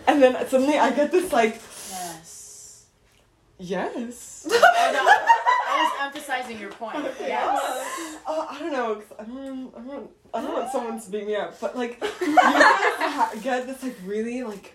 and 0.07 0.21
then 0.23 0.33
suddenly 0.47 0.77
I 0.77 0.91
get 0.91 1.11
this 1.11 1.31
like 1.33 1.59
Yes. 1.89 2.85
yes. 3.57 4.47
Oh, 4.83 4.91
no, 4.93 4.99
I 5.05 5.83
was 5.83 6.07
emphasizing 6.07 6.59
your 6.59 6.71
point. 6.71 6.97
Yes. 7.19 7.59
Oh, 8.27 8.47
I 8.49 8.59
don't 8.59 8.71
know. 8.71 9.01
I 9.19 9.23
don't. 9.23 9.73
I 9.77 9.81
don't. 9.81 10.09
I 10.33 10.41
don't 10.41 10.53
want 10.53 10.71
someone 10.71 10.99
to 11.01 11.09
beat 11.11 11.27
me 11.27 11.35
up, 11.35 11.59
but 11.59 11.75
like 11.77 12.01
you 12.21 12.35
guys 12.35 12.63
ha- 13.15 13.31
get 13.41 13.67
this 13.67 13.83
like 13.83 13.95
really 14.05 14.43
like 14.43 14.73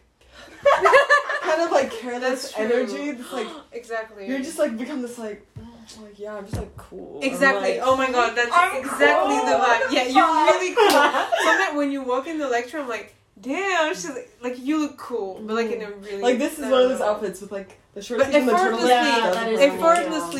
kind 1.42 1.62
of 1.62 1.70
like 1.72 1.90
careless 1.92 2.52
energy. 2.56 3.12
This 3.12 3.32
like 3.32 3.48
Exactly. 3.72 4.26
you're 4.28 4.38
just 4.38 4.58
like 4.58 4.76
become 4.76 5.02
this 5.02 5.18
like 5.18 5.46
mm, 5.58 6.02
like 6.02 6.18
yeah, 6.18 6.34
I'm 6.36 6.44
just 6.44 6.56
like 6.56 6.76
cool. 6.76 7.20
Exactly. 7.22 7.78
like, 7.78 7.80
oh 7.82 7.96
my 7.96 8.10
god, 8.10 8.34
that's 8.36 8.50
I'm 8.52 8.76
exactly 8.76 9.36
cool. 9.36 9.46
the 9.46 9.52
vibe. 9.52 9.92
Yeah, 9.92 10.04
you're 10.08 10.46
really 10.46 10.74
cool. 10.74 10.90
Sometimes 11.44 11.76
when 11.76 11.90
you 11.92 12.02
walk 12.02 12.26
in 12.26 12.38
the 12.38 12.48
lecture, 12.48 12.78
I'm 12.78 12.88
like, 12.88 13.14
damn, 13.40 13.94
she's 13.94 14.10
like, 14.10 14.30
like 14.42 14.58
you 14.58 14.78
look 14.80 14.96
cool, 14.96 15.40
but 15.44 15.54
like 15.54 15.70
in 15.70 15.82
a 15.82 15.90
really 15.90 16.22
Like 16.22 16.38
this 16.38 16.58
is 16.58 16.70
one 16.70 16.82
of 16.82 16.88
those 16.90 17.00
outfits 17.00 17.40
with 17.40 17.52
like 17.52 17.78
the 17.94 18.02
short 18.02 18.20
But 18.20 18.26
sleeve 18.26 18.36
and 18.40 18.48
the 18.48 18.52
effortlessly, 18.52 18.88
turtleneck. 18.88 19.06
Yeah, 19.06 19.20
does 19.20 19.34
that 19.34 19.48
it 19.48 19.52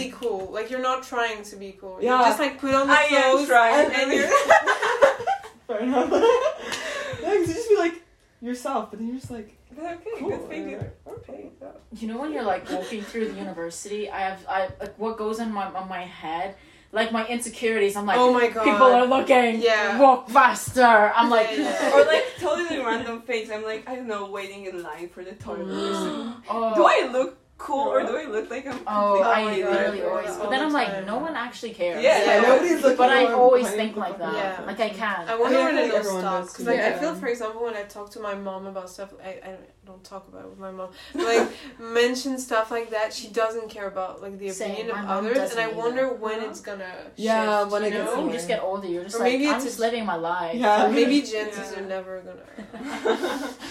is 0.08 0.14
cool. 0.14 0.38
cool. 0.40 0.52
Like 0.52 0.70
you're 0.70 0.82
not 0.82 1.02
trying 1.04 1.42
to 1.42 1.56
be 1.56 1.72
cool. 1.80 1.98
You 2.00 2.08
Yeah. 2.08 2.22
just 2.22 2.38
like 2.38 2.58
put 2.60 2.74
on 2.74 2.86
the 2.88 2.92
I 2.92 3.02
am 3.04 3.32
clothes 3.32 3.48
trying. 3.48 3.86
and, 3.86 3.94
and 3.94 4.10
really- 4.10 4.16
you're 4.22 4.28
Fair 5.66 5.78
enough. 5.80 6.10
yeah, 7.22 7.32
you 7.34 7.46
just 7.46 7.68
be 7.68 7.76
like 7.76 8.02
yourself, 8.40 8.90
but 8.90 8.98
then 9.00 9.08
you're 9.08 9.16
just 9.18 9.30
like 9.32 9.46
But 9.48 9.55
okay, 9.78 10.10
cool. 10.18 10.28
good 10.30 10.48
thing. 10.48 10.62
and 10.62 10.70
you- 10.70 10.76
you're 11.06 11.14
okay. 11.18 11.50
You 11.92 12.08
know 12.08 12.18
when 12.18 12.32
you're 12.32 12.42
like 12.42 12.70
walking 12.70 13.02
through 13.02 13.28
the 13.28 13.34
university, 13.38 14.10
I 14.10 14.20
have 14.20 14.44
I 14.48 14.68
like 14.80 14.98
what 14.98 15.16
goes 15.16 15.38
in 15.38 15.52
my 15.52 15.66
on 15.66 15.88
my 15.88 16.02
head, 16.02 16.56
like 16.92 17.10
my 17.12 17.26
insecurities. 17.26 17.96
I'm 17.96 18.04
like, 18.06 18.18
oh 18.18 18.32
my 18.32 18.48
god. 18.48 18.64
people 18.64 18.86
are 18.86 19.06
looking. 19.06 19.62
Yeah. 19.62 19.98
Walk 19.98 20.28
faster. 20.28 20.82
I'm 21.16 21.30
like, 21.30 21.50
Yeah, 21.52 21.58
yeah. 21.64 21.94
Or 21.94 22.04
like 22.04 22.24
totally 22.38 22.78
random 22.80 23.22
things. 23.22 23.50
I'm 23.50 23.62
like, 23.64 23.88
I 23.88 23.96
don't 23.96 24.08
know, 24.08 24.30
waiting 24.30 24.66
in 24.66 24.82
line 24.82 25.08
for 25.08 25.24
the 25.24 25.32
toilet. 25.32 25.66
oh. 26.50 26.74
Do 26.74 26.84
I 26.84 27.08
look 27.10 27.38
cool 27.58 27.88
or 27.88 28.02
do 28.02 28.16
I 28.16 28.24
look 28.26 28.50
like 28.50 28.66
I'm 28.66 28.80
Oh, 28.86 29.22
I 29.22 29.44
literally 29.44 30.02
always. 30.02 30.36
But 30.36 30.50
then 30.50 30.60
the 30.60 30.66
I'm 30.66 30.72
like, 30.72 31.06
no 31.06 31.18
one 31.18 31.34
actually 31.34 31.72
cares. 31.72 32.02
Yeah, 32.02 32.24
Yeah, 32.24 32.40
nobody's 32.42 32.82
looking. 32.82 32.96
But 32.96 33.10
I 33.10 33.32
always 33.32 33.70
think 33.70 33.96
like 33.96 34.18
that. 34.18 34.34
Yeah. 34.34 34.64
Like 34.66 34.80
I 34.80 34.90
can. 34.90 35.28
I 35.28 35.36
wonder 35.36 35.58
I 35.58 35.64
when 35.64 35.76
feel 35.76 35.84
it'll 35.84 35.96
everyone 35.98 36.20
stop 36.20 36.42
does, 36.42 36.52
because 36.52 36.66
like 36.66 36.80
I 36.80 36.98
feel, 36.98 37.14
for 37.14 37.26
example, 37.26 37.64
when 37.64 37.74
I 37.74 37.82
talk 37.84 38.10
to 38.10 38.20
my 38.20 38.34
mom 38.34 38.66
about 38.66 38.90
stuff, 38.90 39.14
I, 39.22 39.28
I 39.28 39.56
don't 39.86 40.02
talk 40.04 40.26
about 40.28 40.44
it 40.44 40.50
with 40.50 40.58
my 40.58 40.70
mom, 40.70 40.88
like 41.14 41.48
mention 41.78 42.38
stuff 42.38 42.70
like 42.70 42.90
that, 42.90 43.12
she 43.14 43.28
doesn't 43.28 43.68
care 43.70 43.86
about 43.88 44.20
like 44.20 44.38
the 44.38 44.50
Same, 44.50 44.72
opinion 44.72 44.94
my 44.94 45.00
of 45.00 45.06
mom 45.06 45.16
others, 45.18 45.36
and 45.38 45.40
doesn't 45.46 45.58
I 45.58 45.66
either. 45.68 45.76
wonder 45.76 46.08
when 46.14 46.42
it's 46.42 46.60
gonna 46.60 46.94
Yeah, 47.16 47.60
shift, 47.60 47.72
when 47.72 47.82
you 47.82 47.88
it 47.88 47.90
gets 47.92 48.14
know? 48.14 48.26
You 48.26 48.32
just 48.32 48.48
get 48.48 48.62
older, 48.62 48.88
you're 48.88 49.04
just 49.04 49.16
Or 49.16 49.20
like, 49.20 49.32
maybe 49.32 49.48
I'm 49.48 49.54
it's 49.56 49.64
just 49.64 49.78
living 49.78 50.04
my 50.04 50.16
life. 50.16 50.54
Yeah. 50.56 50.88
Maybe 50.98 51.22
Gen 51.22 51.48
Zs 51.50 51.72
Yeah. 51.72 51.78
are 51.80 51.86
never 51.86 52.20
gonna. 52.26 52.46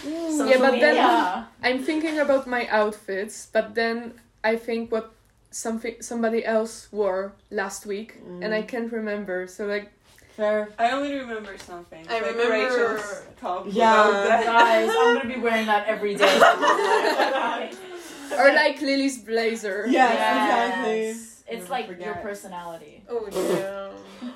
Social 0.04 0.48
Yeah, 0.50 0.58
but 0.60 0.72
then- 0.80 0.96
media. 0.96 1.48
I'm 1.64 1.84
thinking 1.84 2.20
about 2.20 2.48
my 2.48 2.68
outfits, 2.68 3.48
but 3.52 3.76
then 3.76 4.14
I 4.44 4.56
think 4.56 4.92
what 4.92 5.12
something 5.52 5.96
somebody 6.02 6.46
else 6.46 6.88
wore 6.92 7.34
last 7.50 7.86
week, 7.86 8.16
and 8.42 8.54
I 8.54 8.62
mm. 8.62 8.68
can't 8.68 8.92
remember. 8.92 9.48
So 9.48 9.66
like, 9.66 9.92
Fair. 10.36 10.70
I 10.78 10.92
only 10.92 11.16
remember 11.16 11.58
something. 11.58 12.06
I 12.10 12.20
like 12.20 12.36
remember- 12.36 12.96
Rachel's 12.96 13.22
talk 13.40 13.66
Yeah. 13.70 14.10
about 14.10 14.28
that. 14.28 14.46
Guys, 14.46 14.90
I'm 14.90 15.16
gonna 15.18 15.34
be 15.34 15.40
wearing 15.40 15.66
that 15.68 15.88
every 15.88 16.16
day. 16.16 16.26
or 18.38 18.54
like 18.54 18.82
Lily's 18.82 19.20
blazer. 19.20 19.86
Yes, 19.88 20.14
Yes. 20.14 20.68
exactly. 20.68 21.08
It's 21.48 21.70
Never 21.70 21.72
like 21.72 22.04
your 22.06 22.16
personality. 22.16 23.04
Oh 23.08 23.28
damn. 24.22 24.34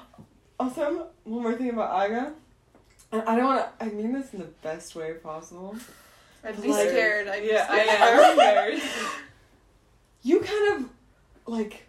Also, 0.59 1.07
one 1.23 1.43
more 1.43 1.55
thing 1.55 1.69
about 1.69 1.89
Aga. 1.91 2.33
And 3.12 3.21
I 3.23 3.35
don't 3.35 3.45
want 3.45 3.79
to. 3.79 3.85
I 3.85 3.89
mean 3.89 4.13
this 4.13 4.33
in 4.33 4.39
the 4.39 4.45
best 4.63 4.95
way 4.95 5.13
possible. 5.13 5.75
I'd 6.45 6.62
be 6.62 6.69
Like- 6.69 6.89
scared. 6.89 7.27
I'd 7.27 7.41
be 7.41 7.47
Yeah, 7.49 7.67
I 7.69 7.79
am 7.79 8.35
scared. 8.35 8.81
You 10.21 10.41
kind 10.41 10.75
of 10.83 10.89
like 11.45 11.85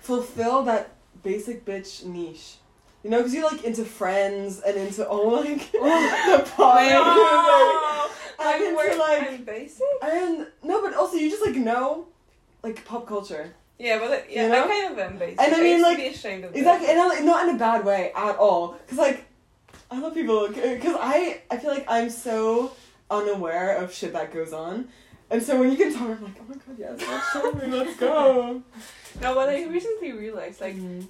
fulfill 0.00 0.62
that 0.64 0.92
basic 1.22 1.64
bitch 1.66 2.04
niche. 2.04 2.54
You 3.02 3.10
know, 3.10 3.18
because 3.18 3.32
you're 3.34 3.50
like 3.50 3.64
into 3.64 3.84
friends 3.84 4.60
and 4.60 4.76
into 4.76 5.08
all 5.08 5.30
like 5.40 5.72
the 5.72 6.50
party. 6.56 6.88
Oh, 6.92 8.12
I'm 8.38 8.62
I'm, 8.62 8.62
into, 8.62 8.98
like- 8.98 9.30
I'm 9.30 9.44
basic. 9.44 9.86
and 10.02 10.46
no, 10.62 10.82
but 10.82 10.94
also 10.94 11.16
you 11.16 11.30
just 11.30 11.44
like 11.44 11.56
know 11.56 12.06
like 12.62 12.84
pop 12.84 13.06
culture. 13.06 13.54
Yeah, 13.78 13.98
but 13.98 14.10
like, 14.10 14.26
yeah, 14.30 14.42
You 14.44 14.48
know? 14.50 14.64
I 14.64 14.68
kind 14.68 14.92
of 14.92 14.98
am 14.98 15.16
basic. 15.18 15.40
And 15.40 15.54
I 15.54 15.60
mean, 15.62 15.80
like, 15.80 15.96
be 15.96 16.08
ashamed 16.08 16.44
of 16.44 16.54
Exactly, 16.54 16.86
that. 16.88 16.98
and 16.98 17.24
not, 17.24 17.24
not 17.24 17.48
in 17.48 17.54
a 17.54 17.58
bad 17.58 17.82
way 17.86 18.12
at 18.14 18.36
all. 18.36 18.76
Cause 18.88 18.98
like, 18.98 19.24
I 19.90 19.98
love 19.98 20.12
people. 20.12 20.48
Cause 20.48 20.96
I 21.00 21.40
I 21.50 21.56
feel 21.56 21.70
like 21.70 21.86
I'm 21.88 22.10
so 22.10 22.72
unaware 23.10 23.76
of 23.76 23.92
shit 23.94 24.12
that 24.12 24.32
goes 24.34 24.52
on, 24.52 24.88
and 25.30 25.42
so 25.42 25.58
when 25.58 25.70
you 25.70 25.78
can 25.78 25.92
talk, 25.94 26.02
I'm 26.10 26.22
like, 26.24 26.36
oh 26.38 26.44
my 26.48 26.54
god, 26.56 26.76
yes, 26.78 27.00
let's 27.00 27.32
show 27.32 27.52
me, 27.52 27.66
let's 27.74 27.96
go. 27.96 28.62
No, 29.20 29.34
what 29.34 29.48
I 29.48 29.64
recently 29.64 30.12
realized, 30.12 30.60
like, 30.60 30.76
Mhm. 30.76 31.06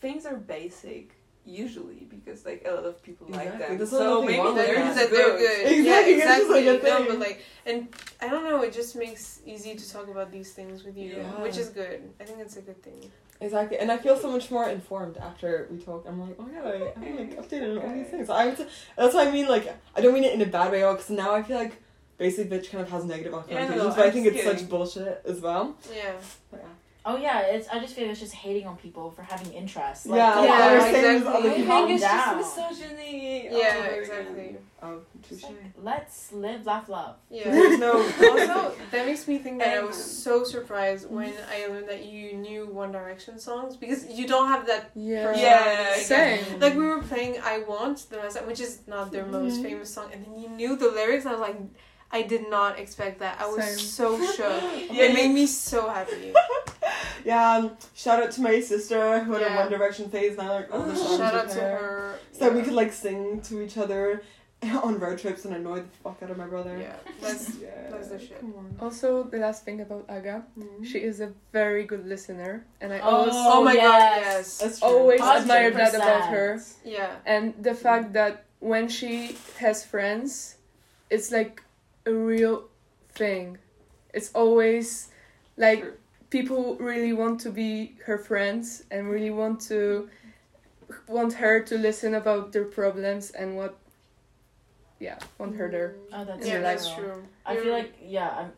things 0.00 0.26
are 0.26 0.34
basic 0.36 1.10
usually 1.46 2.06
because 2.10 2.44
like 2.44 2.66
a 2.68 2.72
lot 2.74 2.84
of 2.84 3.02
people 3.02 3.26
like 3.28 3.42
Exactly, 3.46 3.66
them. 3.68 3.78
there's 3.78 3.90
So 3.90 3.98
nothing 4.20 4.26
maybe 4.26 4.38
wrong 4.38 4.54
That 4.56 4.66
they're 4.66 4.74
that. 4.76 4.84
means 4.84 4.96
just 4.98 5.10
that 5.10 5.16
they're 5.16 5.38
good. 5.38 5.60
Exactly, 5.78 5.84
Yeah, 5.86 6.00
it's 6.00 6.24
just 6.24 6.42
exactly. 6.42 6.66
like 6.66 6.82
a 6.82 6.84
no, 7.04 7.06
but 7.08 7.18
like, 7.28 7.42
and 7.66 7.88
I 8.20 8.28
don't 8.28 8.44
know. 8.44 8.62
It 8.62 8.72
just 8.72 8.96
makes 8.96 9.40
easy 9.46 9.74
to 9.74 9.92
talk 9.92 10.08
about 10.08 10.30
these 10.32 10.52
things 10.52 10.84
with 10.84 10.96
you, 10.96 11.16
Yeah. 11.18 11.42
which 11.42 11.56
is 11.56 11.68
good. 11.68 12.02
I 12.20 12.24
think 12.24 12.40
it's 12.40 12.56
a 12.56 12.62
good 12.62 12.82
thing. 12.82 13.10
Exactly, 13.40 13.76
and 13.78 13.92
I 13.92 13.98
feel 13.98 14.16
so 14.16 14.30
much 14.30 14.50
more 14.50 14.68
informed 14.70 15.18
after 15.18 15.68
we 15.70 15.78
talk. 15.78 16.04
I'm 16.08 16.18
like, 16.20 16.36
oh 16.38 16.42
my 16.42 16.52
god, 16.54 16.66
I, 16.66 16.92
I'm 17.06 17.16
like 17.18 17.36
updated 17.38 17.78
on 17.82 17.86
all 17.90 17.94
these 17.94 18.06
things. 18.08 18.30
I 18.30 18.46
would 18.46 18.56
say- 18.56 18.66
that's 18.96 19.14
what 19.14 19.28
I 19.28 19.30
mean. 19.30 19.46
Like, 19.46 19.74
I 19.94 20.00
don't 20.00 20.14
mean 20.14 20.24
it 20.24 20.32
in 20.32 20.40
a 20.42 20.46
bad 20.46 20.72
way 20.72 20.82
all. 20.82 20.94
Because 20.94 21.10
now 21.10 21.34
I 21.34 21.42
feel 21.42 21.58
like 21.58 21.76
basic 22.16 22.48
bitch 22.48 22.70
kind 22.70 22.82
of 22.82 22.90
has 22.90 23.04
negative 23.04 23.34
Yeah, 23.34 23.60
no, 23.60 23.66
connotations, 23.66 23.94
but 23.94 24.02
I 24.02 24.06
I'm 24.06 24.12
think 24.12 24.24
just 24.32 24.38
it's 24.46 24.60
such 24.60 24.68
bullshit 24.70 25.20
as 25.26 25.40
well. 25.42 25.76
Yeah. 25.94 26.12
But 26.50 26.60
yeah. 26.62 26.65
Oh 27.08 27.16
yeah, 27.16 27.42
it's. 27.42 27.68
I 27.68 27.78
just 27.78 27.94
feel 27.94 28.10
it's 28.10 28.18
just 28.18 28.34
hating 28.34 28.66
on 28.66 28.76
people 28.76 29.12
for 29.12 29.22
having 29.22 29.52
interests. 29.52 30.06
Like, 30.06 30.18
Yeah, 30.18 30.32
come. 30.34 30.44
Yeah, 30.44 30.52
other 30.54 30.80
things, 30.80 30.94
exactly. 31.22 31.38
other 31.38 31.50
I 31.50 31.54
people. 31.54 31.70
Calm 31.72 31.86
think 31.86 32.00
it's 32.00 32.02
down. 32.04 32.38
just 32.38 32.56
misogyny. 32.58 33.44
Yeah, 33.44 33.74
all 33.76 33.82
over 33.84 34.00
exactly. 34.00 34.40
again. 34.48 34.58
Oh, 34.82 35.00
touche. 35.26 35.44
Let's 35.78 36.32
live, 36.32 36.66
laugh, 36.66 36.88
love. 36.88 37.14
Yeah. 37.30 37.76
No. 37.78 37.92
also, 37.92 38.74
that 38.90 39.06
makes 39.06 39.26
me 39.28 39.38
think 39.38 39.60
that 39.60 39.78
I 39.78 39.82
was 39.84 39.96
so 39.96 40.42
surprised 40.42 41.08
when 41.08 41.32
I 41.56 41.66
learned 41.68 41.88
that 41.88 42.04
you 42.06 42.32
knew 42.34 42.66
One 42.66 42.90
Direction 42.90 43.38
songs 43.38 43.76
because 43.76 44.00
you 44.10 44.26
don't 44.26 44.48
have 44.48 44.66
that. 44.66 44.90
Yeah. 44.96 45.32
Yeah, 45.36 45.94
Same. 45.94 46.58
Like 46.58 46.74
we 46.74 46.84
were 46.84 47.02
playing 47.02 47.36
"I 47.42 47.60
Want" 47.60 47.98
the 48.10 48.16
last 48.16 48.36
time, 48.36 48.46
which 48.48 48.60
is 48.60 48.80
not 48.88 49.12
their 49.12 49.26
most 49.26 49.60
Mhm. 49.60 49.62
famous 49.62 49.94
song, 49.94 50.08
and 50.12 50.24
then 50.24 50.36
you 50.42 50.48
knew 50.48 50.74
the 50.76 50.90
lyrics. 50.90 51.24
I 51.24 51.30
was 51.32 51.40
like, 51.40 51.56
I 52.10 52.22
did 52.22 52.48
not 52.48 52.78
expect 52.78 53.18
that. 53.20 53.40
I 53.40 53.46
was 53.46 53.64
Same. 53.64 53.78
so 53.78 54.32
shook. 54.32 54.62
Yeah, 54.92 55.04
it 55.04 55.14
made 55.14 55.32
me 55.32 55.46
so 55.46 55.88
happy. 55.88 56.32
Yeah, 57.24 57.56
um, 57.56 57.76
shout 57.94 58.22
out 58.22 58.30
to 58.32 58.40
my 58.40 58.60
sister 58.60 59.18
who 59.24 59.32
had 59.32 59.42
a 59.42 59.56
One 59.56 59.68
Direction 59.68 60.08
phase. 60.08 60.36
Now 60.36 60.52
like 60.52 60.72
all 60.72 60.82
the 60.84 60.94
songs 60.94 61.18
Shout 61.18 61.34
with 61.34 61.42
out 61.42 61.50
to 61.50 61.60
her. 61.60 62.18
So 62.30 62.52
we 62.52 62.62
could 62.62 62.74
like 62.74 62.92
sing 62.92 63.40
to 63.48 63.60
each 63.62 63.76
other, 63.76 64.22
on 64.82 65.00
road 65.00 65.18
trips 65.18 65.44
and 65.44 65.54
annoy 65.56 65.80
the 65.80 65.88
fuck 66.04 66.22
out 66.22 66.30
of 66.30 66.38
my 66.38 66.46
brother. 66.46 66.78
Yeah, 66.78 66.94
that's 67.20 67.56
Yeah. 67.58 67.90
that's 67.90 68.08
the 68.08 68.18
shit. 68.20 68.42
Also, 68.80 69.24
the 69.24 69.38
last 69.38 69.64
thing 69.64 69.80
about 69.80 70.04
Aga, 70.08 70.44
she 70.84 70.98
is 70.98 71.20
a 71.20 71.32
very 71.52 71.82
good 71.84 72.06
listener, 72.06 72.64
and 72.80 72.92
I 72.92 73.00
Oh, 73.00 73.10
always 73.26 73.34
Oh 73.34 73.62
my 73.64 73.74
god, 73.74 73.82
yes. 73.82 74.22
yes. 74.22 74.58
That's 74.58 74.78
true. 74.78 74.88
always 74.88 75.20
Hundred 75.20 75.42
admired 75.42 75.74
that 75.74 75.94
about 75.96 76.28
her. 76.30 76.60
Yeah. 76.84 77.16
And 77.26 77.54
the 77.60 77.74
fact 77.74 78.12
that 78.12 78.44
when 78.60 78.86
she 78.88 79.36
has 79.58 79.84
friends, 79.84 80.56
it's 81.10 81.32
like 81.32 81.60
a 82.06 82.12
real 82.12 82.68
thing. 83.10 83.58
It's 84.14 84.30
always 84.32 85.08
like 85.56 85.80
True. 85.80 85.94
people 86.30 86.76
really 86.76 87.12
want 87.12 87.40
to 87.40 87.50
be 87.50 87.96
her 88.06 88.18
friends 88.18 88.84
and 88.90 89.10
really 89.10 89.30
want 89.30 89.60
to 89.62 90.08
want 91.08 91.32
her 91.34 91.60
to 91.60 91.76
listen 91.76 92.14
about 92.14 92.52
their 92.52 92.64
problems 92.64 93.30
and 93.32 93.56
what 93.56 93.76
yeah, 94.98 95.18
want 95.38 95.56
her 95.56 95.68
there. 95.70 95.96
Oh, 96.12 96.24
that's 96.24 96.46
Yeah, 96.46 96.54
your 96.54 96.62
that's 96.62 96.88
true. 96.94 97.04
true. 97.04 97.24
I 97.44 97.52
You're- 97.52 97.64
feel 97.64 97.72
like 97.74 97.94
yeah, 98.02 98.30
I'm, 98.30 98.52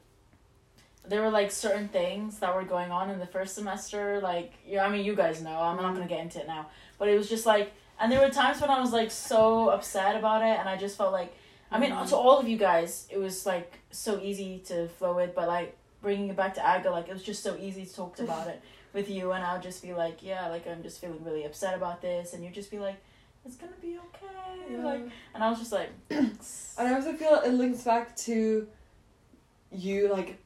there 1.09 1.23
were 1.23 1.31
like 1.31 1.51
certain 1.51 1.89
things 1.89 2.39
that 2.39 2.55
were 2.55 2.65
going 2.65 2.91
on 2.93 3.11
in 3.11 3.19
the 3.19 3.27
first 3.27 3.55
semester. 3.55 4.21
Like 4.21 4.53
yeah, 4.67 4.85
I 4.85 4.89
mean 4.89 5.05
you 5.05 5.17
guys 5.17 5.43
know. 5.43 5.59
I'm 5.59 5.77
not 5.77 5.93
mm. 5.93 5.97
gonna 5.97 6.09
get 6.09 6.21
into 6.21 6.41
it 6.41 6.47
now, 6.47 6.67
but 6.99 7.09
it 7.09 7.17
was 7.17 7.29
just 7.29 7.47
like, 7.47 7.73
and 7.99 8.13
there 8.13 8.21
were 8.21 8.31
times 8.31 8.61
when 8.61 8.71
I 8.71 8.81
was 8.81 8.93
like 8.93 9.11
so 9.11 9.71
upset 9.71 10.17
about 10.17 10.43
it, 10.43 10.59
and 10.59 10.69
I 10.69 10.77
just 10.77 10.97
felt 10.97 11.13
like, 11.13 11.35
I 11.71 11.79
mean, 11.79 11.91
to 11.91 12.17
all 12.17 12.39
of 12.39 12.49
you 12.49 12.57
guys, 12.57 13.07
it 13.11 13.19
was 13.19 13.45
like 13.45 13.79
so 13.91 14.21
easy 14.21 14.63
to 14.67 14.89
flow 14.89 15.15
with, 15.17 15.35
but 15.35 15.49
like 15.49 15.77
bringing 16.01 16.29
it 16.29 16.37
back 16.37 16.55
to 16.55 16.67
Aga, 16.67 16.91
like 16.91 17.09
it 17.09 17.13
was 17.13 17.23
just 17.23 17.43
so 17.43 17.57
easy 17.61 17.85
to 17.85 17.95
talk 17.95 18.19
about 18.19 18.49
it 18.49 18.61
with 18.95 19.11
you, 19.11 19.33
and 19.33 19.45
I'll 19.45 19.61
just 19.61 19.83
be 19.83 19.93
like, 19.93 20.23
yeah, 20.23 20.49
like 20.49 20.67
I'm 20.67 20.83
just 20.83 21.01
feeling 21.01 21.23
really 21.25 21.45
upset 21.45 21.75
about 21.75 22.01
this, 22.01 22.33
and 22.33 22.43
you'd 22.43 22.55
just 22.55 22.71
be 22.71 22.79
like, 22.79 22.97
it's 23.45 23.57
gonna 23.57 23.73
be 23.81 23.99
okay, 23.99 24.77
like, 24.79 25.03
and 25.35 25.45
I 25.45 25.51
was 25.51 25.59
just 25.59 25.73
like, 25.73 25.91
And 26.11 26.39
I 26.79 26.95
also 26.95 27.13
feel 27.15 27.41
it 27.45 27.53
links 27.53 27.83
back 27.83 28.17
to 28.17 28.67
you 29.71 30.11
like 30.11 30.39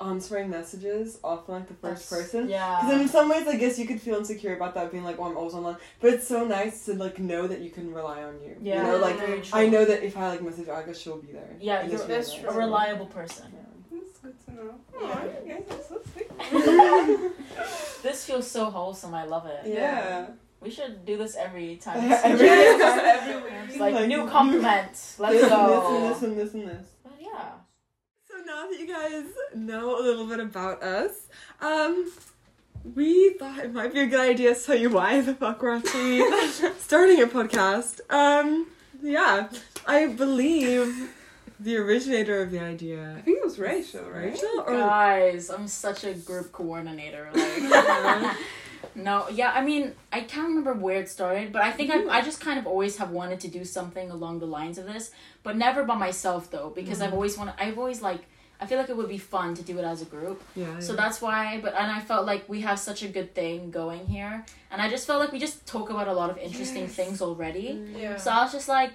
answering 0.00 0.48
messages 0.50 1.18
often 1.22 1.54
like 1.56 1.68
the 1.68 1.74
first 1.74 2.08
That's- 2.08 2.30
person. 2.30 2.48
yeah. 2.48 2.80
Because 2.82 3.00
in 3.02 3.08
some 3.08 3.28
ways, 3.28 3.46
I 3.46 3.56
guess 3.56 3.78
you 3.78 3.86
could 3.86 4.00
feel 4.00 4.16
insecure 4.16 4.54
about 4.56 4.74
that, 4.74 4.90
being 4.90 5.04
like, 5.04 5.16
"Oh, 5.18 5.24
I'm 5.24 5.36
always 5.36 5.54
online." 5.54 5.76
But 6.00 6.14
it's 6.14 6.26
so 6.26 6.44
nice 6.46 6.84
to 6.86 6.94
like 6.94 7.18
know 7.18 7.46
that 7.46 7.60
you 7.60 7.70
can 7.70 7.92
rely 7.92 8.22
on 8.22 8.34
you. 8.42 8.56
Yeah, 8.62 8.76
you 8.78 8.82
know, 8.92 8.96
like. 8.98 9.18
I 9.52 9.66
know 9.68 9.84
that 9.84 10.02
if 10.02 10.16
I 10.16 10.28
like 10.28 10.42
message 10.42 10.68
Aga, 10.68 10.94
she'll 10.94 11.18
be 11.18 11.32
there. 11.32 11.56
Yeah, 11.60 11.80
And 11.80 11.90
you're- 11.92 12.00
it's 12.02 12.08
really 12.08 12.20
that's 12.20 12.42
nice. 12.42 12.54
a 12.54 12.58
reliable 12.58 13.06
person. 13.06 13.46
That's 13.92 14.18
good 14.18 14.36
to 14.46 14.50
know. 14.54 14.74
Yeah. 15.00 15.24
You 15.44 15.52
guys 15.54 15.64
are 15.70 15.82
so 15.88 15.96
sweet. 16.12 17.32
This 18.02 18.24
feels 18.24 18.50
so 18.50 18.70
wholesome. 18.70 19.14
I 19.14 19.24
love 19.26 19.44
it. 19.46 19.60
Yeah. 19.66 20.26
We 20.62 20.70
should 20.70 21.04
do 21.06 21.16
this 21.16 21.36
every 21.36 21.76
time. 21.76 22.10
Every- 22.24 22.46
Yes, 22.46 23.20
every 23.22 23.42
week. 23.42 23.52
It's 23.68 23.78
like, 23.78 23.94
Like, 23.94 24.08
new 24.08 24.22
you- 24.24 24.28
compliment. 24.28 24.90
Let's 24.90 25.18
this, 25.18 25.48
go. 25.48 26.08
This 26.08 26.22
and 26.22 26.38
this 26.38 26.54
and 26.54 26.68
this 26.68 26.68
and 26.68 26.68
this. 26.68 26.86
But 28.50 28.56
now 28.56 28.70
that 28.70 28.80
you 28.80 28.86
guys 28.86 29.24
know 29.54 30.00
a 30.00 30.02
little 30.02 30.26
bit 30.26 30.40
about 30.40 30.82
us, 30.82 31.28
um, 31.60 32.10
we 32.94 33.30
thought 33.34 33.58
it 33.58 33.72
might 33.72 33.92
be 33.92 34.00
a 34.00 34.06
good 34.06 34.20
idea 34.20 34.54
to 34.54 34.60
tell 34.60 34.76
you 34.76 34.90
why 34.90 35.20
the 35.20 35.34
fuck 35.34 35.62
we're 35.62 35.76
actually 35.76 36.20
starting 36.78 37.22
a 37.22 37.26
podcast. 37.26 38.00
Um, 38.10 38.66
yeah, 39.02 39.48
I 39.86 40.06
believe 40.08 41.10
the 41.60 41.76
originator 41.76 42.42
of 42.42 42.50
the 42.50 42.58
idea. 42.60 43.14
I 43.18 43.20
think 43.20 43.38
it 43.38 43.44
was 43.44 43.58
Rachel, 43.58 44.02
right? 44.04 44.32
Rachel, 44.32 44.64
or 44.66 44.72
Guys, 44.72 45.50
I'm 45.50 45.68
such 45.68 46.04
a 46.04 46.14
group 46.14 46.50
coordinator. 46.52 47.30
Like, 47.32 48.36
no, 48.94 49.28
yeah. 49.28 49.52
I 49.54 49.62
mean, 49.62 49.92
I 50.12 50.22
can't 50.22 50.48
remember 50.48 50.72
where 50.72 51.00
it 51.00 51.08
started, 51.08 51.52
but 51.52 51.62
I 51.62 51.70
think 51.70 51.90
I, 51.90 52.18
I 52.18 52.22
just 52.22 52.40
kind 52.40 52.58
of 52.58 52.66
always 52.66 52.96
have 52.96 53.10
wanted 53.10 53.40
to 53.40 53.48
do 53.48 53.64
something 53.64 54.10
along 54.10 54.40
the 54.40 54.46
lines 54.46 54.78
of 54.78 54.86
this, 54.86 55.10
but 55.42 55.56
never 55.56 55.84
by 55.84 55.94
myself 55.94 56.50
though, 56.50 56.72
because 56.74 57.00
I've 57.00 57.12
always 57.12 57.38
wanted. 57.38 57.54
I've 57.58 57.78
always 57.78 58.02
like. 58.02 58.22
I 58.60 58.66
feel 58.66 58.78
like 58.78 58.90
it 58.90 58.96
would 58.96 59.08
be 59.08 59.18
fun 59.18 59.54
to 59.54 59.62
do 59.62 59.78
it 59.78 59.84
as 59.84 60.02
a 60.02 60.04
group. 60.04 60.42
yeah, 60.54 60.78
So 60.80 60.94
that's 60.94 61.22
why, 61.22 61.60
but 61.62 61.74
and 61.74 61.90
I 61.90 62.00
felt 62.00 62.26
like 62.26 62.46
we 62.48 62.60
have 62.60 62.78
such 62.78 63.02
a 63.02 63.08
good 63.08 63.34
thing 63.34 63.70
going 63.70 64.06
here, 64.06 64.44
and 64.70 64.82
I 64.82 64.90
just 64.90 65.06
felt 65.06 65.18
like 65.20 65.32
we 65.32 65.38
just 65.38 65.66
talk 65.66 65.88
about 65.90 66.08
a 66.08 66.12
lot 66.12 66.28
of 66.30 66.36
interesting 66.38 66.86
things 66.86 67.22
already. 67.22 67.68
Mm. 67.74 68.00
Yeah. 68.00 68.16
So 68.16 68.30
I 68.30 68.42
was 68.42 68.52
just 68.52 68.68
like, 68.68 68.92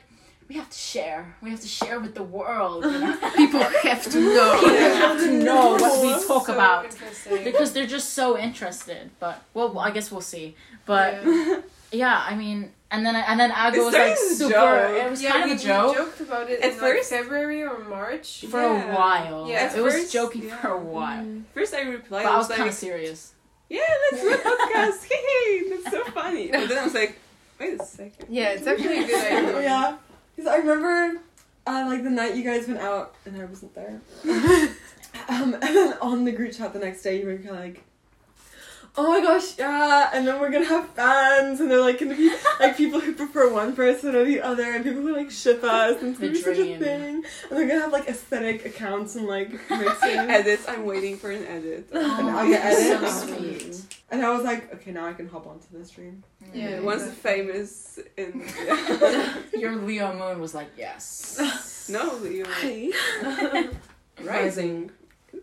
we 0.47 0.55
have 0.55 0.69
to 0.69 0.77
share. 0.77 1.35
We 1.41 1.49
have 1.49 1.59
to 1.61 1.67
share 1.67 1.99
with 1.99 2.13
the 2.13 2.21
world. 2.23 2.85
You 2.85 2.99
know? 2.99 3.17
People 3.35 3.61
have 3.61 4.03
to 4.11 4.19
know. 4.19 4.53
People 4.59 4.77
have 5.05 5.19
to 5.19 5.31
know 5.43 5.71
what 5.71 6.01
we 6.03 6.11
talk 6.27 6.45
So 6.45 6.53
about 6.53 6.95
because 7.43 7.73
they're 7.73 7.87
just 7.87 8.13
so 8.13 8.37
interested. 8.37 9.09
But 9.19 9.41
well, 9.55 9.79
I 9.79 9.89
guess 9.89 10.11
we'll 10.11 10.21
see. 10.21 10.55
But 10.85 11.23
Yeah. 11.25 11.61
yeah, 11.91 12.23
I 12.27 12.35
mean, 12.35 12.71
and 12.95 13.05
then 13.05 13.15
and 13.15 13.39
then 13.39 13.51
Aga 13.51 13.79
was 13.79 13.93
like 13.93 13.95
started 13.95 14.11
as 14.13 14.31
a 14.31 14.35
super. 14.35 14.49
joke. 14.53 15.03
It 15.05 15.09
was 15.11 15.21
yeah, 15.23 15.31
kind 15.31 15.45
we, 15.45 15.51
of 15.51 15.59
a 15.59 15.63
joke. 15.63 15.95
joked 15.95 16.19
about 16.21 16.49
it 16.49 16.59
At 16.61 16.71
in 16.73 16.77
first- 16.79 17.11
like 17.11 17.21
February 17.21 17.63
or 17.63 17.79
March. 17.79 18.45
For 18.49 18.61
Yeah. 18.61 18.91
a 18.91 18.95
while, 18.95 19.47
Yeah, 19.49 19.55
at 19.71 19.77
it 19.77 19.81
was 19.81 20.11
joking 20.11 20.43
yeah. 20.43 20.57
for 20.57 20.69
a 20.69 20.77
while, 20.79 21.25
First 21.53 21.73
I 21.73 21.81
replied, 21.81 22.23
but 22.23 22.33
I 22.33 22.37
was 22.37 22.49
like, 22.49 22.57
kind 22.57 22.69
of 22.69 22.75
serious. 22.75 23.33
yeah, 23.69 23.81
let's 24.11 24.23
do 24.23 24.33
a 24.33 24.37
podcast. 24.49 25.05
Hey, 25.11 25.69
that's 25.69 25.91
so 25.91 26.03
funny. 26.11 26.47
But 26.51 26.69
then 26.69 26.77
I 26.79 26.83
was 26.83 26.93
like, 26.93 27.17
wait 27.59 27.79
a 27.79 27.83
second. 27.85 28.27
Yeah, 28.29 28.49
it's 28.49 28.67
actually 28.67 28.99
a 29.03 29.07
good 29.07 29.25
idea. 29.49 29.61
yeah. 29.61 29.97
Because 30.35 30.51
I 30.51 30.57
remember, 30.57 31.21
uh, 31.67 31.85
like 31.87 32.03
the 32.03 32.09
night 32.09 32.35
you 32.35 32.43
guys 32.43 32.67
went 32.67 32.79
out 32.81 33.15
and 33.25 33.41
I 33.41 33.45
wasn't 33.45 33.73
there. 33.73 34.01
um, 35.29 35.53
and 35.53 35.63
then 35.63 35.93
on 36.01 36.25
the 36.25 36.31
group 36.31 36.51
chat 36.53 36.73
the 36.73 36.79
next 36.79 37.01
day, 37.03 37.19
you 37.21 37.25
were 37.25 37.37
kind 37.37 37.49
of 37.49 37.55
like, 37.59 37.83
"Oh 38.97 39.07
my 39.09 39.21
gosh, 39.21 39.57
yeah!" 39.57 40.09
And 40.13 40.27
then 40.27 40.39
we're 40.39 40.51
gonna 40.51 40.65
have 40.65 40.89
fans, 40.89 41.59
and 41.59 41.69
they're 41.69 41.81
like 41.81 41.99
gonna 41.99 42.15
be 42.15 42.33
like 42.59 42.77
people 42.81 42.99
who 42.99 43.13
prefer 43.13 43.51
one 43.51 43.75
person 43.75 44.15
or 44.15 44.23
the 44.23 44.41
other, 44.41 44.63
and 44.63 44.83
people 44.83 45.01
who 45.01 45.15
like 45.15 45.31
ship 45.31 45.63
us, 45.63 46.01
and 46.01 46.11
it's 46.11 46.19
gonna 46.19 46.31
be 46.31 46.41
such 46.41 46.57
a 46.57 46.77
thing. 46.77 47.23
And 47.49 47.51
they're 47.51 47.67
gonna 47.67 47.81
have 47.81 47.91
like 47.91 48.07
aesthetic 48.07 48.65
accounts 48.65 49.15
and 49.15 49.27
like 49.27 49.51
mixing. 49.69 50.19
Edits. 50.35 50.67
I'm 50.67 50.85
waiting 50.85 51.17
for 51.17 51.31
an 51.31 51.45
edit. 51.45 51.89
And 51.91 52.05
Oh, 52.05 52.29
I'll 52.37 52.47
get 52.47 52.73
so 52.73 53.27
sweet. 53.27 53.81
And 54.11 54.23
I 54.23 54.31
was 54.31 54.43
like, 54.43 54.73
okay, 54.75 54.91
now 54.91 55.05
I 55.05 55.13
can 55.13 55.27
hop 55.27 55.47
onto 55.47 55.65
the 55.71 55.83
stream. 55.85 56.23
Yeah. 56.53 56.79
Once 56.79 57.03
famous 57.11 57.99
in 58.17 58.47
Your 59.53 59.75
Leo 59.75 60.13
moon 60.17 60.39
was 60.39 60.53
like 60.53 60.69
yes. 60.77 61.87
no 61.89 62.15
Leo 62.15 62.45
rising. 64.23 64.91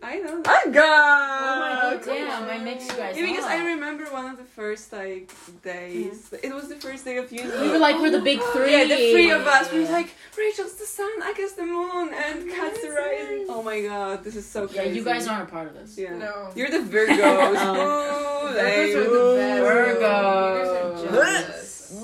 I 0.01 0.19
know. 0.19 0.41
I 0.45 0.65
got. 0.71 1.83
Oh 1.83 1.99
damn! 2.05 2.43
I 2.49 2.57
mix 2.63 2.85
you 2.87 2.93
guys 2.97 3.15
Yeah, 3.17 3.25
because 3.25 3.43
up. 3.45 3.51
I 3.51 3.65
remember 3.73 4.05
one 4.05 4.25
of 4.31 4.37
the 4.37 4.43
first 4.43 4.91
like 4.93 5.31
days. 5.61 6.33
It 6.41 6.53
was 6.53 6.67
the 6.69 6.75
first 6.75 7.05
day 7.05 7.17
of 7.17 7.31
uni. 7.31 7.49
We 7.61 7.69
were 7.69 7.77
like, 7.77 7.97
we're 7.99 8.09
the 8.11 8.19
big 8.21 8.39
three. 8.53 8.71
Yeah, 8.71 8.85
the 8.85 9.11
three 9.11 9.31
of 9.31 9.45
us. 9.45 9.71
We 9.71 9.79
were 9.81 9.89
like, 9.89 10.09
Rachel's 10.37 10.73
the 10.75 10.85
sun, 10.85 11.11
I 11.23 11.33
guess 11.35 11.53
the 11.53 11.63
moon, 11.65 12.13
and 12.13 12.49
Kat's 12.49 12.81
the 12.81 12.89
rising. 12.91 13.45
Oh 13.49 13.61
my 13.63 13.81
god, 13.81 14.23
this 14.23 14.35
is 14.35 14.45
so 14.45 14.67
Yeah, 14.73 14.83
you 14.83 15.03
guys 15.03 15.27
aren't 15.27 15.47
a 15.49 15.51
part 15.51 15.67
of 15.67 15.73
this. 15.75 15.97
Yeah. 15.97 16.17
No. 16.17 16.49
You're 16.55 16.69
the 16.71 16.79
Virgos. 16.79 17.17
Oh. 17.19 18.47
Ooh, 18.47 18.49
Virgos 18.49 18.53
they- 18.55 18.93
are 18.93 19.03
the 19.03 19.35
best. 19.37 19.61
Virgo. 19.63 21.03
You 21.03 21.09
guys 21.09 21.09
are 21.09 21.11
jealous. 21.11 21.99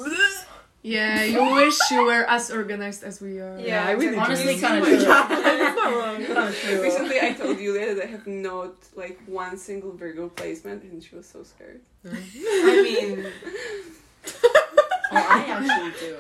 Yeah, 0.82 1.24
you 1.24 1.44
wish 1.56 1.78
you 1.92 2.06
were 2.06 2.24
as 2.30 2.50
organized 2.52 3.04
as 3.04 3.20
we 3.20 3.40
are. 3.40 3.60
Yeah, 3.60 3.86
I 3.86 3.92
really 3.92 4.16
Honestly, 4.18 4.56
do. 4.56 4.62
kinda 4.62 4.78
Oh 4.86 4.90
my 4.92 4.96
true. 4.96 5.06
God, 5.06 5.30
not 5.76 5.94
wrong. 5.98 6.18
Kinda 6.26 6.54
true. 6.54 6.82
Recently, 6.82 7.20
I 7.20 7.34
told 7.34 7.58
Julia 7.58 7.96
that 7.96 8.04
I 8.04 8.08
have 8.08 8.26
not 8.28 8.76
like 8.96 9.20
one 9.28 9.58
single 9.58 9.92
Virgo 9.92 10.30
placement, 10.30 10.84
and 10.84 11.04
she 11.04 11.16
was 11.16 11.28
so 11.28 11.44
scared. 11.44 11.82
I 12.06 12.82
mean, 12.84 13.26
Oh, 15.12 15.16
I 15.16 15.40
actually 15.48 16.08
do. 16.08 16.16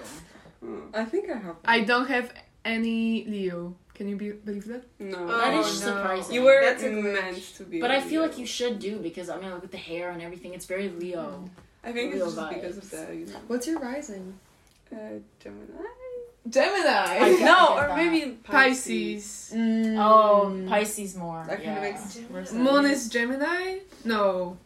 Oh, 0.66 0.82
I 0.93 1.05
think 1.05 1.30
I 1.30 1.38
have. 1.38 1.55
I 1.64 1.82
don't 1.82 2.07
have 2.07 2.34
any 2.66 3.24
Leo. 3.26 3.76
Can 3.93 4.07
you 4.10 4.16
be- 4.16 4.32
believe 4.32 4.66
that? 4.68 4.84
no, 4.99 5.28
That 5.28 5.53
Oh, 5.53 5.60
is 5.60 5.80
no. 5.82 5.88
surprising. 5.88 6.34
you 6.36 6.41
were 6.43 6.60
That's 6.62 6.84
a 6.84 6.89
glitch. 6.89 7.14
meant 7.14 7.43
to 7.57 7.64
be. 7.64 7.80
But 7.82 7.91
a 7.91 7.97
I 7.97 8.01
feel 8.01 8.22
Leo. 8.22 8.30
like 8.30 8.38
you 8.39 8.45
should 8.45 8.80
do 8.80 8.97
because 8.97 9.30
I 9.30 9.39
mean, 9.39 9.51
like 9.51 9.62
with 9.62 9.72
the 9.72 9.78
hair 9.78 10.10
and 10.12 10.22
everything, 10.22 10.53
it's 10.53 10.66
very 10.66 10.89
Leo. 10.89 11.49
I 11.84 11.91
think 11.91 12.14
it's 12.14 12.16
real 12.16 12.32
just 12.34 12.49
because 12.49 12.78
of 12.78 12.89
that, 12.91 13.14
you 13.16 13.26
know. 13.28 13.39
What's 13.47 13.68
your 13.68 13.80
rising? 13.80 14.34
Uh, 14.91 14.97
Gemini. 15.39 15.73
Gemini. 16.49 16.87
I 16.87 17.37
no, 17.43 17.77
or 17.77 17.87
get 17.87 17.95
maybe 17.97 18.31
Pisces. 18.43 19.53
Oh, 19.55 20.65
Pisces 20.67 21.15
more. 21.15 21.43
That 21.47 21.63
kind 21.63 21.63
yeah. 21.63 21.75
of 21.77 21.81
makes 21.83 22.19
more 22.31 22.45
sense. 22.45 22.53
Moon 22.57 22.85
is 22.85 23.07
Gemini? 23.09 23.79
No. 24.05 24.57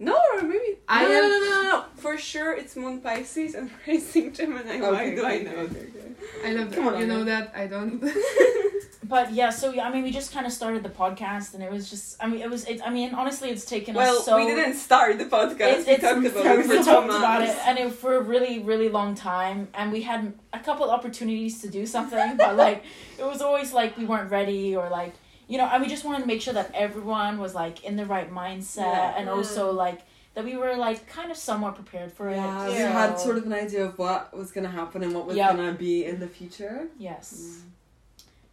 No, 0.00 0.18
or 0.34 0.42
maybe 0.42 0.78
I 0.88 1.04
no, 1.04 1.08
no, 1.10 1.14
am- 1.14 1.22
no, 1.30 1.38
no, 1.38 1.62
no, 1.62 1.62
no. 1.70 1.84
For 1.96 2.18
sure, 2.18 2.54
it's 2.56 2.74
Moon 2.74 3.00
Pisces 3.00 3.54
and 3.54 3.70
Rising 3.86 4.32
Gemini. 4.32 4.80
Why 4.80 4.88
Okay, 4.88 5.14
do 5.14 5.24
I 5.24 5.38
know? 5.42 5.52
okay, 5.52 5.86
okay. 5.94 6.12
I 6.44 6.52
love 6.54 6.74
Come 6.74 6.88
on, 6.88 6.98
You 6.98 7.06
know 7.06 7.20
Anna. 7.20 7.24
that? 7.26 7.52
I 7.54 7.66
don't. 7.68 8.02
But 9.12 9.34
yeah, 9.34 9.50
so 9.50 9.74
yeah, 9.74 9.86
I 9.86 9.92
mean, 9.92 10.04
we 10.04 10.10
just 10.10 10.32
kind 10.32 10.46
of 10.46 10.52
started 10.52 10.82
the 10.82 10.88
podcast, 10.88 11.52
and 11.52 11.62
it 11.62 11.70
was 11.70 11.90
just, 11.90 12.16
I 12.18 12.26
mean, 12.26 12.40
it 12.40 12.48
was, 12.48 12.64
it, 12.64 12.80
I 12.82 12.88
mean, 12.88 13.12
honestly, 13.14 13.50
it's 13.50 13.66
taken 13.66 13.94
Well, 13.94 14.16
us 14.16 14.24
so. 14.24 14.36
we 14.38 14.46
didn't 14.46 14.72
start 14.72 15.18
the 15.18 15.26
podcast. 15.26 15.60
It's, 15.60 15.86
we 15.86 15.92
it's, 15.92 16.02
talked 16.02 16.24
about 16.24 16.46
it 16.46 16.62
for 16.62 16.68
we 16.70 16.78
two 16.78 16.84
talked 16.84 17.06
months. 17.08 17.18
about 17.18 17.42
it, 17.42 17.54
and 17.66 17.78
it 17.78 17.92
for 17.92 18.16
a 18.16 18.22
really, 18.22 18.60
really 18.60 18.88
long 18.88 19.14
time, 19.14 19.68
and 19.74 19.92
we 19.92 20.00
had 20.00 20.32
a 20.54 20.60
couple 20.60 20.90
opportunities 20.90 21.60
to 21.60 21.68
do 21.68 21.84
something, 21.84 22.38
but 22.38 22.56
like, 22.66 22.84
it 23.18 23.26
was 23.26 23.42
always 23.42 23.74
like 23.74 23.98
we 23.98 24.06
weren't 24.06 24.30
ready, 24.30 24.74
or 24.74 24.88
like, 24.88 25.12
you 25.46 25.58
know, 25.58 25.66
and 25.70 25.82
we 25.82 25.90
just 25.90 26.06
wanted 26.06 26.20
to 26.22 26.26
make 26.26 26.40
sure 26.40 26.54
that 26.54 26.70
everyone 26.72 27.38
was 27.38 27.54
like 27.54 27.84
in 27.84 27.96
the 27.96 28.06
right 28.06 28.32
mindset, 28.32 28.76
Yeah. 28.78 29.14
and 29.18 29.28
also 29.28 29.74
mm. 29.74 29.76
like 29.76 30.00
that 30.32 30.46
we 30.46 30.56
were 30.56 30.74
like 30.74 31.06
kind 31.06 31.30
of 31.30 31.36
somewhat 31.36 31.74
prepared 31.74 32.10
for 32.10 32.30
it. 32.30 32.36
Yeah, 32.36 32.66
we 32.66 32.76
Yeah. 32.76 32.92
had 32.92 33.20
sort 33.20 33.36
of 33.36 33.44
an 33.44 33.52
idea 33.52 33.84
of 33.84 33.98
what 33.98 34.34
was 34.34 34.52
gonna 34.52 34.70
happen 34.70 35.02
and 35.02 35.12
what 35.14 35.26
was 35.26 35.36
Yep. 35.36 35.56
gonna 35.56 35.72
be 35.74 36.06
in 36.06 36.18
the 36.18 36.28
future. 36.28 36.88
Yes. 36.98 37.58
Mm. 37.66 37.71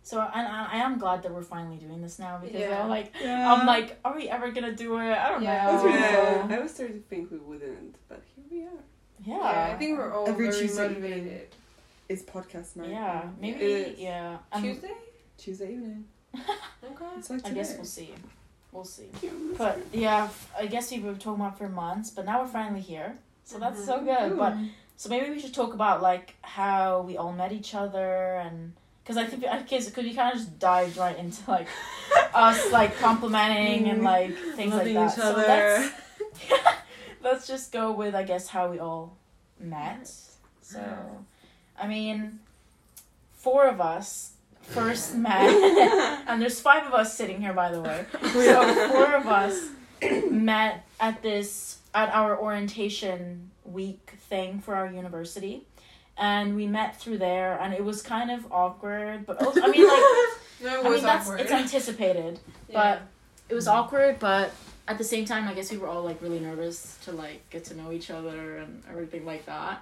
So 0.10 0.20
and 0.22 0.47
I, 0.47 0.70
I 0.74 0.78
am 0.78 0.97
glad 0.97 1.22
that 1.24 1.32
we're 1.32 1.43
finally 1.43 1.78
doing 1.78 2.01
this 2.01 2.18
now 2.18 2.39
because 2.41 2.60
Yeah. 2.60 2.82
I'm 2.82 2.89
like 2.89 3.14
Yeah. 3.22 3.53
I'm 3.53 3.68
like, 3.68 3.99
are 4.03 4.16
we 4.16 4.28
ever 4.28 4.49
gonna 4.55 4.76
do 4.86 4.97
it? 4.97 5.12
I 5.26 5.30
don't 5.30 5.43
Yeah. 5.43 5.66
know. 5.72 5.84
Really 5.84 5.99
Yeah. 5.99 6.47
I 6.57 6.60
was 6.60 6.72
starting 6.74 6.95
to 7.01 7.05
think 7.12 7.30
we 7.30 7.38
wouldn't, 7.38 7.95
but 8.10 8.22
here 8.34 8.45
we 8.51 8.60
are. 8.66 8.82
Yeah. 9.24 9.38
Yeah, 9.68 9.74
I 9.74 9.78
think 9.78 9.99
we're 9.99 10.12
all 10.16 10.28
Every 10.28 10.47
very 10.49 10.60
Tuesday 10.62 10.88
motivated. 10.88 11.47
it's 12.12 12.24
podcast 12.24 12.76
night. 12.76 12.89
Yeah, 12.89 13.30
maybe. 13.39 13.95
Yeah. 13.99 14.38
Um, 14.51 14.64
Tuesday? 14.64 14.93
Tuesday 15.38 15.74
evening. 15.74 16.05
Okay. 16.91 17.05
It's 17.18 17.30
like 17.30 17.45
I 17.45 17.51
guess 17.51 17.76
we'll 17.76 17.86
see. 17.99 18.12
We'll 18.72 18.84
see. 18.86 19.10
Yeah, 19.22 19.30
But 19.57 19.78
yeah, 19.93 20.30
I 20.57 20.66
guess 20.74 20.89
we 20.91 20.99
were 20.99 21.14
talking 21.14 21.41
about 21.41 21.57
for 21.60 21.70
months, 21.70 22.10
but 22.10 22.26
now 22.26 22.41
we're 22.41 22.47
finally 22.62 22.82
here. 22.93 23.10
So 23.43 23.60
that's 23.60 23.84
so 23.86 23.99
Mhm. 23.99 24.05
good. 24.12 24.38
But 24.43 24.53
so 24.95 25.05
maybe 25.10 25.30
we 25.30 25.39
should 25.39 25.53
talk 25.62 25.74
about 25.80 26.01
like 26.01 26.28
how 26.41 27.01
we 27.07 27.14
all 27.18 27.32
met 27.41 27.51
each 27.51 27.76
other 27.76 28.10
and 28.45 28.74
because 29.10 29.24
I 29.24 29.26
think 29.26 29.43
uh, 29.43 29.47
I 29.49 29.64
guess 29.64 29.88
because 29.88 30.03
we 30.03 30.14
kind 30.14 30.32
of 30.34 30.38
just 30.38 30.60
dived 30.60 30.95
right 30.95 31.18
into 31.18 31.41
like 31.49 31.68
us 32.36 32.72
like 32.72 32.95
complimenting 32.99 33.89
and 33.89 34.03
like 34.03 34.36
things 34.55 34.72
Loving 34.72 34.93
like 34.95 35.16
that. 35.16 35.18
each 35.18 35.24
So 35.24 35.32
other. 35.32 35.41
let's 35.47 36.51
let's 37.24 37.47
just 37.47 37.72
go 37.72 37.91
with 37.91 38.14
I 38.14 38.22
guess 38.22 38.47
how 38.47 38.70
we 38.70 38.78
all 38.78 39.18
met. 39.60 40.12
So, 40.62 40.80
I 41.82 41.88
mean, 41.88 42.38
four 43.34 43.66
of 43.66 43.82
us 43.82 44.34
first 44.62 45.16
met, 45.28 45.49
and 46.28 46.39
there's 46.39 46.62
five 46.62 46.86
of 46.86 46.93
us 46.93 47.18
sitting 47.18 47.41
here, 47.41 47.53
by 47.53 47.72
the 47.72 47.82
way. 47.82 48.05
So 48.34 48.89
four 48.89 49.16
of 49.16 49.26
us 49.26 49.70
met 50.30 50.86
at 50.99 51.24
this 51.24 51.80
at 51.95 52.14
our 52.14 52.38
orientation 52.39 53.49
week 53.66 54.12
thing 54.30 54.60
for 54.60 54.76
our 54.76 54.86
university. 54.86 55.66
And 56.20 56.56
we 56.56 56.68
met 56.68 57.00
through 57.00 57.20
there, 57.20 57.58
and 57.62 57.74
it 57.74 57.84
was 57.84 58.02
kind 58.02 58.30
of 58.30 58.52
awkward, 58.52 59.26
but 59.26 59.42
also, 59.42 59.62
I 59.64 59.68
mean, 59.68 59.88
like, 59.88 60.04
No, 60.62 60.82
I 60.82 60.90
mean, 60.90 61.02
that's 61.02 61.26
awkward. 61.26 61.40
it's 61.40 61.52
anticipated, 61.52 62.40
but 62.74 63.02
it 63.48 63.54
was 63.56 63.68
awkward. 63.68 64.20
But 64.20 64.52
at 64.90 64.98
the 64.98 65.06
same 65.06 65.24
time, 65.24 65.48
I 65.48 65.54
guess 65.54 65.72
we 65.72 65.78
were 65.78 65.88
all 65.88 66.04
like 66.04 66.22
really 66.22 66.40
nervous 66.42 66.98
to 67.06 67.14
like 67.14 67.50
get 67.50 67.64
to 67.66 67.78
know 67.78 67.94
each 67.94 68.12
other 68.12 68.58
and 68.58 68.84
everything 68.90 69.26
like 69.26 69.46
that. 69.46 69.82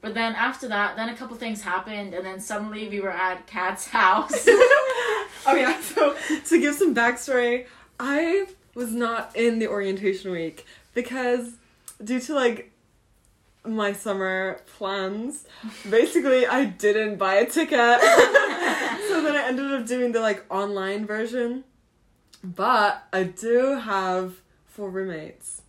But 0.00 0.14
then 0.14 0.34
after 0.34 0.66
that, 0.68 0.96
then 0.96 1.08
a 1.08 1.14
couple 1.16 1.36
things 1.36 1.62
happened, 1.62 2.14
and 2.14 2.24
then 2.26 2.40
suddenly 2.40 2.88
we 2.88 3.00
were 3.00 3.10
at 3.12 3.46
Kat's 3.46 3.86
house. 3.98 4.48
Oh 5.46 5.54
yeah, 5.54 5.80
so 5.80 6.16
to 6.46 6.60
give 6.60 6.74
some 6.74 6.94
backstory, 6.94 7.66
I 8.00 8.48
was 8.74 8.92
not 8.92 9.34
in 9.36 9.60
the 9.60 9.68
orientation 9.68 10.32
week 10.32 10.66
because 10.94 11.52
due 12.02 12.18
to 12.20 12.34
like 12.34 12.72
my 13.64 13.92
summer 13.92 14.60
plans, 14.76 15.46
basically 15.88 16.46
I 16.46 16.64
didn't 16.64 17.16
buy 17.16 17.34
a 17.34 17.46
ticket. 17.46 17.78
so 19.08 19.22
then 19.22 19.36
I 19.36 19.44
ended 19.46 19.72
up 19.72 19.86
doing 19.86 20.12
the 20.12 20.20
like 20.20 20.44
online 20.50 21.06
version. 21.06 21.64
But 22.42 23.06
I 23.12 23.24
do 23.24 23.78
have 23.78 24.34
four 24.66 24.90
roommates. 24.90 25.62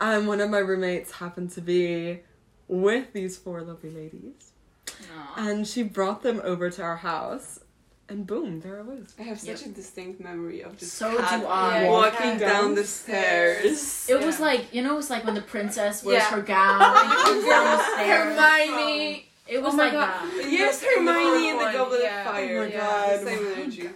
And 0.00 0.28
one 0.28 0.40
of 0.40 0.50
my 0.50 0.58
roommates 0.58 1.12
happened 1.12 1.50
to 1.52 1.60
be 1.60 2.20
with 2.68 3.12
these 3.12 3.38
four 3.38 3.62
lovely 3.62 3.90
ladies. 3.90 4.52
Aw. 4.88 5.34
And 5.36 5.66
she 5.66 5.82
brought 5.82 6.22
them 6.22 6.40
over 6.44 6.70
to 6.70 6.82
our 6.82 6.96
house. 6.96 7.60
And 8.08 8.26
boom, 8.26 8.60
there 8.60 8.78
I 8.78 8.82
was. 8.82 9.14
I 9.18 9.22
have 9.22 9.40
such 9.40 9.64
a 9.64 9.68
distinct 9.70 10.20
memory 10.20 10.60
of 10.60 10.76
just 10.76 10.92
So 10.94 11.16
Kat 11.16 11.40
do 11.40 11.46
I. 11.46 11.88
Walking 11.88 12.18
Kat 12.32 12.38
down 12.38 12.74
the 12.74 12.84
stairs. 12.84 14.06
It 14.10 14.20
was 14.24 14.38
like 14.40 14.74
you 14.74 14.82
know, 14.82 14.92
it 14.92 14.96
was 14.96 15.08
like 15.10 15.24
when 15.24 15.34
the 15.34 15.40
princess 15.40 16.04
wears 16.04 16.22
Yeah. 16.22 16.30
her 16.36 16.42
gown 16.42 16.82
and 16.82 17.10
comes 17.24 17.44
down 17.46 17.78
the 17.78 17.82
stairs. 17.94 18.36
Hermione. 18.38 19.28
It 19.46 19.62
was 19.62 19.74
Oh 19.74 19.76
my 19.76 19.84
like 19.84 19.92
God. 19.92 20.08
that. 20.08 20.50
Yes, 20.50 20.82
In 20.82 20.88
Hermione 21.06 21.48
in 21.50 21.58
the 21.58 21.64
Goblet 21.72 22.00
yeah. 22.02 22.20
of 22.20 22.26
Fire. 22.26 22.58
Oh 22.58 22.66
my 22.66 22.72
yeah, 22.72 22.78
God. 22.78 23.20
the 23.20 23.24
same 23.26 23.46
energy. 23.56 23.90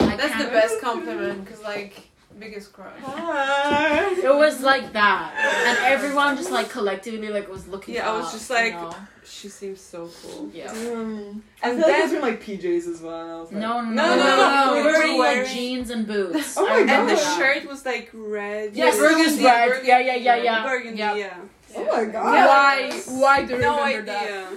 I 0.00 0.16
That's 0.16 0.38
the 0.44 0.50
best 0.50 0.80
compliment, 0.80 1.44
because, 1.44 1.62
like, 1.62 2.08
biggest 2.38 2.72
crush. 2.72 2.92
Hi. 3.02 4.10
It 4.14 4.34
was 4.34 4.60
like 4.60 4.92
that, 4.92 5.32
and 5.66 5.78
everyone 5.92 6.36
just 6.36 6.50
like 6.50 6.68
collectively 6.70 7.28
like 7.28 7.48
was 7.50 7.66
looking. 7.68 7.96
At 7.96 8.04
her. 8.04 8.08
Yeah, 8.10 8.14
I 8.14 8.16
was 8.18 8.26
up, 8.26 8.32
just 8.32 8.50
you 8.50 8.56
like- 8.56 8.72
know? 8.74 8.94
She 9.26 9.48
seems 9.48 9.80
so 9.80 10.10
cool. 10.22 10.50
yeah. 10.52 10.70
I 10.70 10.74
And 10.74 11.42
feel 11.62 11.76
like 11.76 11.86
then- 11.86 12.00
those 12.00 12.12
were 12.12 12.20
like 12.20 12.42
PJs 12.44 12.86
as 12.92 13.00
well. 13.00 13.22
and 13.22 13.30
I 13.32 13.40
was 13.40 13.52
like, 13.52 13.60
No, 13.62 13.80
no, 13.80 13.90
No, 13.90 13.94
no, 13.94 14.16
no, 14.16 14.16
no, 14.16 14.36
no. 14.36 14.64
no, 14.66 14.72
We 14.74 14.78
we 14.80 14.84
were 14.84 14.92
were 14.92 15.18
wearing 15.18 15.18
like 15.40 15.48
jeans 15.48 15.88
and 15.88 16.06
boots. 16.06 16.56
Oh 16.58 16.66
my 16.66 16.72
I 16.74 16.78
remember 16.80 17.10
And 17.12 17.18
the 17.18 17.36
shirt 17.36 17.64
was 17.66 17.86
like 17.86 18.10
red. 18.12 18.74
Yes, 18.76 18.98
burgundy, 18.98 19.22
burgundy 19.24 19.44
red. 19.46 19.68
burgundy, 19.68 19.88
Yeah, 19.88 19.98
yeah, 20.00 20.14
yeah, 20.16 20.36
yeah. 20.36 20.62
Burgundy, 20.62 20.98
Yep. 20.98 21.16
yeah. 21.16 21.36
Oh 21.76 21.84
my 21.86 22.04
god. 22.04 22.24
Why? 22.24 22.90
Why 23.08 23.44
do 23.46 23.54
you 23.54 23.60
No 23.60 23.76
remember 23.82 24.02
idea. 24.02 24.04
that? 24.04 24.52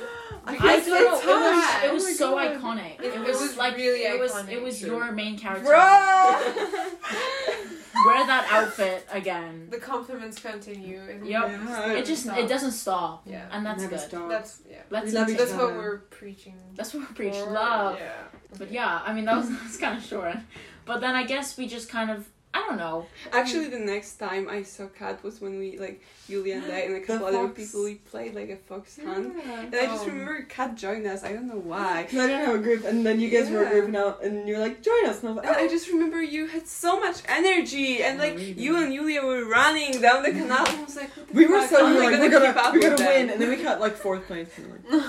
I, 0.48 0.54
I 0.54 0.58
guess 0.58 0.86
don't 0.88 0.94
know. 1.04 1.18
It 1.20 1.56
was, 1.56 1.84
it 1.84 1.94
was 1.94 2.06
Oh 2.06 2.14
so 2.14 2.32
God. 2.36 2.56
iconic. 2.56 3.00
It, 3.02 3.14
It 3.16 3.20
was, 3.20 3.42
was 3.42 3.58
like 3.58 3.76
really 3.78 4.00
it 4.04 4.20
was 4.20 4.32
iconic. 4.32 4.52
it 4.52 4.62
was 4.62 4.80
True. 4.80 4.90
your 4.90 5.12
main 5.12 5.38
character. 5.38 5.70
Bruh. 5.70 6.34
Wear 8.06 8.26
that 8.28 8.48
outfit 8.52 9.08
again. 9.12 9.68
The 9.72 9.78
compliments 9.80 10.40
continue. 10.40 11.02
and 11.02 11.26
Yep. 11.28 11.50
Yeah. 11.50 11.92
It 11.94 12.06
just 12.06 12.28
it 12.28 12.48
doesn't 12.48 12.72
stop. 12.72 13.24
Yeah. 13.26 13.46
And 13.52 13.66
that's 13.66 13.86
good. 13.86 14.00
stop. 14.00 14.30
That's, 14.30 14.62
yeah. 14.70 14.78
Let's 14.90 15.08
We 15.08 15.12
love 15.14 15.30
each 15.30 15.38
That's 15.38 15.54
what 15.54 15.74
we're 15.76 15.98
preaching. 16.12 16.56
That's 16.76 16.94
what 16.94 17.08
we 17.10 17.14
preach. 17.16 17.36
for. 17.36 17.52
Love. 17.52 17.98
Yeah. 18.00 18.14
But 18.58 18.72
yeah, 18.72 19.02
I 19.06 19.14
mean 19.14 19.26
that 19.26 19.38
was, 19.38 19.50
that 19.54 19.64
was 19.64 19.78
kind 19.78 19.98
of 19.98 20.04
short. 20.04 20.36
But 20.86 21.02
then 21.02 21.16
I 21.16 21.24
guess 21.26 21.58
we 21.58 21.68
just 21.68 21.90
kind 21.90 22.12
of 22.12 22.30
I 22.54 22.60
don't 22.68 22.78
know. 22.78 23.06
Actually, 23.32 23.68
the 23.68 23.78
next 23.80 24.16
time 24.16 24.50
I 24.50 24.64
saw 24.64 24.88
Kat 24.88 25.24
was 25.24 25.40
when 25.42 25.60
we 25.60 25.78
like 25.78 26.02
Julia 26.28 26.56
and 26.56 26.66
I 26.72 26.80
and 26.88 26.96
a 26.96 27.00
couple 27.08 27.28
other 27.28 27.50
people 27.50 27.84
we 27.84 27.96
played 27.96 28.34
like 28.36 28.50
a 28.50 28.56
fox 28.58 28.98
hunt. 29.04 29.36
Yeah. 29.38 29.62
And 29.62 29.76
I 29.76 29.86
just 29.86 30.04
Oh. 30.06 30.08
remember 30.08 30.42
Kat 30.50 30.76
joined 30.76 31.06
us. 31.06 31.24
I 31.24 31.34
don't 31.34 31.48
know 31.48 31.62
why. 31.74 32.08
'Cause 32.10 32.20
I 32.20 32.28
didn't 32.28 32.46
have 32.46 32.56
a 32.56 32.60
group, 32.60 32.84
and 32.86 33.06
then 33.06 33.20
you 33.20 33.30
guys 33.30 33.50
were 33.50 33.64
Yeah. 33.64 33.70
grouping 33.72 33.96
out, 33.96 34.24
and 34.24 34.48
you're 34.48 34.60
like, 34.60 34.82
"Join 34.82 35.06
us." 35.06 35.20
And 35.22 35.30
I 35.30 35.32
was 35.34 35.44
And 35.46 35.56
I 35.56 35.66
oh. 35.66 35.68
just 35.68 35.88
remember 35.90 36.22
you 36.22 36.48
had 36.48 36.68
so 36.68 37.00
much 37.00 37.18
energy, 37.28 38.02
and 38.04 38.18
like 38.18 38.36
Really? 38.36 38.54
you 38.54 38.78
and 38.78 38.92
Julia 38.94 39.22
were 39.24 39.46
running 39.46 40.02
down 40.02 40.24
the 40.24 40.32
canal. 40.32 40.66
And 40.68 40.80
I 40.80 40.84
was 40.84 40.96
like, 40.96 41.16
what 41.16 41.28
the 41.28 41.34
"We 41.34 41.46
were 41.46 41.68
so 41.68 41.78
How 41.86 41.92
we 41.92 41.98
were 41.98 42.12
like, 42.12 42.20
we're 42.20 42.30
gonna 42.30 42.72
we're 42.74 42.82
gonna 42.82 42.96
them? 42.98 43.08
win," 43.08 43.30
and 43.30 43.42
then 43.42 43.50
we 43.50 43.58
got 43.64 43.80
like 43.80 43.96
fourth 43.96 44.26
place. 44.26 44.50
And 44.58 44.66
we're 44.90 45.00
like, 45.00 45.08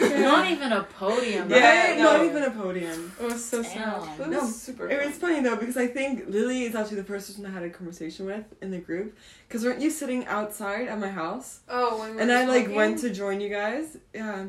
Not 0.00 0.50
even 0.50 0.72
a 0.72 0.82
podium. 0.84 1.50
Yeah, 1.50 1.90
right? 1.90 1.98
not 1.98 2.24
even 2.24 2.42
a 2.42 2.50
podium. 2.50 3.12
It 3.20 3.24
was 3.24 3.44
so 3.44 3.62
sad. 3.62 4.02
Damn. 4.02 4.18
That 4.18 4.30
No, 4.30 4.46
super. 4.46 4.88
It 4.88 5.04
was 5.06 5.16
funny 5.16 5.40
though 5.40 5.56
because 5.56 5.76
I 5.76 5.86
think 5.86 6.24
Lily 6.28 6.64
is 6.64 6.74
actually 6.74 6.96
the 6.98 7.04
first 7.04 7.28
person 7.28 7.46
I 7.46 7.50
had 7.50 7.62
a 7.62 7.70
conversation 7.70 8.26
with 8.26 8.44
in 8.62 8.70
the 8.70 8.78
group. 8.78 9.16
Because 9.46 9.64
weren't 9.64 9.80
you 9.80 9.90
sitting 9.90 10.26
outside 10.26 10.88
at 10.88 10.98
my 10.98 11.08
house? 11.08 11.60
Oh, 11.68 11.98
when 12.00 12.14
we 12.16 12.20
And 12.20 12.30
were 12.30 12.36
I 12.36 12.44
like 12.44 12.58
smoking? 12.64 12.76
went 12.76 12.98
to 13.00 13.10
join 13.10 13.40
you 13.40 13.48
guys. 13.48 13.96
Yeah. 14.14 14.46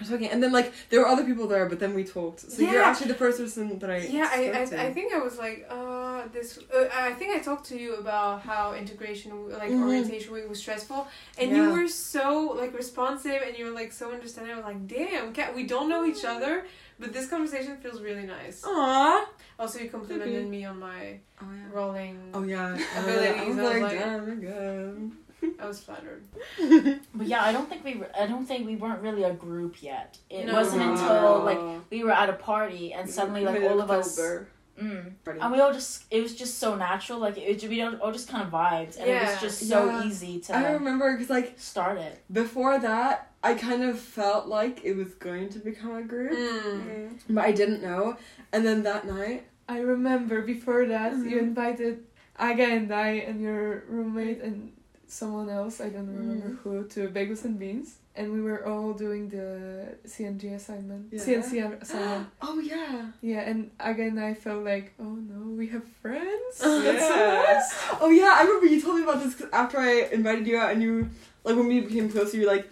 I 0.00 0.02
was 0.02 0.08
talking, 0.08 0.28
and 0.30 0.42
then 0.42 0.50
like 0.50 0.72
there 0.88 0.98
were 1.00 1.06
other 1.08 1.24
people 1.24 1.46
there, 1.46 1.66
but 1.66 1.78
then 1.78 1.92
we 1.92 2.04
talked. 2.04 2.40
So 2.50 2.62
you're 2.62 2.80
actually 2.82 3.08
the 3.08 3.14
first 3.24 3.36
person 3.38 3.78
that 3.80 3.90
I 3.90 3.98
Yeah, 3.98 4.30
I. 4.32 4.48
I, 4.50 4.86
I 4.86 4.92
think 4.94 5.12
I 5.12 5.18
was 5.18 5.36
like, 5.36 5.66
uh, 5.68 6.22
this. 6.32 6.58
Uh, 6.74 6.88
I 6.94 7.12
think 7.12 7.36
I 7.36 7.40
talked 7.40 7.66
to 7.66 7.78
you 7.78 7.96
about 7.96 8.40
how 8.40 8.72
integration, 8.72 9.50
like 9.50 9.70
Mhm. 9.70 9.82
orientation 9.86 10.32
week, 10.32 10.48
was 10.48 10.58
stressful, 10.58 11.06
and 11.36 11.50
Yeah. 11.50 11.56
you 11.64 11.70
were 11.74 11.86
so 11.86 12.54
like 12.56 12.72
responsive, 12.74 13.42
and 13.46 13.58
you 13.58 13.66
were 13.66 13.72
like 13.72 13.92
so 13.92 14.10
understanding. 14.10 14.54
I 14.54 14.56
was 14.56 14.64
like, 14.64 14.86
damn, 14.86 15.34
Kat, 15.34 15.54
we 15.54 15.64
don't 15.64 15.90
know 15.90 16.06
each 16.06 16.24
other, 16.24 16.64
but 16.98 17.12
this 17.12 17.28
conversation 17.28 17.76
feels 17.76 18.00
really 18.00 18.24
nice. 18.24 18.62
Aww. 18.62 19.26
Also, 19.58 19.80
you 19.80 19.90
complimented 19.90 20.46
Mhm. 20.46 20.48
me 20.48 20.64
on 20.64 20.78
my 20.80 21.18
Oh 21.42 21.46
yeah. 21.52 21.76
rolling. 21.78 22.18
Oh 22.32 22.42
yeah. 22.42 22.72
Abilities, 22.96 23.36
I 23.38 23.44
was 23.44 23.58
I 23.58 23.62
was 23.62 23.72
like, 23.72 23.82
like- 23.82 23.98
damn, 24.00 24.40
good. 24.40 25.12
I 25.60 25.66
was 25.66 25.80
flattered. 25.80 26.22
But 27.14 27.26
yeah, 27.26 27.42
I 27.42 27.52
don't 27.52 27.68
think 27.68 27.84
we. 27.84 27.94
Were, 27.96 28.08
I 28.18 28.26
don't 28.26 28.46
think 28.46 28.66
we 28.66 28.76
weren't 28.76 29.02
really 29.02 29.24
a 29.24 29.32
group 29.34 29.82
yet. 29.82 30.18
It 30.28 30.46
No. 30.46 30.54
wasn't 30.54 30.82
No. 30.84 30.92
until 30.92 31.40
like 31.44 31.80
we 31.90 32.02
were 32.04 32.12
at 32.12 32.28
a 32.28 32.34
party 32.34 32.92
and 32.92 33.08
suddenly 33.08 33.44
like 33.44 33.62
all 33.62 33.80
of 33.80 33.90
us. 33.90 34.16
Mid-October. 34.16 34.48
Mm, 34.80 35.12
and 35.42 35.52
we 35.52 35.60
all 35.60 35.72
just. 35.74 36.04
It 36.10 36.22
was 36.22 36.34
just 36.34 36.58
so 36.58 36.74
natural. 36.74 37.18
Like 37.18 37.36
it, 37.36 37.62
we 37.68 37.82
all, 37.82 37.94
all 37.96 38.12
just 38.12 38.28
kind 38.28 38.42
of 38.42 38.50
vibed, 38.50 38.98
and 38.98 39.08
it 39.10 39.22
was 39.22 39.40
just 39.40 39.68
so 39.68 39.86
Yeah. 39.86 40.04
easy 40.06 40.40
to 40.40 40.56
I 40.56 40.72
remember 40.72 41.12
because 41.12 41.28
like 41.28 41.58
start 41.58 41.98
it. 41.98 42.22
before 42.32 42.78
that, 42.78 43.30
I 43.42 43.54
kind 43.54 43.82
of 43.84 43.98
felt 43.98 44.46
like 44.46 44.80
it 44.82 44.94
was 44.96 45.12
going 45.14 45.50
to 45.50 45.58
become 45.58 45.94
a 45.96 46.02
group, 46.02 46.32
Mm. 46.32 46.80
Mm. 46.86 47.18
but 47.28 47.44
I 47.44 47.52
didn't 47.52 47.82
know. 47.82 48.16
And 48.52 48.64
then 48.66 48.82
that 48.84 49.06
night, 49.06 49.44
I 49.68 49.80
remember 49.80 50.40
before 50.42 50.86
that 50.86 51.12
you 51.12 51.36
Mhm. 51.36 51.48
invited 51.48 52.06
Aga 52.38 52.64
and 52.64 52.90
I 52.94 53.08
and 53.28 53.38
your 53.42 53.84
roommate 53.86 54.40
and 54.40 54.72
someone 55.10 55.48
else, 55.50 55.80
I 55.80 55.88
don't 55.88 56.06
remember 56.06 56.50
mm. 56.50 56.58
who, 56.60 56.84
to 56.88 57.08
Bagels 57.08 57.44
and 57.44 57.58
Beans. 57.58 57.96
And 58.16 58.32
we 58.32 58.40
were 58.42 58.66
all 58.66 58.92
doing 58.92 59.28
the 59.28 59.94
CNG 60.06 60.54
assignment. 60.54 61.12
Yeah. 61.12 61.20
CNC 61.20 61.82
assignment. 61.82 62.28
oh 62.42 62.58
yeah, 62.58 63.06
yeah, 63.22 63.40
and 63.40 63.70
again, 63.80 64.18
I 64.18 64.34
felt 64.34 64.64
like, 64.64 64.92
oh 65.00 65.04
no, 65.04 65.56
we 65.56 65.68
have 65.68 65.84
friends? 66.02 66.58
That's 66.58 66.58
so 66.58 66.82
Yes. 66.82 67.72
nice. 67.90 67.98
Oh 68.00 68.10
yeah, 68.10 68.34
I 68.38 68.42
remember 68.42 68.66
you 68.66 68.80
told 68.80 68.96
me 68.96 69.02
about 69.02 69.22
this 69.22 69.34
'cause 69.34 69.48
after 69.52 69.78
I 69.78 70.08
invited 70.12 70.46
you 70.46 70.58
out, 70.58 70.72
and 70.72 70.82
you 70.82 71.08
like 71.44 71.56
when 71.56 71.68
we 71.68 71.80
became 71.80 72.08
closer, 72.10 72.36
you 72.36 72.46
were 72.46 72.52
like. 72.52 72.70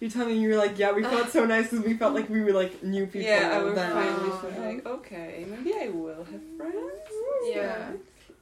You 0.00 0.08
told 0.08 0.28
me 0.28 0.38
you 0.38 0.50
were 0.50 0.54
like, 0.54 0.78
yeah, 0.78 0.92
we 0.92 1.02
felt 1.02 1.28
so 1.36 1.44
nice 1.44 1.70
because 1.70 1.84
we 1.84 1.94
felt 1.94 2.14
like 2.14 2.28
we 2.30 2.40
were 2.40 2.52
like 2.52 2.84
new 2.84 3.04
people. 3.06 3.22
Yeah, 3.22 3.50
I 3.58 3.58
was 3.64 3.74
finally 3.76 4.30
Oh, 4.30 4.52
like, 4.64 4.86
okay, 4.86 5.44
maybe 5.50 5.74
I 5.74 5.88
will 5.88 6.22
have 6.22 6.40
friends. 6.56 7.10
Yeah. 7.44 7.90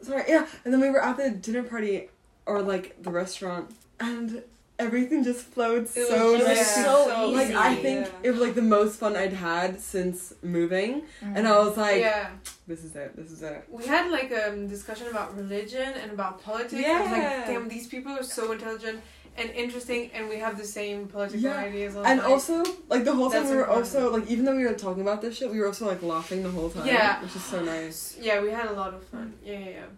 Sorry, 0.03 0.25
yeah, 0.29 0.47
and 0.67 0.75
then 0.75 0.81
we 0.83 0.91
were 0.91 1.03
at 1.03 1.17
the 1.17 1.31
dinner 1.31 1.63
party, 1.63 2.11
or 2.47 2.63
like 2.63 3.03
the 3.03 3.11
restaurant, 3.11 3.71
and 4.01 4.43
everything 4.79 5.25
just 5.25 5.41
flowed 5.55 5.85
It 5.85 5.89
so 5.89 6.35
It 6.35 6.39
was 6.47 6.59
Yeah. 6.59 6.85
so 6.85 7.31
Like 7.33 7.47
easy. 7.47 7.57
I 7.57 7.75
think 7.77 8.07
Yeah. 8.07 8.13
it 8.27 8.31
was 8.33 8.41
like 8.41 8.55
the 8.55 8.63
most 8.77 8.99
fun 9.01 9.17
I'd 9.17 9.33
had 9.33 9.81
since 9.81 10.35
moving, 10.43 11.03
Mm. 11.23 11.37
and 11.37 11.49
I 11.49 11.59
was 11.65 11.77
like, 11.77 12.01
yeah. 12.01 12.31
"This 12.69 12.85
is 12.85 12.95
it. 12.95 13.17
This 13.17 13.31
is 13.31 13.43
it." 13.43 13.65
We 13.71 13.85
had 13.87 14.11
like 14.11 14.31
a 14.31 14.51
um, 14.51 14.69
discussion 14.69 15.07
about 15.09 15.35
religion 15.37 15.89
and 16.03 16.13
about 16.13 16.43
politics. 16.43 16.85
I 16.87 17.01
was 17.03 17.11
like, 17.11 17.47
damn, 17.47 17.69
these 17.69 17.87
people 17.87 18.13
are 18.13 18.23
so 18.23 18.53
intelligent 18.53 19.01
and 19.39 19.51
interesting, 19.51 20.11
and 20.15 20.29
we 20.29 20.37
have 20.45 20.57
the 20.59 20.65
same 20.79 21.07
political 21.09 21.41
Yeah. 21.51 21.69
ideas. 21.69 21.97
I 21.97 22.11
And 22.11 22.21
like, 22.21 22.29
also, 22.31 22.57
like 22.95 23.05
the 23.05 23.15
whole 23.19 23.31
time 23.31 23.45
we 23.49 23.57
were 23.57 23.69
important. 23.69 23.95
also 23.97 24.11
like, 24.17 24.27
even 24.31 24.45
though 24.47 24.57
we 24.57 24.65
were 24.65 24.75
talking 24.87 25.03
about 25.09 25.21
this 25.23 25.37
shit, 25.39 25.51
we 25.51 25.59
were 25.61 25.67
also 25.73 25.87
like 25.87 26.03
laughing 26.03 26.43
the 26.43 26.51
whole 26.51 26.71
time. 26.71 26.87
Yeah. 26.87 27.23
which 27.23 27.35
is 27.37 27.45
so 27.45 27.59
nice. 27.63 27.99
yeah, 28.21 28.41
we 28.43 28.51
had 28.51 28.67
a 28.67 28.73
lot 28.83 28.93
of 28.95 29.03
fun. 29.13 29.33
Yeah, 29.45 29.59
yeah, 29.59 29.69
yeah. 29.79 29.89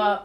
But 0.00 0.18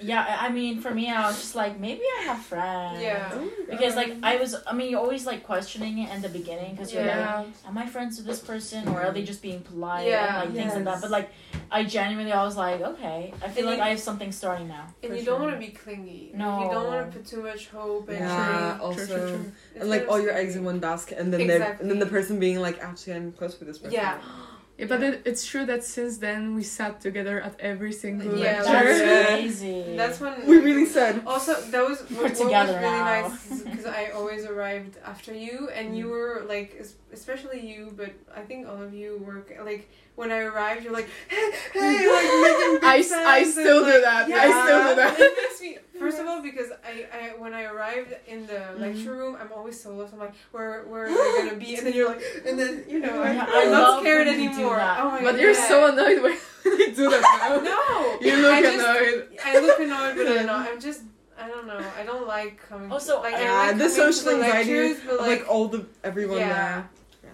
yeah, 0.00 0.24
I 0.40 0.46
I 0.46 0.48
mean, 0.50 0.80
for 0.80 0.92
me, 0.92 1.10
I 1.10 1.26
was 1.26 1.36
just 1.40 1.54
like, 1.54 1.78
maybe 1.80 2.02
I 2.18 2.22
have 2.24 2.40
friends. 2.40 3.02
Yeah. 3.02 3.32
Because 3.68 3.96
like 3.96 4.12
I 4.22 4.36
was, 4.36 4.54
I 4.66 4.72
mean, 4.72 4.90
you're 4.90 5.00
always 5.00 5.26
like 5.26 5.44
questioning 5.44 5.98
it 5.98 6.14
in 6.14 6.22
the 6.22 6.28
beginning 6.28 6.74
because 6.74 6.92
you're 6.92 7.04
like, 7.04 7.46
am 7.66 7.76
I 7.78 7.86
friends 7.86 8.16
with 8.18 8.26
this 8.26 8.40
person 8.40 8.88
or 8.88 9.00
are 9.02 9.12
they 9.12 9.22
just 9.22 9.42
being 9.42 9.60
polite 9.60 10.06
Yeah. 10.06 10.42
and 10.42 10.54
like 10.54 10.54
things 10.56 10.74
like 10.74 10.84
that. 10.84 11.00
But 11.00 11.10
like, 11.10 11.30
I 11.70 11.84
genuinely, 11.84 12.32
I 12.32 12.44
was 12.44 12.56
like, 12.56 12.80
okay, 12.80 13.32
I 13.42 13.48
feel 13.48 13.64
And 13.64 13.66
like 13.70 13.76
you- 13.78 13.82
I 13.84 13.88
have 13.90 14.00
something 14.00 14.30
starting 14.32 14.68
now. 14.68 14.86
And 15.02 15.12
For 15.12 15.18
you 15.18 15.24
don't 15.24 15.40
want 15.42 15.54
to 15.54 15.58
be 15.66 15.72
clingy. 15.72 16.30
No. 16.34 16.62
You 16.62 16.70
don't 16.70 16.86
want 16.86 17.00
to 17.12 17.18
put 17.18 17.26
too 17.26 17.42
much 17.42 17.68
hope 17.68 18.08
and 18.08 18.18
Yeah, 18.18 18.76
trust. 18.78 18.80
also, 18.82 19.06
True, 19.06 19.16
true, 19.16 19.28
true. 19.30 19.52
And 19.80 19.90
like 19.90 20.06
all 20.08 20.20
your 20.20 20.32
eggs 20.32 20.54
in 20.56 20.64
one 20.64 20.78
basket, 20.78 21.18
and 21.18 21.32
then 21.32 21.46
they 21.46 21.60
and 21.80 21.90
then 21.90 21.98
the 21.98 22.06
person 22.16 22.38
being 22.38 22.60
like, 22.60 22.78
"Actually, 22.82 23.14
I'm 23.14 23.32
close 23.32 23.58
with 23.58 23.68
this 23.68 23.78
person." 23.78 23.92
Yeah. 23.94 24.18
Yeah, 24.78 24.86
but 24.86 25.02
it, 25.02 25.22
it's 25.24 25.46
true 25.46 25.64
that 25.66 25.84
since 25.84 26.18
then 26.18 26.54
we 26.54 26.62
sat 26.62 27.00
together 27.00 27.40
at 27.40 27.58
every 27.60 27.92
single 27.92 28.36
Yeah, 28.36 28.62
lecture. 28.62 28.72
That's 28.72 29.00
Yeah. 29.00 29.36
crazy. 29.36 29.96
That's 29.96 30.20
when 30.20 30.46
we 30.46 30.58
really 30.58 30.84
said. 30.84 31.22
Also, 31.26 31.58
that 31.72 31.88
was 31.88 32.04
We're 32.10 32.24
what, 32.24 32.38
what 32.38 32.50
was 32.50 32.68
really 32.68 32.80
now. 32.82 33.22
nice 33.22 33.62
because 33.62 33.86
I 33.86 34.10
always 34.10 34.44
arrived 34.44 34.98
after 35.04 35.32
you, 35.32 35.70
and 35.74 35.96
you 35.96 36.08
were 36.08 36.44
like, 36.46 36.78
especially 37.12 37.60
you, 37.66 37.94
but 37.96 38.12
I 38.34 38.42
think 38.42 38.68
all 38.68 38.82
of 38.82 38.92
you 38.92 39.16
were 39.24 39.46
like 39.64 39.88
when 40.16 40.32
I 40.32 40.40
arrived, 40.40 40.82
you're 40.82 40.92
like, 40.94 41.08
hey, 41.28 41.50
hey, 41.72 42.08
like 42.08 42.24
making 42.42 42.74
big 42.80 42.84
I, 42.84 42.98
s- 42.98 43.12
I 43.12 43.42
sounds 43.44 43.56
and, 43.56 43.64
still 43.66 43.84
do 43.84 43.92
like, 43.92 44.02
that. 44.02 44.28
Yeah, 44.28 44.36
I 44.36 44.64
still 44.64 44.88
do 44.88 44.94
that. 44.96 45.20
It 45.20 45.36
makes 45.36 45.60
me 45.60 45.78
first 45.98 46.18
of 46.18 46.26
all 46.26 46.42
because 46.42 46.70
I, 46.84 47.06
I 47.12 47.38
when 47.38 47.54
I 47.54 47.64
arrived 47.64 48.14
in 48.26 48.46
the 48.46 48.54
mm-hmm. 48.54 48.80
lecture 48.80 49.12
room, 49.12 49.36
I'm 49.40 49.52
always 49.52 49.80
so 49.80 49.94
lost. 49.94 50.12
I'm 50.14 50.18
like, 50.18 50.34
where 50.52 50.84
where 50.84 51.06
are 51.06 51.08
we 51.08 51.48
gonna 51.48 51.58
be? 51.58 51.76
And 51.76 51.86
then 51.86 51.94
you're 51.94 52.08
like, 52.08 52.22
and 52.46 52.58
then 52.58 52.84
you 52.88 52.98
know, 52.98 53.22
I'm, 53.22 53.36
Yeah, 53.36 53.46
I 53.48 53.62
I'm 53.64 53.70
not 53.70 54.00
scared 54.00 54.28
anymore. 54.28 54.54
do 54.56 54.65
anymore. 54.74 54.96
Oh 54.98 55.10
my 55.10 55.22
But 55.22 55.32
God. 55.32 55.40
you're 55.40 55.54
so 55.54 55.86
annoyed 55.92 56.22
when 56.22 56.36
they 56.78 56.90
do 56.92 57.10
that 57.10 57.22
now. 57.40 57.60
No, 57.60 58.18
You 58.20 58.36
look 58.42 58.52
I 58.54 58.62
just- 58.62 58.74
annoyed. 58.86 59.38
I 59.44 59.60
look 59.60 59.78
annoyed, 59.80 60.16
but 60.16 60.38
I'm 60.38 60.46
not. 60.46 60.68
I'm 60.72 60.80
just. 60.80 61.02
I 61.38 61.48
don't 61.48 61.66
know. 61.66 61.80
I 61.98 62.02
don't 62.02 62.26
like 62.26 62.58
coming. 62.68 62.90
Also, 62.90 63.20
like, 63.20 63.34
I 63.34 63.42
Yeah, 63.42 63.52
like 63.68 63.78
the 63.78 63.90
social 63.90 64.30
anxiety 64.30 64.72
lectures, 64.80 65.04
but 65.06 65.20
Like, 65.20 65.40
like, 65.40 65.48
all 65.50 65.68
the 65.68 65.84
everyone 66.02 66.38
Yeah. 66.38 66.48
there. 66.48 66.88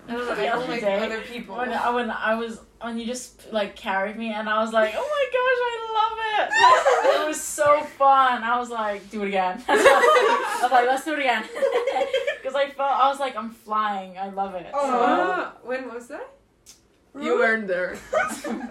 I 0.08 0.12
don't 0.12 0.26
know. 0.26 0.34
The 0.34 0.42
I 0.42 0.48
other 0.50 0.66
don't 0.66 0.70
like 0.70 1.02
other 1.02 1.20
people. 1.20 1.56
When 1.56 1.72
I, 1.72 1.90
when 1.90 2.10
I 2.10 2.34
was 2.34 2.60
when 2.80 2.98
you 2.98 3.06
just 3.06 3.52
like 3.52 3.76
carried 3.76 4.16
me 4.16 4.32
and 4.32 4.48
I 4.48 4.60
was 4.60 4.72
like, 4.72 4.92
oh 4.96 5.08
my 5.16 5.24
gosh, 5.36 5.60
I 5.70 5.76
love 6.00 6.18
it. 7.14 7.20
it 7.24 7.28
was 7.28 7.40
so 7.40 7.82
fun. 7.84 8.42
I 8.42 8.58
was 8.58 8.70
like, 8.70 9.08
do 9.08 9.22
it 9.22 9.28
again. 9.28 9.62
I 9.68 10.58
was 10.62 10.72
like, 10.72 10.88
let's 10.88 11.04
do 11.04 11.12
it 11.12 11.20
again. 11.20 11.44
Because 12.38 12.56
I 12.56 12.70
felt 12.70 12.90
I 12.90 13.08
was 13.08 13.20
like, 13.20 13.36
I'm 13.36 13.50
flying. 13.50 14.18
I 14.18 14.30
love 14.30 14.56
it. 14.56 14.66
Oh. 14.74 14.80
Ah, 14.82 15.52
when 15.62 15.88
was 15.94 16.08
that? 16.08 16.28
You 17.20 17.36
weren't 17.38 17.66
there. 17.68 17.96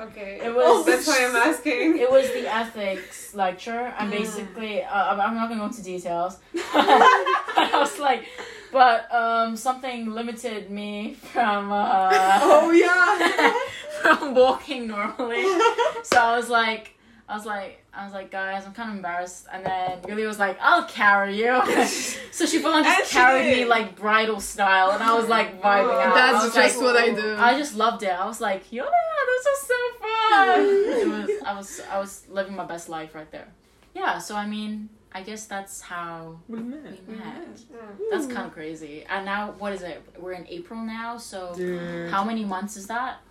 Okay. 0.01 0.39
It 0.43 0.53
was- 0.53 0.85
That's 0.89 1.07
why 1.07 1.25
I'm 1.27 1.35
asking. 1.35 1.97
It 1.99 2.09
was 2.11 2.27
the 2.31 2.47
ethics 2.53 3.33
lecture, 3.35 3.93
and 3.97 4.11
Mm. 4.11 4.17
basically, 4.17 4.83
uh, 4.83 5.11
I'm 5.13 5.21
I'm 5.21 5.35
not 5.35 5.47
gonna 5.49 5.61
go 5.61 5.67
into 5.67 5.83
details. 5.83 6.37
I 6.73 7.69
was 7.75 7.97
like, 7.99 8.25
but 8.71 9.13
um, 9.13 9.55
something 9.55 10.11
limited 10.11 10.69
me 10.71 11.13
from 11.33 11.71
uh, 11.71 12.39
Oh 12.41 12.71
yeah. 12.71 13.53
from 14.01 14.33
walking 14.33 14.87
normally. 14.87 15.43
So 16.03 16.17
I 16.17 16.35
was 16.35 16.49
like, 16.49 16.95
I 17.31 17.35
was 17.35 17.45
like, 17.45 17.81
I 17.93 18.03
was 18.03 18.13
like, 18.13 18.29
guys, 18.29 18.65
I'm 18.65 18.73
kind 18.73 18.89
of 18.89 18.97
embarrassed. 18.97 19.47
And 19.53 19.65
then 19.65 20.01
Yuli 20.01 20.27
was 20.27 20.37
like, 20.37 20.57
I'll 20.59 20.83
carry 20.83 21.37
you. 21.37 21.61
so 21.85 22.45
she 22.45 22.59
full 22.59 22.73
on 22.73 22.85
And 22.85 22.85
just 22.85 23.13
carried 23.13 23.45
me 23.45 23.63
like 23.63 23.95
bridal 23.95 24.41
style, 24.41 24.91
and 24.91 25.01
I 25.01 25.13
was 25.13 25.29
like 25.29 25.61
vibing 25.61 26.03
out. 26.03 26.13
That's 26.13 26.53
just 26.53 26.77
like, 26.77 26.85
what 26.85 26.97
I 26.97 27.13
do. 27.13 27.37
I 27.37 27.57
just 27.57 27.77
loved 27.77 28.03
it. 28.03 28.09
I 28.09 28.25
was 28.25 28.41
like, 28.41 28.69
Yoda, 28.69 28.91
this 29.27 29.45
was 29.45 29.61
so 29.61 29.75
fun. 30.01 30.59
it 30.59 31.07
was. 31.07 31.43
I 31.45 31.53
was. 31.55 31.81
I 31.89 31.99
was 31.99 32.23
living 32.29 32.53
my 32.53 32.65
best 32.65 32.89
life 32.89 33.15
right 33.15 33.31
there. 33.31 33.47
Yeah. 33.95 34.17
So 34.17 34.35
I 34.35 34.45
mean, 34.45 34.89
I 35.13 35.23
guess 35.23 35.45
that's 35.45 35.79
how 35.79 36.37
we 36.49 36.59
met. 36.59 36.99
we 37.07 37.15
met. 37.15 37.47
That's 38.11 38.25
hmm. 38.25 38.31
kind 38.31 38.47
of 38.47 38.53
crazy. 38.53 39.05
And 39.09 39.23
now, 39.23 39.55
what 39.57 39.71
is 39.71 39.83
it? 39.83 40.03
We're 40.19 40.33
in 40.33 40.45
April 40.49 40.81
now. 40.81 41.17
So 41.17 41.53
Dude. 41.55 42.11
how 42.11 42.25
many 42.25 42.43
months 42.43 42.75
is 42.75 42.87
that? 42.87 43.21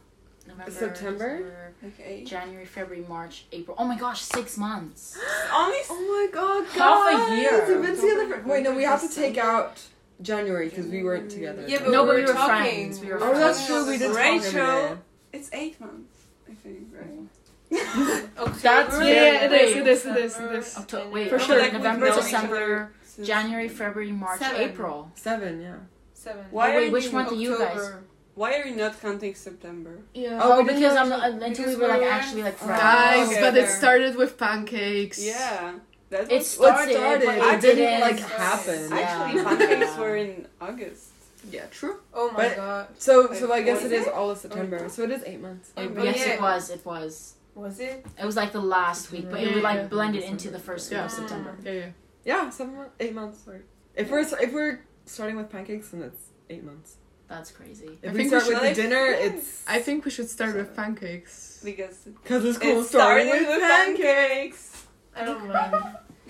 November, 0.66 0.94
September? 0.94 1.36
December, 1.38 1.72
Okay. 1.98 2.24
January, 2.24 2.64
February, 2.66 3.04
March, 3.08 3.44
April. 3.52 3.74
Oh 3.78 3.86
my 3.86 3.96
gosh, 3.98 4.20
six 4.20 4.56
months. 4.58 5.18
Only 5.54 5.78
Oh 5.88 6.28
my 6.30 6.32
god, 6.32 6.66
Half 6.72 7.30
a 7.30 7.36
year. 7.36 7.64
We've 7.68 7.86
been 7.86 7.96
together 7.96 8.40
for- 8.42 8.48
Wait, 8.48 8.62
no, 8.62 8.74
we 8.74 8.82
have 8.84 9.00
to 9.00 9.08
take 9.14 9.38
out 9.38 9.82
January 10.20 10.68
because 10.68 10.86
we 10.86 11.02
weren't 11.02 11.30
together. 11.30 11.64
Yeah, 11.66 11.78
but 11.80 11.90
No, 11.90 12.02
we 12.02 12.08
but 12.08 12.14
were 12.14 12.14
we 12.16 12.26
were 12.26 12.32
talking. 12.34 12.72
friends. 12.72 13.00
We 13.00 13.06
were 13.08 13.18
oh, 13.22 13.34
that's 13.34 13.66
true. 13.66 13.88
We 13.88 13.96
did 13.98 14.14
Rachel. 14.14 14.52
talk 14.52 14.54
every 14.54 14.96
day. 14.96 15.00
It's 15.32 15.50
eight 15.52 15.80
months, 15.80 16.16
I 16.50 16.54
think, 16.54 16.88
right? 16.92 17.26
October, 18.38 18.58
That's 18.58 18.98
Yeah, 18.98 19.04
yeah, 19.06 19.44
it 19.44 19.52
is, 19.52 19.76
it 19.76 19.86
is, 19.86 20.04
it 20.04 20.08
November, 20.08 20.24
is, 20.26 20.36
it 20.38 20.52
is. 20.52 20.76
October, 20.76 21.10
wait, 21.10 21.30
For 21.30 21.38
sure. 21.38 21.56
Like, 21.58 21.72
we've 21.72 21.80
November, 21.80 22.06
December, 22.12 22.92
January, 23.22 23.68
February, 23.68 24.10
March, 24.12 24.40
Seven. 24.40 24.60
April. 24.60 25.10
Seven, 25.14 25.60
yeah. 25.60 25.76
Seven. 26.12 26.44
Why 26.50 26.72
Oh, 26.72 26.76
wait, 26.76 26.92
which 26.92 27.04
doing 27.04 27.14
month 27.14 27.32
are 27.32 27.34
you 27.36 27.56
guys? 27.58 27.92
October. 28.30 28.40
Why 28.40 28.60
are 28.60 28.66
you 28.66 28.76
not 28.76 29.00
counting 29.00 29.34
September? 29.34 29.98
Yeah. 30.14 30.40
Oh, 30.42 30.58
we 30.58 30.64
didn't 30.64 30.80
because 30.80 30.96
I'm 30.96 31.08
not, 31.08 31.22
actually- 31.24 31.46
until 31.46 31.66
we 31.68 31.76
were 31.76 31.88
like 31.88 32.02
actually 32.02 32.42
like 32.42 32.56
friends. 32.56 32.80
Guys, 32.80 33.28
okay, 33.28 33.40
but 33.40 33.56
it 33.56 33.68
started 33.68 34.16
with 34.16 34.38
pancakes. 34.38 35.18
Yeah. 35.24 35.74
That 36.10 36.30
It 36.32 36.38
was 36.38 36.58
Well, 36.58 36.72
started, 36.74 36.92
it 36.92 36.96
started. 36.96 37.26
but 37.26 37.38
It 37.38 37.54
it 37.54 37.60
didn't 37.60 37.76
didn't 37.76 38.00
like 38.00 38.18
start. 38.18 38.32
happen. 38.32 38.92
Actually, 38.92 39.44
pancakes 39.68 39.96
were 39.96 40.16
in 40.16 40.46
August. 40.60 41.04
Yeah, 41.50 41.66
true. 41.70 41.96
Oh 42.12 42.30
my 42.32 42.48
But- 42.48 42.56
god. 42.56 42.86
So, 42.98 43.32
so 43.32 43.52
I 43.52 43.62
guess 43.62 43.84
it 43.84 43.92
is 43.92 44.06
it? 44.06 44.12
all 44.12 44.30
of 44.30 44.38
September. 44.38 44.80
Oh 44.84 44.88
so 44.88 45.02
it 45.04 45.10
is 45.10 45.22
eight 45.24 45.40
months. 45.40 45.70
It- 45.76 45.92
Oh, 45.96 46.02
yes, 46.02 46.18
yeah. 46.18 46.34
it 46.34 46.40
was. 46.40 46.70
It 46.70 46.84
was. 46.84 47.34
Was 47.54 47.80
it? 47.80 48.06
It 48.20 48.24
was 48.24 48.36
like 48.36 48.52
the 48.52 48.60
last 48.60 49.10
week, 49.12 49.26
but 49.30 49.40
it 49.40 49.48
would 49.54 49.62
Yeah. 49.62 49.70
like 49.70 49.90
blended 49.90 50.22
into 50.24 50.50
the 50.50 50.58
first 50.58 50.90
week 50.90 50.98
Yeah. 50.98 51.04
of 51.06 51.10
September. 51.10 51.56
Yeah, 51.64 51.72
yeah. 51.72 51.86
Yeah, 52.24 52.50
seven 52.50 52.76
months, 52.76 52.94
eight 53.00 53.14
months. 53.14 53.38
Sorry. 53.44 53.62
If 53.96 54.10
we're 54.10 54.20
if 54.20 54.52
we're 54.52 54.80
starting 55.06 55.36
with 55.36 55.48
pancakes, 55.50 55.88
then 55.90 56.02
it's 56.02 56.22
eight 56.48 56.64
months. 56.64 56.96
That's 57.30 57.50
crazy. 57.52 57.90
If 58.02 58.10
I 58.10 58.12
we 58.12 58.18
think 58.18 58.28
start 58.30 58.44
we 58.48 58.54
with 58.54 58.62
should- 58.64 58.76
the 58.76 58.82
dinner, 58.82 59.04
Yeah. 59.10 59.26
it's 59.28 59.64
I 59.76 59.78
think 59.86 60.04
we 60.04 60.10
should 60.16 60.28
start 60.36 60.52
with 60.56 60.70
pancakes. 60.76 61.60
Because 61.64 61.96
because 62.22 62.42
it's 62.44 62.58
cool 62.58 62.80
it 62.80 62.84
starting 62.94 63.30
with 63.30 63.46
with 63.48 63.60
pancakes. 63.60 64.02
pancakes. 64.02 64.86
I 65.16 65.24
don't 65.28 65.46
mind. 65.48 65.74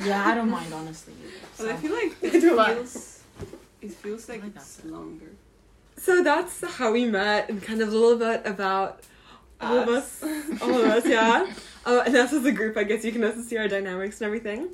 Yeah, 0.08 0.26
I 0.30 0.34
don't 0.34 0.50
mind 0.58 0.72
honestly. 0.80 1.14
But 1.58 1.66
I 1.72 1.76
feel 1.82 1.92
like 2.00 2.12
it 2.22 2.40
feels, 2.40 3.22
it 3.86 3.92
feels 4.02 4.28
like 4.28 4.42
like 4.42 4.56
it's 4.56 4.76
that. 4.76 4.90
longer. 4.92 5.30
So 5.96 6.22
that's 6.22 6.56
how 6.78 6.88
we 6.92 7.04
met, 7.04 7.50
and 7.50 7.62
kind 7.62 7.80
of 7.82 7.88
a 7.88 7.96
little 7.96 8.16
bit 8.18 8.40
about 8.46 9.00
all 9.60 9.78
of 9.78 9.88
us, 9.88 10.22
all 10.62 10.74
of 10.82 10.86
us, 10.96 11.04
yeah. 11.06 11.46
Uh, 11.84 12.02
and 12.06 12.16
us 12.16 12.32
as 12.32 12.44
a 12.46 12.52
group, 12.52 12.76
I 12.78 12.84
guess 12.84 13.04
you 13.04 13.12
can 13.12 13.22
also 13.24 13.42
see 13.42 13.58
our 13.58 13.68
dynamics 13.68 14.20
and 14.20 14.26
everything. 14.26 14.68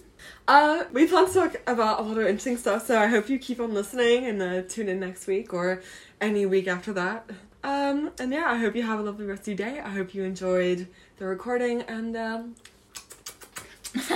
Uh, 0.46 0.84
we 0.92 1.06
plan 1.08 1.26
to 1.26 1.32
talk 1.34 1.56
about 1.66 1.98
a 2.00 2.02
lot 2.02 2.18
of 2.18 2.26
interesting 2.26 2.56
stuff, 2.56 2.86
so 2.86 2.96
I 2.98 3.06
hope 3.08 3.28
you 3.28 3.38
keep 3.40 3.58
on 3.58 3.74
listening 3.74 4.26
and 4.26 4.40
uh, 4.40 4.62
tune 4.62 4.88
in 4.88 5.00
next 5.00 5.26
week 5.26 5.52
or 5.52 5.82
any 6.20 6.46
week 6.46 6.68
after 6.68 6.92
that. 6.92 7.30
Um, 7.64 8.12
and 8.18 8.32
yeah, 8.32 8.44
I 8.46 8.58
hope 8.58 8.76
you 8.76 8.82
have 8.82 9.00
a 9.00 9.02
lovely 9.02 9.26
rest 9.26 9.42
of 9.42 9.48
your 9.48 9.56
day. 9.56 9.80
I 9.80 9.88
hope 9.88 10.14
you 10.14 10.22
enjoyed 10.22 10.86
the 11.16 11.26
recording, 11.26 11.82
and 11.82 12.16
um, 12.16 12.54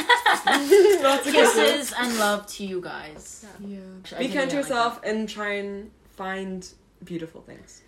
lots 1.03 1.27
of 1.27 1.33
kisses. 1.33 1.55
Kisses 1.55 1.95
and 1.99 2.19
love 2.19 2.47
to 2.49 2.65
you 2.65 2.81
guys. 2.81 3.45
Yeah. 3.59 3.79
I 4.17 4.19
Be 4.19 4.29
kind 4.29 4.29
to 4.29 4.29
even 4.29 4.37
like 4.41 4.53
yourself 4.53 5.01
and 5.03 5.29
try 5.29 5.55
and 5.55 5.91
find 6.17 6.69
beautiful 7.05 7.41
things. 7.41 7.79